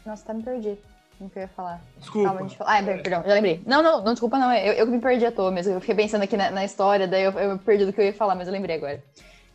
Nossa, 0.05 0.25
tá 0.25 0.33
me 0.33 0.41
perdi. 0.41 0.77
Não 1.19 1.29
que 1.29 1.38
eu 1.38 1.43
ia 1.43 1.47
falar. 1.47 1.81
Desculpa. 1.97 2.29
Calma, 2.29 2.47
gente... 2.47 2.57
Ah, 2.65 2.77
é, 2.77 2.97
perdão, 2.97 3.23
já 3.23 3.33
lembrei. 3.33 3.61
Não, 3.65 3.81
não, 3.81 4.03
não, 4.03 4.13
desculpa, 4.13 4.38
não. 4.38 4.53
Eu, 4.53 4.73
eu 4.73 4.88
me 4.88 4.99
perdi 4.99 5.25
à 5.25 5.31
toa 5.31 5.51
mesmo. 5.51 5.73
Eu 5.73 5.79
fiquei 5.81 5.95
pensando 5.95 6.23
aqui 6.23 6.35
na, 6.35 6.51
na 6.51 6.65
história, 6.65 7.07
daí 7.07 7.23
eu, 7.23 7.31
eu 7.31 7.57
perdi 7.59 7.85
do 7.85 7.93
que 7.93 8.01
eu 8.01 8.05
ia 8.05 8.13
falar, 8.13 8.35
mas 8.35 8.47
eu 8.47 8.53
lembrei 8.53 8.75
agora. 8.75 9.03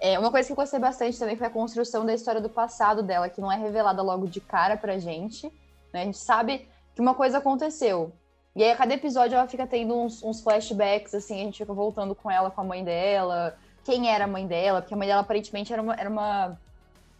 É, 0.01 0.19
uma 0.19 0.31
coisa 0.31 0.47
que 0.47 0.53
eu 0.53 0.57
gostei 0.57 0.81
bastante 0.81 1.19
também 1.19 1.37
foi 1.37 1.47
a 1.47 1.51
construção 1.51 2.07
da 2.07 2.15
história 2.15 2.41
do 2.41 2.49
passado 2.49 3.03
dela, 3.03 3.29
que 3.29 3.41
não 3.41 3.53
é 3.53 3.57
revelada 3.57 4.01
logo 4.01 4.27
de 4.27 4.41
cara 4.41 4.77
pra 4.77 4.99
gente. 4.99 5.47
Né? 5.93 6.03
A 6.03 6.05
gente 6.05 6.19
sabe 6.19 6.67
que 6.95 7.01
uma 7.01 7.15
coisa 7.15 7.39
aconteceu, 7.39 8.13
e 8.55 8.65
aí, 8.65 8.73
a 8.73 8.77
cada 8.77 8.95
episódio, 8.95 9.37
ela 9.37 9.47
fica 9.47 9.67
tendo 9.67 9.97
uns, 9.97 10.23
uns, 10.23 10.41
flashbacks, 10.41 11.15
assim, 11.15 11.41
a 11.41 11.45
gente 11.45 11.59
fica 11.59 11.73
voltando 11.73 12.15
com 12.15 12.31
ela, 12.31 12.51
com 12.51 12.61
a 12.61 12.65
mãe 12.65 12.83
dela, 12.83 13.57
quem 13.85 14.09
era 14.09 14.25
a 14.25 14.29
mãe 14.29 14.47
dela, 14.47 14.81
porque 14.81 14.95
a 14.95 14.97
mãe 14.97 15.07
dela 15.07 15.21
aparentemente 15.21 15.73
era 15.73 15.81
uma, 15.81 15.95
era 15.95 16.11
uma 16.11 16.59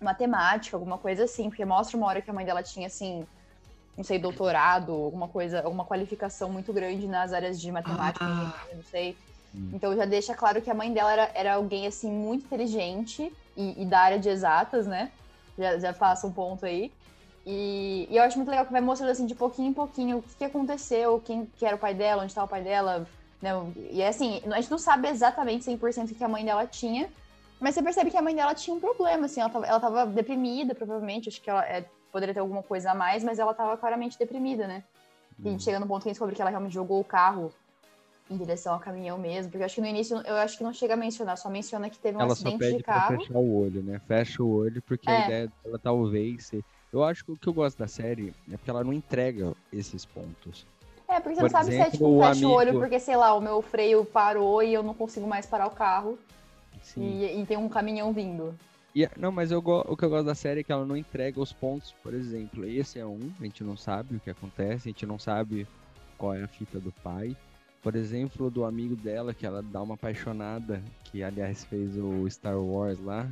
matemática, 0.01 0.77
alguma 0.77 0.99
coisa 0.99 1.25
assim, 1.25 1.49
porque 1.49 1.65
mostra 1.65 1.97
uma 1.97 2.07
hora 2.07 2.21
que 2.21 2.31
a 2.31 2.33
mãe 2.33 2.45
dela 2.45 2.63
tinha, 2.63 2.89
assim, 2.89 3.25
não 3.97 4.03
sei, 4.03 4.19
doutorado, 4.19 4.93
alguma 4.93 5.29
coisa, 5.29 5.63
alguma 5.63 5.85
qualificação 5.85 6.51
muito 6.51 6.73
grande 6.73 7.07
nas 7.07 7.33
áreas 7.33 7.61
de 7.61 7.71
matemática, 7.71 8.25
ah. 8.25 8.53
não 8.75 8.83
sei. 8.83 9.17
Hum. 9.55 9.71
Então 9.73 9.95
já 9.97 10.05
deixa 10.05 10.35
claro 10.35 10.61
que 10.61 10.71
a 10.71 10.75
mãe 10.75 10.93
dela 10.93 11.13
era, 11.13 11.31
era 11.35 11.55
alguém, 11.55 11.87
assim, 11.87 12.11
muito 12.11 12.47
inteligente 12.47 13.33
e, 13.57 13.83
e 13.83 13.85
da 13.85 14.01
área 14.01 14.19
de 14.19 14.29
exatas, 14.29 14.87
né? 14.87 15.13
Já, 15.59 15.79
já 15.79 15.93
passa 15.93 16.27
um 16.27 16.33
ponto 16.33 16.65
aí. 16.65 16.93
E, 17.53 18.07
e, 18.09 18.17
eu 18.17 18.23
acho 18.23 18.37
muito 18.37 18.49
legal 18.49 18.65
que 18.65 18.71
vai 18.71 18.81
mostrando 18.81 19.11
assim 19.11 19.27
de 19.27 19.35
pouquinho 19.35 19.71
em 19.71 19.73
pouquinho 19.73 20.19
o 20.19 20.23
que, 20.23 20.37
que 20.37 20.45
aconteceu, 20.45 21.21
quem 21.21 21.47
que 21.57 21.67
era 21.67 21.75
o 21.75 21.79
pai 21.79 21.93
dela, 21.93 22.23
onde 22.23 22.31
estava 22.31 22.47
o 22.47 22.51
pai 22.51 22.63
dela. 22.63 23.05
Né? 23.43 23.51
E 23.91 24.05
assim, 24.05 24.41
a 24.53 24.61
gente 24.61 24.71
não 24.71 24.79
sabe 24.79 25.09
exatamente 25.09 25.65
100% 25.65 26.13
o 26.13 26.15
que 26.15 26.23
a 26.23 26.29
mãe 26.29 26.45
dela 26.45 26.65
tinha, 26.65 27.11
mas 27.59 27.75
você 27.75 27.83
percebe 27.83 28.09
que 28.09 28.17
a 28.17 28.23
mãe 28.23 28.37
dela 28.37 28.55
tinha 28.55 28.77
um 28.77 28.79
problema, 28.79 29.27
assim, 29.27 29.41
ela 29.41 29.51
tava, 29.51 29.67
ela 29.67 29.81
tava 29.81 30.07
deprimida, 30.07 30.77
provavelmente, 30.77 31.29
acho 31.29 31.43
que 31.43 31.51
ela 31.51 31.67
é, 31.67 31.85
poderia 32.13 32.33
ter 32.33 32.41
alguma 32.41 32.63
coisa 32.63 32.93
a 32.93 32.95
mais, 32.95 33.25
mas 33.25 33.41
ela 33.41 33.53
tava 33.53 33.77
claramente 33.77 34.17
deprimida, 34.17 34.69
né? 34.69 34.85
E 35.45 35.49
Uhum. 35.49 35.59
chega 35.59 35.81
no 35.81 35.87
ponto 35.87 36.03
que 36.03 36.09
a 36.09 36.11
gente 36.11 36.15
descobre 36.15 36.37
que 36.37 36.43
ela 36.43 36.51
realmente 36.51 36.75
jogou 36.75 37.01
o 37.01 37.05
carro 37.05 37.53
em 38.31 38.37
direção 38.37 38.75
ao 38.75 38.81
caminhão 38.81 39.19
mesmo, 39.19 39.51
porque 39.51 39.63
eu 39.63 39.67
acho 39.67 39.75
que 39.75 39.81
no 39.81 39.87
início 39.89 40.17
eu 40.25 40.37
acho 40.37 40.57
que 40.57 40.63
não 40.63 40.73
chega 40.73 40.95
a 40.95 40.97
mencionar, 40.97 41.37
só 41.37 41.51
menciona 41.51 41.91
que 41.91 41.99
teve 41.99 42.17
um 42.17 42.21
ela 42.21 42.35
só 42.35 42.35
acidente 42.35 42.59
pede 42.59 42.77
de 42.77 42.83
pra 42.85 42.95
carro. 42.95 43.19
fechar 43.19 43.39
o 43.39 43.55
olho, 43.57 43.83
né? 43.83 43.99
Fecha 44.07 44.43
o 44.43 44.49
olho, 44.49 44.81
porque 44.83 45.11
É. 45.11 45.17
a 45.17 45.25
ideia 45.27 45.53
dela 45.65 45.79
talvez 45.83 46.47
ser... 46.47 46.65
Eu 46.93 47.05
acho 47.05 47.25
que 47.25 47.33
o 47.33 47.37
que 47.37 47.47
eu 47.47 47.53
gosto 47.53 47.79
da 47.79 47.87
série 47.87 48.33
é 48.51 48.57
porque 48.57 48.71
ela 48.71 48.83
não 48.83 48.93
entrega 48.93 49.55
esses 49.73 50.05
pontos. 50.05 50.67
É, 51.09 51.21
porque 51.21 51.35
você 51.37 51.41
Por 51.41 51.43
não 51.45 51.51
sabe 51.51 51.65
se 51.67 51.71
é 51.73 51.75
exemplo, 51.75 51.91
tipo, 51.93 52.09
o 52.09 52.21
fecha 52.21 52.47
o 52.47 52.51
olho 52.51 52.69
amigo- 52.71 52.81
porque, 52.85 53.01
sei 53.01 53.17
lá, 53.17 53.35
o 53.35 53.41
meu 53.41 53.63
freio 53.63 54.05
parou 54.05 54.63
e 54.63 54.73
eu 54.75 54.83
não 54.83 54.95
consigo 54.95 55.27
mais 55.27 55.47
parar 55.47 55.67
o 55.67 55.71
carro 55.71 56.19
Sim. 56.83 57.03
e, 57.03 57.41
e 57.43 57.47
tem 57.47 57.57
um 57.57 57.69
caminhão 57.69 58.13
vindo. 58.13 58.55
E- 58.95 59.09
não, 59.17 59.31
mas 59.31 59.51
eu 59.53 59.59
o 59.61 59.97
que 59.97 60.05
eu 60.05 60.11
gosto 60.11 60.27
da 60.27 60.35
série 60.35 60.61
é 60.61 60.63
que 60.65 60.73
ela 60.73 60.85
não 60.85 60.97
entrega 60.97 61.41
os 61.41 61.53
pontos, 61.53 61.93
por 62.03 62.13
exemplo. 62.13 62.65
Esse 62.65 62.99
é 62.99 63.07
um, 63.07 63.31
a 63.41 63.45
gente 63.45 63.63
não 63.63 63.77
sabe 63.77 64.17
o 64.17 64.21
que 64.21 64.31
acontece, 64.31 64.89
a 64.89 64.93
gente 64.93 65.07
não 65.07 65.19
sabe 65.19 65.67
qual 66.19 66.35
é 66.35 66.43
a 66.43 66.49
fita 66.49 66.79
do 66.81 66.91
pai. 67.03 67.37
Por 67.83 67.95
exemplo, 67.97 68.51
do 68.51 68.65
amigo 68.65 68.95
dela, 68.95 69.33
que 69.33 69.47
ela 69.47 69.63
dá 69.63 69.81
uma 69.81 69.95
apaixonada, 69.95 70.83
que 71.05 71.23
aliás 71.23 71.65
fez 71.65 71.97
o 71.97 72.29
Star 72.29 72.59
Wars 72.61 72.99
lá. 73.01 73.27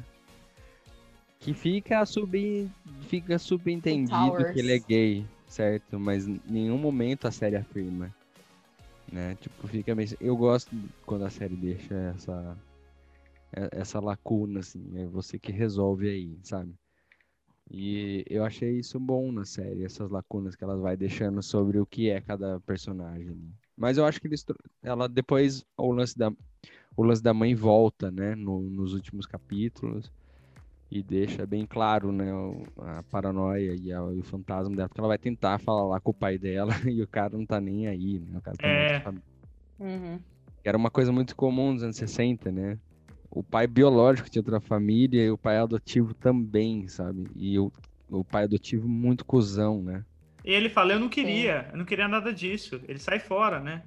Que 1.40 1.54
fica, 1.54 2.04
sub, 2.04 2.68
fica 3.02 3.38
subentendido 3.38 4.36
que 4.52 4.58
ele 4.58 4.72
é 4.72 4.78
gay, 4.78 5.26
certo? 5.46 5.98
Mas 5.98 6.26
em 6.26 6.40
nenhum 6.46 6.76
momento 6.78 7.26
a 7.26 7.30
série 7.30 7.56
afirma. 7.56 8.14
Né? 9.10 9.34
Tipo, 9.36 9.66
fica 9.68 9.94
meio... 9.94 10.08
Eu 10.20 10.36
gosto 10.36 10.70
quando 11.06 11.24
a 11.24 11.30
série 11.30 11.56
deixa 11.56 11.94
essa, 12.14 12.58
é- 13.56 13.68
essa 13.72 14.00
lacuna, 14.00 14.60
assim, 14.60 14.82
é 14.98 15.06
você 15.06 15.38
que 15.38 15.50
resolve 15.52 16.08
aí, 16.10 16.36
sabe? 16.42 16.74
E 17.70 18.24
eu 18.28 18.44
achei 18.44 18.78
isso 18.78 18.98
bom 18.98 19.30
na 19.30 19.44
série, 19.44 19.84
essas 19.84 20.10
lacunas 20.10 20.56
que 20.56 20.64
ela 20.64 20.76
vai 20.76 20.96
deixando 20.96 21.42
sobre 21.42 21.78
o 21.78 21.86
que 21.86 22.08
é 22.10 22.20
cada 22.20 22.58
personagem. 22.60 23.26
né? 23.34 23.50
Mas 23.76 23.96
eu 23.96 24.04
acho 24.04 24.20
que 24.20 24.26
eles, 24.26 24.44
ela 24.82 25.08
depois 25.08 25.64
o 25.76 25.92
lance 25.92 26.18
da 26.18 26.32
o 26.96 27.04
lance 27.04 27.22
da 27.22 27.32
mãe 27.32 27.54
volta, 27.54 28.10
né, 28.10 28.34
no- 28.34 28.60
nos 28.68 28.92
últimos 28.92 29.24
capítulos 29.24 30.10
e 30.90 31.02
deixa 31.02 31.44
bem 31.46 31.66
claro, 31.66 32.10
né, 32.10 32.30
a 32.78 33.02
paranoia 33.10 33.74
e, 33.74 33.92
a- 33.92 34.00
e 34.14 34.20
o 34.20 34.24
fantasma 34.24 34.74
dela, 34.74 34.88
porque 34.88 35.00
ela 35.00 35.08
vai 35.08 35.18
tentar 35.18 35.58
falar 35.58 35.86
lá 35.86 36.00
com 36.00 36.10
o 36.10 36.14
pai 36.14 36.38
dela 36.38 36.70
e 36.90 37.02
o 37.02 37.06
cara 37.06 37.36
não 37.36 37.44
tá 37.44 37.60
nem 37.60 37.86
aí, 37.86 38.18
né? 38.18 38.38
O 38.38 38.40
cara 38.42 38.56
tá 38.56 38.66
É. 38.68 39.02
muito 39.04 39.22
Uhum. 39.80 40.18
era 40.64 40.76
uma 40.76 40.90
coisa 40.90 41.12
muito 41.12 41.36
comum 41.36 41.72
nos 41.72 41.82
anos 41.82 41.96
60, 41.96 42.50
né? 42.50 42.78
O 43.30 43.42
pai 43.44 43.66
biológico 43.66 44.28
tinha 44.30 44.40
outra 44.40 44.60
família 44.60 45.22
e 45.24 45.30
o 45.30 45.38
pai 45.38 45.58
adotivo 45.58 46.14
também, 46.14 46.88
sabe? 46.88 47.26
E 47.36 47.58
o, 47.58 47.70
o 48.10 48.24
pai 48.24 48.44
adotivo 48.44 48.88
muito 48.88 49.24
cuzão, 49.24 49.82
né? 49.82 50.02
E 50.44 50.50
ele 50.52 50.68
fala, 50.70 50.94
eu 50.94 50.98
não 51.00 51.08
queria, 51.10 51.68
eu 51.70 51.76
não 51.78 51.84
queria 51.84 52.08
nada 52.08 52.32
disso. 52.32 52.80
Ele 52.88 52.98
sai 52.98 53.18
fora, 53.20 53.60
né? 53.60 53.82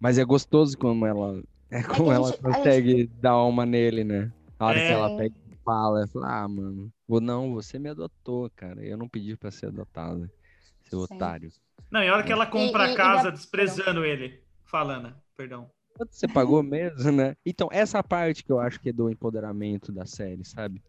Mas 0.00 0.18
é 0.18 0.24
gostoso 0.24 0.76
como 0.76 1.06
ela 1.06 1.40
é 1.70 1.82
como 1.84 2.10
a 2.10 2.14
ela 2.14 2.30
gente- 2.30 2.40
consegue 2.42 3.06
dar 3.20 3.30
alma 3.30 3.64
nele, 3.64 4.02
né? 4.02 4.32
A 4.58 4.66
hora 4.66 4.78
É. 4.80 4.86
que 4.86 4.92
ela 4.92 5.16
pega 5.16 5.34
fala, 5.64 5.98
ela 6.00 6.08
fala, 6.08 6.42
ah, 6.44 6.48
mano, 6.48 6.92
vou- 7.06 7.20
não, 7.20 7.52
você 7.54 7.78
me 7.78 7.88
adotou, 7.90 8.50
cara. 8.56 8.84
Eu 8.84 8.96
não 8.96 9.08
pedi 9.08 9.36
pra 9.36 9.50
ser 9.50 9.66
adotada, 9.66 10.30
seu 10.88 11.06
Sim. 11.06 11.14
otário. 11.14 11.52
Não, 11.90 12.02
e 12.02 12.08
a 12.08 12.14
hora 12.14 12.24
que 12.24 12.32
ela 12.32 12.46
compra 12.46 12.86
e- 12.86 12.90
a 12.90 12.92
e 12.92 12.96
casa 12.96 13.24
da- 13.24 13.30
desprezando 13.30 14.04
ele. 14.04 14.42
Falando, 14.64 15.14
perdão. 15.36 15.70
Quanto 15.96 16.14
você 16.14 16.28
pagou 16.28 16.62
mesmo, 16.62 17.10
né? 17.12 17.36
Então, 17.44 17.68
essa 17.72 18.02
parte 18.02 18.44
que 18.44 18.50
eu 18.52 18.60
acho 18.60 18.80
que 18.80 18.88
é 18.90 18.92
do 18.92 19.10
empoderamento 19.10 19.92
da 19.92 20.06
série, 20.06 20.44
sabe? 20.44 20.82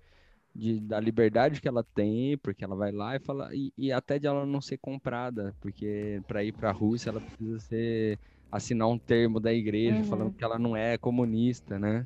De, 0.53 0.79
da 0.81 0.99
liberdade 0.99 1.61
que 1.61 1.67
ela 1.67 1.83
tem, 1.83 2.37
porque 2.37 2.63
ela 2.63 2.75
vai 2.75 2.91
lá 2.91 3.15
e 3.15 3.19
fala. 3.19 3.49
E, 3.55 3.73
e 3.77 3.91
até 3.91 4.19
de 4.19 4.27
ela 4.27 4.45
não 4.45 4.61
ser 4.61 4.77
comprada, 4.77 5.55
porque 5.61 6.21
para 6.27 6.43
ir 6.43 6.53
pra 6.53 6.71
Rússia 6.71 7.09
ela 7.09 7.21
precisa 7.21 7.59
ser, 7.59 8.19
assinar 8.51 8.87
um 8.89 8.99
termo 8.99 9.39
da 9.39 9.53
igreja 9.53 10.03
Uhum. 10.03 10.03
falando 10.03 10.33
que 10.33 10.43
ela 10.43 10.59
não 10.59 10.75
é 10.75 10.97
comunista, 10.97 11.79
né? 11.79 12.05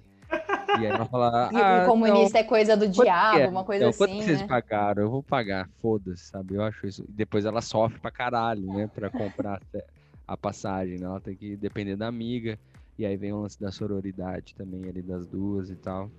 E 0.70 0.86
aí 0.86 0.86
ela 0.86 1.06
fala. 1.06 1.50
E 1.52 1.56
ah, 1.58 1.84
o 1.84 1.86
comunista 1.86 2.38
é 2.40 2.44
coisa 2.44 2.76
do 2.76 2.86
Quanto 2.86 2.96
que 2.98 3.02
diabo, 3.04 3.38
é? 3.40 3.48
uma 3.48 3.64
coisa 3.64 3.86
Então, 3.86 3.98
quanto 3.98 4.12
assim, 4.12 4.22
vocês 4.24 4.42
né? 4.42 4.48
pagaram? 4.48 5.04
Eu 5.04 5.10
vou 5.12 5.24
pagar, 5.24 5.70
foda-se, 5.80 6.26
sabe? 6.28 6.56
Eu 6.56 6.64
acho 6.64 6.86
isso. 6.88 7.06
Depois 7.08 7.46
ela 7.46 7.62
sofre 7.62 8.00
pra 8.00 8.12
caralho, 8.12 8.66
né? 8.74 8.88
Pra 8.94 9.10
comprar 9.10 9.62
a- 10.28 10.38
passagem, 10.38 10.98
né? 11.00 11.06
Ela 11.06 11.20
tem 11.22 11.36
que 11.36 11.56
depender 11.56 11.96
da 11.96 12.08
amiga. 12.08 12.58
E 12.98 13.06
aí 13.06 13.16
vem 13.18 13.34
o 13.34 13.42
lance 13.42 13.60
da 13.60 13.72
sororidade 13.72 14.56
também 14.56 14.88
ali 14.88 15.02
das 15.02 15.28
duas 15.28 15.70
e 15.70 15.76
tal. 15.76 16.10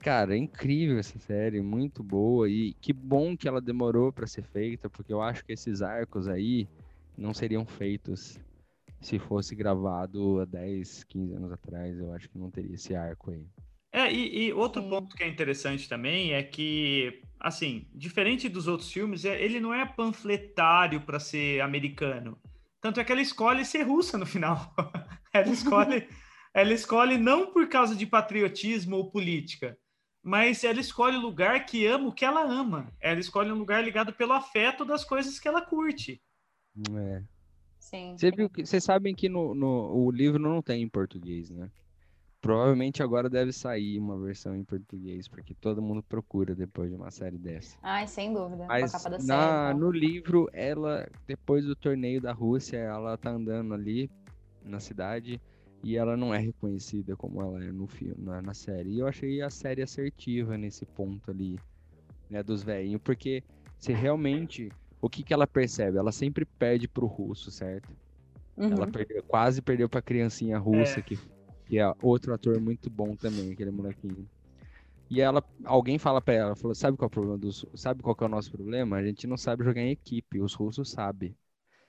Cara, 0.00 0.34
é 0.34 0.38
incrível 0.38 0.98
essa 0.98 1.18
série, 1.18 1.62
muito 1.62 2.02
boa. 2.02 2.48
E 2.48 2.74
que 2.74 2.92
bom 2.92 3.34
que 3.36 3.48
ela 3.48 3.60
demorou 3.60 4.12
pra 4.12 4.26
ser 4.26 4.42
feita, 4.42 4.88
porque 4.90 5.12
eu 5.12 5.22
acho 5.22 5.44
que 5.44 5.52
esses 5.52 5.80
arcos 5.80 6.28
aí 6.28 6.68
não 7.16 7.32
seriam 7.32 7.64
feitos 7.64 8.38
se 9.04 9.18
fosse 9.18 9.54
gravado 9.54 10.40
há 10.40 10.44
10, 10.44 11.04
15 11.04 11.34
anos 11.34 11.52
atrás. 11.52 11.98
Eu 11.98 12.12
acho 12.12 12.28
que 12.28 12.38
não 12.38 12.50
teria 12.50 12.74
esse 12.74 12.94
arco 12.94 13.30
aí. 13.30 13.46
É, 13.92 14.12
e, 14.12 14.46
e 14.46 14.52
outro 14.52 14.82
Sim. 14.82 14.88
ponto 14.88 15.14
que 15.14 15.22
é 15.22 15.28
interessante 15.28 15.88
também 15.88 16.32
é 16.32 16.42
que, 16.42 17.22
assim, 17.38 17.86
diferente 17.94 18.48
dos 18.48 18.66
outros 18.66 18.90
filmes, 18.90 19.24
é- 19.24 19.40
ele 19.40 19.60
não 19.60 19.72
é 19.72 19.86
panfletário 19.86 21.00
para 21.02 21.20
ser 21.20 21.60
americano. 21.60 22.36
Tanto 22.80 22.98
é 22.98 23.04
que 23.04 23.12
ela 23.12 23.20
escolhe 23.22 23.64
ser 23.64 23.82
russa 23.82 24.18
no 24.18 24.26
final. 24.26 24.74
ela 25.32 25.48
escolhe, 25.48 26.08
ela 26.52 26.72
escolhe 26.72 27.18
não 27.18 27.52
por 27.52 27.68
causa 27.68 27.94
de 27.94 28.06
patriotismo 28.06 28.96
ou 28.96 29.10
política, 29.10 29.78
mas 30.22 30.64
ela 30.64 30.80
escolhe 30.80 31.16
o 31.16 31.20
lugar 31.20 31.64
que 31.66 31.86
ama 31.86 32.08
o 32.08 32.12
que 32.12 32.24
ela 32.24 32.42
ama. 32.42 32.90
Ela 33.00 33.20
escolhe 33.20 33.52
um 33.52 33.58
lugar 33.58 33.84
ligado 33.84 34.12
pelo 34.12 34.32
afeto 34.32 34.84
das 34.84 35.04
coisas 35.04 35.38
que 35.38 35.46
ela 35.46 35.60
curte. 35.62 36.20
É. 36.96 37.22
Sim. 37.84 38.16
Você 38.16 38.30
viu 38.30 38.48
que 38.48 38.64
vocês 38.64 38.82
sabem 38.82 39.14
que 39.14 39.28
no, 39.28 39.54
no 39.54 39.94
o 39.94 40.10
livro 40.10 40.38
não 40.38 40.62
tem 40.62 40.82
em 40.82 40.88
português, 40.88 41.50
né? 41.50 41.70
Provavelmente 42.40 43.02
agora 43.02 43.28
deve 43.28 43.52
sair 43.52 43.98
uma 43.98 44.18
versão 44.18 44.56
em 44.56 44.64
português, 44.64 45.28
porque 45.28 45.54
todo 45.54 45.82
mundo 45.82 46.02
procura 46.02 46.54
depois 46.54 46.88
de 46.90 46.96
uma 46.96 47.10
série 47.10 47.36
dessa. 47.36 47.76
Ai, 47.82 48.06
sem 48.06 48.32
dúvida. 48.32 48.66
Mas 48.66 48.90
capa 48.90 49.10
da 49.10 49.18
na, 49.18 49.18
série. 49.18 49.26
e 49.26 49.26
tal. 49.26 49.78
no 49.78 49.90
livro, 49.90 50.48
ela, 50.52 51.06
depois 51.26 51.66
do 51.66 51.76
torneio 51.76 52.22
da 52.22 52.32
Rússia, 52.32 52.78
ela 52.78 53.18
tá 53.18 53.30
andando 53.30 53.74
ali 53.74 54.10
na 54.64 54.80
cidade 54.80 55.38
e 55.82 55.96
ela 55.96 56.16
não 56.16 56.34
é 56.34 56.38
reconhecida 56.38 57.14
como 57.14 57.42
ela 57.42 57.62
é 57.62 57.70
no 57.70 57.86
filme, 57.86 58.16
na, 58.18 58.40
na 58.40 58.54
série. 58.54 58.92
E 58.92 58.98
eu 58.98 59.06
achei 59.06 59.42
a 59.42 59.50
série 59.50 59.82
assertiva 59.82 60.56
nesse 60.56 60.86
ponto 60.86 61.30
ali, 61.30 61.58
né, 62.30 62.42
dos 62.42 62.62
velhinhos, 62.62 63.02
porque 63.04 63.44
se 63.78 63.92
realmente 63.92 64.72
o 65.04 65.10
que 65.10 65.22
que 65.22 65.34
ela 65.34 65.46
percebe? 65.46 65.98
Ela 65.98 66.10
sempre 66.12 66.46
perde 66.46 66.88
pro 66.88 67.06
russo, 67.06 67.50
certo? 67.50 67.88
Ela 68.56 68.86
Uhum. 68.86 68.92
perdeu, 68.92 69.22
quase 69.24 69.60
perdeu 69.60 69.88
pra 69.88 70.00
criancinha 70.00 70.58
russa, 70.58 71.00
É. 71.00 71.02
que, 71.02 71.18
que 71.66 71.78
é 71.78 71.92
outro 72.00 72.32
ator 72.32 72.58
muito 72.60 72.88
bom 72.88 73.14
também, 73.14 73.52
aquele 73.52 73.70
molequinho. 73.70 74.26
E 75.10 75.20
ela, 75.20 75.44
alguém 75.64 75.98
fala 75.98 76.20
pra 76.22 76.34
ela, 76.34 76.56
falou, 76.56 76.74
sabe 76.74 76.96
qual 76.96 77.06
é 77.06 77.08
o 77.08 77.10
problema 77.10 77.38
dos, 77.38 77.66
sabe 77.74 78.02
qual 78.02 78.16
que 78.16 78.24
é 78.24 78.26
o 78.26 78.30
nosso 78.30 78.50
problema? 78.50 78.96
A 78.96 79.04
gente 79.04 79.26
não 79.26 79.36
sabe 79.36 79.62
jogar 79.62 79.82
em 79.82 79.90
equipe, 79.90 80.40
os 80.40 80.54
russos 80.54 80.90
sabem. 80.90 81.36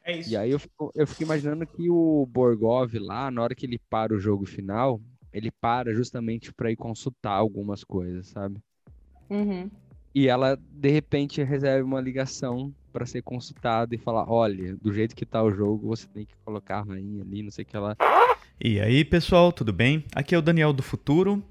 É 0.03 0.17
isso. 0.17 0.29
E 0.31 0.37
aí 0.37 0.51
eu 0.51 0.59
fico, 0.59 0.91
eu 0.93 1.07
fico 1.07 1.23
imaginando 1.23 1.65
que 1.65 1.89
o 1.89 2.25
Borgov 2.25 2.93
lá, 2.99 3.31
na 3.31 3.41
hora 3.41 3.55
que 3.55 3.65
ele 3.65 3.79
para 3.89 4.13
o 4.13 4.19
jogo 4.19 4.45
final, 4.45 5.01
ele 5.31 5.51
para 5.51 5.93
justamente 5.93 6.53
pra 6.53 6.69
ir 6.71 6.75
consultar 6.75 7.33
algumas 7.33 7.83
coisas, 7.83 8.27
sabe? 8.27 8.59
Uhum. 9.29 9.69
E 10.13 10.27
ela, 10.27 10.55
de 10.55 10.89
repente, 10.89 11.43
recebe 11.43 11.83
uma 11.83 11.99
ligação 12.01 12.73
pra 12.95 13.05
ser 13.05 13.21
consultada 13.23 13.93
e 13.93 13.97
falar, 13.97 14.31
olha, 14.31 14.77
do 14.81 14.93
jeito 14.93 15.13
que 15.13 15.25
tá 15.25 15.43
o 15.43 15.51
jogo, 15.51 15.89
você 15.89 16.07
tem 16.07 16.23
que 16.23 16.33
colocar 16.45 16.77
a 16.77 16.81
rainha 16.83 17.23
ali, 17.23 17.43
não 17.43 17.51
sei 17.51 17.63
o 17.63 17.65
que 17.65 17.75
ela 17.75 17.93
E 18.57 18.79
aí, 18.79 19.03
pessoal, 19.03 19.51
tudo 19.51 19.73
bem? 19.73 20.05
Aqui 20.15 20.33
é 20.33 20.37
o 20.37 20.41
Daniel 20.41 20.71
do 20.71 20.81
Futuro. 20.81 21.43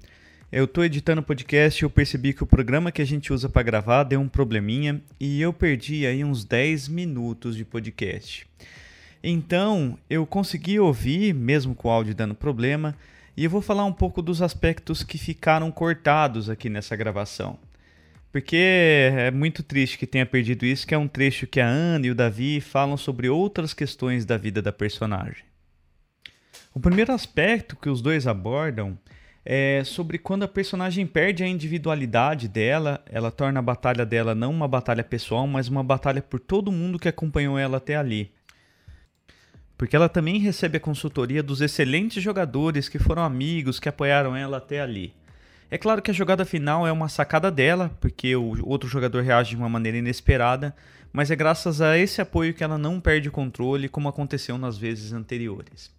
Eu 0.51 0.67
tô 0.67 0.83
editando 0.83 1.21
o 1.21 1.23
podcast 1.23 1.79
e 1.79 1.85
eu 1.85 1.89
percebi 1.91 2.33
que 2.33 2.41
o 2.41 2.47
programa 2.47 2.91
que 2.91 2.99
a 2.99 3.05
gente 3.05 3.31
usa 3.31 3.47
para 3.47 3.61
gravar 3.61 4.05
deu 4.05 4.19
um 4.19 4.27
probleminha 4.27 4.99
e 5.19 5.39
eu 5.39 5.53
perdi 5.53 6.07
aí 6.07 6.23
uns 6.23 6.43
10 6.43 6.87
minutos 6.87 7.55
de 7.55 7.63
podcast. 7.63 8.47
Então, 9.23 9.99
eu 10.09 10.25
consegui 10.25 10.79
ouvir, 10.79 11.31
mesmo 11.31 11.75
com 11.75 11.89
o 11.89 11.91
áudio 11.91 12.15
dando 12.15 12.33
problema, 12.33 12.95
e 13.37 13.43
eu 13.43 13.51
vou 13.51 13.61
falar 13.61 13.85
um 13.85 13.93
pouco 13.93 14.19
dos 14.19 14.41
aspectos 14.41 15.03
que 15.03 15.19
ficaram 15.19 15.71
cortados 15.71 16.49
aqui 16.49 16.71
nessa 16.71 16.95
gravação. 16.95 17.59
Porque 18.35 18.57
é 18.57 19.31
muito 19.31 19.63
triste 19.63 19.97
que 19.97 20.05
tenha 20.05 20.25
perdido 20.25 20.65
isso, 20.65 20.85
que 20.85 20.93
é 20.93 20.97
um 20.97 21.07
trecho 21.07 21.47
que 21.47 21.61
a 21.61 21.65
Ana 21.65 22.07
e 22.07 22.11
o 22.11 22.15
Davi 22.15 22.59
falam 22.59 22.97
sobre 22.97 23.29
outras 23.29 23.73
questões 23.73 24.25
da 24.25 24.35
vida 24.35 24.61
da 24.61 24.73
personagem. 24.73 25.45
O 26.73 26.79
primeiro 26.81 27.13
aspecto 27.13 27.77
que 27.77 27.87
os 27.87 28.01
dois 28.01 28.27
abordam 28.27 28.99
é 29.45 29.83
sobre 29.85 30.17
quando 30.17 30.43
a 30.43 30.49
personagem 30.49 31.07
perde 31.07 31.45
a 31.45 31.47
individualidade 31.47 32.49
dela, 32.49 33.01
ela 33.09 33.31
torna 33.31 33.59
a 33.59 33.63
batalha 33.63 34.05
dela 34.05 34.35
não 34.35 34.51
uma 34.51 34.67
batalha 34.67 35.01
pessoal, 35.01 35.47
mas 35.47 35.69
uma 35.69 35.81
batalha 35.81 36.21
por 36.21 36.41
todo 36.41 36.73
mundo 36.73 36.99
que 36.99 37.07
acompanhou 37.07 37.57
ela 37.57 37.77
até 37.77 37.95
ali. 37.95 38.33
Porque 39.77 39.95
ela 39.95 40.09
também 40.09 40.39
recebe 40.39 40.75
a 40.75 40.81
consultoria 40.81 41.41
dos 41.41 41.61
excelentes 41.61 42.21
jogadores 42.21 42.89
que 42.89 42.99
foram 42.99 43.23
amigos, 43.23 43.79
que 43.79 43.87
apoiaram 43.87 44.35
ela 44.35 44.57
até 44.57 44.81
ali. 44.81 45.13
É 45.69 45.77
claro 45.77 46.01
que 46.01 46.11
a 46.11 46.13
jogada 46.13 46.45
final 46.45 46.85
é 46.85 46.91
uma 46.91 47.09
sacada 47.09 47.51
dela, 47.51 47.91
porque 47.99 48.35
o 48.35 48.65
outro 48.67 48.87
jogador 48.87 49.23
reage 49.23 49.51
de 49.51 49.55
uma 49.55 49.69
maneira 49.69 49.97
inesperada, 49.97 50.75
mas 51.11 51.31
é 51.31 51.35
graças 51.35 51.81
a 51.81 51.97
esse 51.97 52.21
apoio 52.21 52.53
que 52.53 52.63
ela 52.63 52.77
não 52.77 52.99
perde 52.99 53.29
o 53.29 53.31
controle, 53.31 53.89
como 53.89 54.07
aconteceu 54.07 54.57
nas 54.57 54.77
vezes 54.77 55.11
anteriores. 55.11 55.89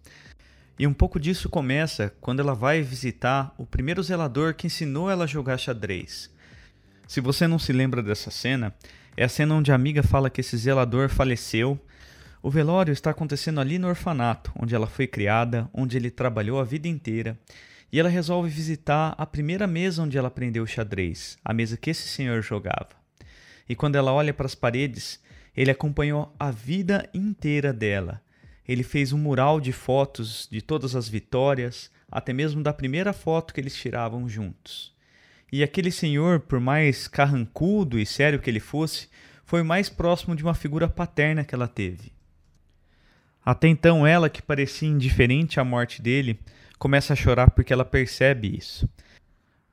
E 0.79 0.85
um 0.85 0.93
pouco 0.93 1.19
disso 1.19 1.49
começa 1.49 2.13
quando 2.21 2.39
ela 2.39 2.53
vai 2.53 2.81
visitar 2.81 3.53
o 3.57 3.65
primeiro 3.65 4.03
zelador 4.03 4.53
que 4.53 4.67
ensinou 4.67 5.09
ela 5.09 5.23
a 5.23 5.27
jogar 5.27 5.57
xadrez. 5.57 6.29
Se 7.07 7.19
você 7.19 7.47
não 7.47 7.57
se 7.57 7.73
lembra 7.73 8.03
dessa 8.03 8.29
cena, 8.29 8.73
é 9.15 9.23
a 9.23 9.29
cena 9.29 9.55
onde 9.55 9.71
a 9.71 9.75
amiga 9.75 10.03
fala 10.03 10.29
que 10.29 10.41
esse 10.41 10.55
zelador 10.55 11.09
faleceu. 11.09 11.79
O 12.43 12.51
velório 12.51 12.91
está 12.91 13.09
acontecendo 13.09 13.59
ali 13.59 13.79
no 13.79 13.87
orfanato, 13.87 14.51
onde 14.55 14.75
ela 14.75 14.85
foi 14.85 15.07
criada, 15.07 15.67
onde 15.73 15.97
ele 15.97 16.11
trabalhou 16.11 16.59
a 16.59 16.63
vida 16.63 16.87
inteira. 16.87 17.35
E 17.91 17.99
ela 17.99 18.09
resolve 18.09 18.49
visitar 18.49 19.15
a 19.17 19.25
primeira 19.25 19.65
mesa 19.65 20.03
onde 20.03 20.17
ela 20.17 20.27
aprendeu 20.27 20.65
xadrez, 20.67 21.37
a 21.43 21.53
mesa 21.53 21.77
que 21.77 21.89
esse 21.89 22.07
senhor 22.07 22.41
jogava. 22.41 22.89
E 23.67 23.75
quando 23.75 23.95
ela 23.95 24.11
olha 24.11 24.33
para 24.33 24.45
as 24.45 24.55
paredes, 24.55 25.21
ele 25.55 25.71
acompanhou 25.71 26.33
a 26.39 26.51
vida 26.51 27.09
inteira 27.13 27.71
dela 27.73 28.21
ele 28.67 28.83
fez 28.83 29.13
um 29.13 29.17
mural 29.17 29.61
de 29.61 29.71
fotos 29.71 30.47
de 30.51 30.61
todas 30.61 30.95
as 30.95 31.07
vitórias, 31.07 31.89
até 32.11 32.33
mesmo 32.33 32.61
da 32.61 32.73
primeira 32.73 33.13
foto 33.13 33.53
que 33.53 33.61
eles 33.61 33.75
tiravam 33.75 34.27
juntos. 34.27 34.93
E 35.51 35.63
aquele 35.63 35.89
senhor, 35.89 36.41
por 36.41 36.59
mais 36.59 37.07
carrancudo 37.07 37.97
e 37.97 38.05
sério 38.05 38.39
que 38.39 38.49
ele 38.49 38.59
fosse, 38.59 39.07
foi 39.45 39.63
mais 39.63 39.87
próximo 39.87 40.35
de 40.35 40.43
uma 40.43 40.53
figura 40.53 40.89
paterna 40.89 41.45
que 41.45 41.55
ela 41.55 41.69
teve. 41.69 42.11
Até 43.45 43.69
então, 43.69 44.05
ela, 44.05 44.29
que 44.29 44.41
parecia 44.41 44.89
indiferente 44.89 45.57
à 45.57 45.63
morte 45.63 46.01
dele, 46.01 46.37
começa 46.77 47.13
a 47.13 47.15
chorar 47.15 47.51
porque 47.51 47.73
ela 47.73 47.85
percebe 47.85 48.55
isso. 48.57 48.87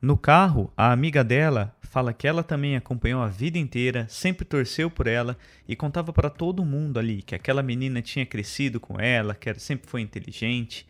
No 0.00 0.18
carro, 0.18 0.72
a 0.76 0.92
amiga 0.92 1.24
dela 1.24 1.74
fala 1.80 2.12
que 2.12 2.26
ela 2.26 2.42
também 2.42 2.76
acompanhou 2.76 3.22
a 3.22 3.28
vida 3.28 3.56
inteira, 3.56 4.06
sempre 4.08 4.44
torceu 4.44 4.90
por 4.90 5.06
ela 5.06 5.36
e 5.66 5.74
contava 5.74 6.12
para 6.12 6.28
todo 6.28 6.64
mundo 6.64 6.98
ali 6.98 7.22
que 7.22 7.34
aquela 7.34 7.62
menina 7.62 8.02
tinha 8.02 8.26
crescido 8.26 8.78
com 8.78 9.00
ela, 9.00 9.34
que 9.34 9.48
ela 9.48 9.58
sempre 9.58 9.88
foi 9.88 10.00
inteligente. 10.00 10.86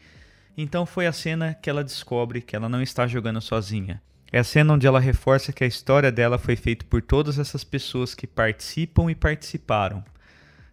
Então 0.57 0.87
foi 0.87 1.07
a 1.07 1.13
cena 1.13 1.55
que 1.55 1.69
ela 1.69 1.85
descobre 1.85 2.41
que 2.41 2.57
ela 2.57 2.69
não 2.69 2.83
está 2.83 3.07
jogando 3.07 3.41
sozinha. 3.41 4.03
É 4.33 4.39
a 4.39 4.45
cena 4.45 4.73
onde 4.73 4.87
ela 4.87 4.99
reforça 4.99 5.53
que 5.53 5.63
a 5.63 5.67
história 5.67 6.11
dela 6.11 6.39
foi 6.39 6.57
feita 6.57 6.85
por 6.85 7.01
todas 7.01 7.39
essas 7.39 7.63
pessoas 7.63 8.15
que 8.15 8.27
participam 8.27 9.11
e 9.11 9.15
participaram. 9.15 10.03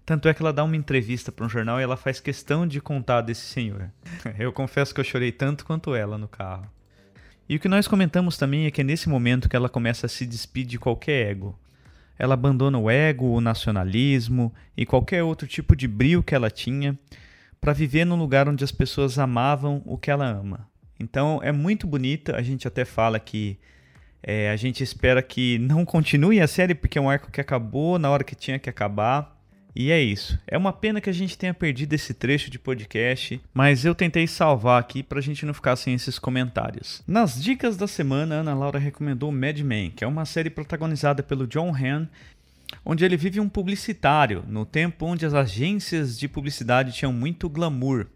Tanto 0.05 0.27
é 0.27 0.33
que 0.33 0.41
ela 0.41 0.51
dá 0.51 0.63
uma 0.63 0.75
entrevista 0.75 1.31
para 1.31 1.45
um 1.45 1.49
jornal 1.49 1.79
e 1.79 1.83
ela 1.83 1.95
faz 1.95 2.19
questão 2.19 2.67
de 2.67 2.81
contar 2.81 3.21
desse 3.21 3.45
senhor. 3.45 3.91
Eu 4.37 4.51
confesso 4.51 4.93
que 4.93 4.99
eu 4.99 5.05
chorei 5.05 5.31
tanto 5.31 5.65
quanto 5.65 5.93
ela 5.95 6.17
no 6.17 6.27
carro. 6.27 6.67
E 7.47 7.55
o 7.55 7.59
que 7.59 7.67
nós 7.67 7.87
comentamos 7.87 8.37
também 8.37 8.65
é 8.65 8.71
que 8.71 8.81
é 8.81 8.83
nesse 8.83 9.09
momento 9.09 9.49
que 9.49 9.55
ela 9.55 9.69
começa 9.69 10.05
a 10.05 10.09
se 10.09 10.25
despedir 10.25 10.71
de 10.71 10.79
qualquer 10.79 11.31
ego. 11.31 11.59
Ela 12.17 12.33
abandona 12.33 12.77
o 12.77 12.89
ego, 12.89 13.25
o 13.25 13.41
nacionalismo 13.41 14.53
e 14.75 14.85
qualquer 14.85 15.23
outro 15.23 15.47
tipo 15.47 15.75
de 15.75 15.87
brilho 15.87 16.23
que 16.23 16.35
ela 16.35 16.49
tinha 16.49 16.97
para 17.59 17.73
viver 17.73 18.05
num 18.05 18.15
lugar 18.15 18.47
onde 18.47 18.63
as 18.63 18.71
pessoas 18.71 19.19
amavam 19.19 19.81
o 19.85 19.97
que 19.97 20.09
ela 20.09 20.25
ama. 20.25 20.67
Então 20.99 21.39
é 21.43 21.51
muito 21.51 21.85
bonita, 21.85 22.35
a 22.35 22.41
gente 22.41 22.67
até 22.67 22.85
fala 22.85 23.19
que 23.19 23.59
é, 24.23 24.51
a 24.51 24.55
gente 24.55 24.83
espera 24.83 25.21
que 25.21 25.57
não 25.59 25.83
continue 25.83 26.39
a 26.39 26.47
série 26.47 26.75
porque 26.75 26.97
é 26.97 27.01
um 27.01 27.09
arco 27.09 27.31
que 27.31 27.41
acabou 27.41 27.97
na 27.97 28.09
hora 28.09 28.23
que 28.23 28.35
tinha 28.35 28.59
que 28.59 28.69
acabar. 28.69 29.40
E 29.75 29.89
é 29.91 30.01
isso. 30.01 30.37
É 30.45 30.57
uma 30.57 30.73
pena 30.73 30.99
que 30.99 31.09
a 31.09 31.13
gente 31.13 31.37
tenha 31.37 31.53
perdido 31.53 31.93
esse 31.93 32.13
trecho 32.13 32.51
de 32.51 32.59
podcast, 32.59 33.41
mas 33.53 33.85
eu 33.85 33.95
tentei 33.95 34.27
salvar 34.27 34.79
aqui 34.79 35.01
para 35.01 35.19
a 35.19 35.21
gente 35.21 35.45
não 35.45 35.53
ficar 35.53 35.75
sem 35.77 35.93
esses 35.93 36.19
comentários. 36.19 37.01
Nas 37.07 37.41
dicas 37.41 37.77
da 37.77 37.87
semana, 37.87 38.35
Ana 38.35 38.53
Laura 38.53 38.79
recomendou 38.79 39.31
Mad 39.31 39.59
Men, 39.59 39.91
que 39.91 40.03
é 40.03 40.07
uma 40.07 40.25
série 40.25 40.49
protagonizada 40.49 41.23
pelo 41.23 41.47
John 41.47 41.73
Hamm, 41.73 42.07
onde 42.83 43.05
ele 43.05 43.15
vive 43.15 43.39
um 43.39 43.47
publicitário, 43.47 44.43
no 44.47 44.65
tempo 44.65 45.05
onde 45.05 45.25
as 45.25 45.33
agências 45.33 46.19
de 46.19 46.27
publicidade 46.27 46.91
tinham 46.91 47.13
muito 47.13 47.47
glamour. 47.47 48.07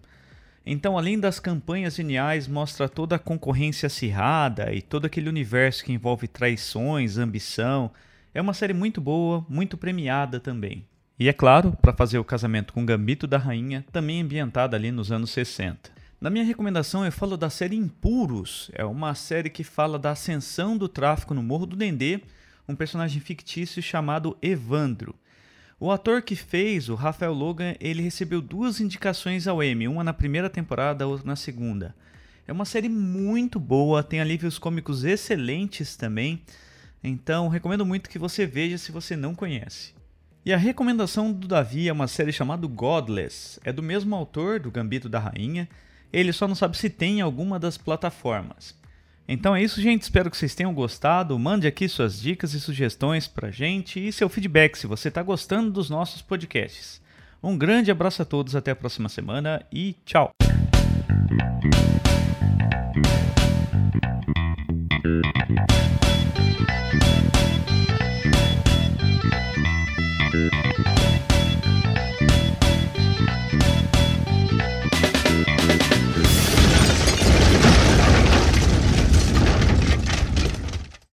Então, 0.66 0.98
além 0.98 1.20
das 1.20 1.40
campanhas 1.40 1.96
geniais, 1.96 2.48
mostra 2.48 2.90
toda 2.90 3.16
a 3.16 3.20
concorrência 3.20 3.88
acirrada 3.88 4.74
e 4.74 4.82
todo 4.82 5.06
aquele 5.06 5.30
universo 5.30 5.86
que 5.86 5.94
envolve 5.94 6.28
traições, 6.28 7.18
ambição. 7.18 7.92
É 8.34 8.42
uma 8.42 8.54
série 8.54 8.74
muito 8.74 9.00
boa, 9.00 9.46
muito 9.48 9.78
premiada 9.78 10.40
também. 10.40 10.84
E 11.18 11.30
é 11.30 11.34
claro, 11.34 11.72
para 11.82 11.94
fazer 11.94 12.20
o 12.20 12.26
casamento 12.26 12.74
com 12.74 12.86
Gambito 12.86 13.26
da 13.26 13.38
Rainha, 13.38 13.86
também 13.90 14.22
ambientada 14.22 14.76
ali 14.76 14.92
nos 14.92 15.14
anos 15.14 15.30
60. 15.30 15.90
Na 16.20 16.30
minha 16.30 16.44
recomendação 16.44 17.06
eu 17.06 17.12
falo 17.12 17.38
da 17.38 17.50
série 17.50 17.78
Impuros, 17.78 18.70
é 18.74 18.84
uma 18.84 19.16
série 19.16 19.50
que 19.50 19.64
fala 19.64 19.98
da 19.98 20.12
ascensão 20.12 20.78
do 20.78 20.90
tráfico 20.90 21.34
no 21.34 21.42
Morro 21.42 21.68
do 21.68 21.78
Dendê, 21.78 22.20
um 22.68 22.76
personagem 22.76 23.22
fictício 23.22 23.82
chamado 23.82 24.38
Evandro. 24.42 25.16
O 25.80 25.90
ator 25.90 26.22
que 26.22 26.36
fez, 26.36 26.90
o 26.90 26.96
Rafael 26.96 27.34
Logan, 27.34 27.76
ele 27.80 28.02
recebeu 28.02 28.42
duas 28.42 28.82
indicações 28.82 29.48
ao 29.48 29.64
Emmy, 29.64 29.88
uma 29.88 30.04
na 30.04 30.14
primeira 30.14 30.50
temporada, 30.50 31.08
outra 31.08 31.28
na 31.28 31.38
segunda. 31.38 31.96
É 32.46 32.52
uma 32.52 32.66
série 32.66 32.90
muito 32.90 33.58
boa, 33.58 34.04
tem 34.04 34.20
alívios 34.20 34.60
cômicos 34.60 35.06
excelentes 35.06 35.96
também, 35.96 36.42
então 37.02 37.48
recomendo 37.48 37.86
muito 37.86 38.10
que 38.10 38.20
você 38.20 38.46
veja 38.46 38.78
se 38.78 38.92
você 38.92 39.16
não 39.16 39.34
conhece. 39.34 39.95
E 40.46 40.54
a 40.54 40.58
recomendação 40.58 41.34
do 41.34 41.48
Davi 41.48 41.90
é 41.90 41.92
uma 41.92 42.08
série 42.08 42.32
chamada 42.32 42.68
Godless. 42.68 43.60
É 43.64 43.74
do 43.74 43.82
mesmo 43.82 44.16
autor 44.16 44.60
do 44.60 44.70
Gambito 44.70 45.10
da 45.10 45.18
Rainha. 45.18 45.68
Ele 46.14 46.32
só 46.32 46.48
não 46.48 46.54
sabe 46.54 46.78
se 46.78 46.88
tem 46.88 47.18
em 47.18 47.22
alguma 47.22 47.58
das 47.58 47.80
plataformas. 47.80 48.76
Então 49.28 49.56
é 49.56 49.64
isso, 49.64 49.82
gente. 49.82 50.04
Espero 50.04 50.30
que 50.30 50.38
vocês 50.38 50.54
tenham 50.54 50.72
gostado. 50.72 51.38
Mande 51.40 51.66
aqui 51.66 51.90
suas 51.90 52.22
dicas 52.22 52.54
e 52.54 52.62
sugestões 52.62 53.28
pra 53.28 53.50
gente 53.50 54.00
e 54.00 54.14
seu 54.14 54.30
feedback 54.30 54.78
se 54.78 54.86
você 54.86 55.08
está 55.08 55.24
gostando 55.24 55.72
dos 55.72 55.90
nossos 55.90 56.22
podcasts. 56.22 57.02
Um 57.42 57.58
grande 57.58 57.90
abraço 57.90 58.22
a 58.22 58.26
todos, 58.26 58.56
até 58.56 58.70
a 58.70 58.76
próxima 58.76 59.10
semana 59.10 59.66
e 59.74 59.96
tchau! 60.06 60.30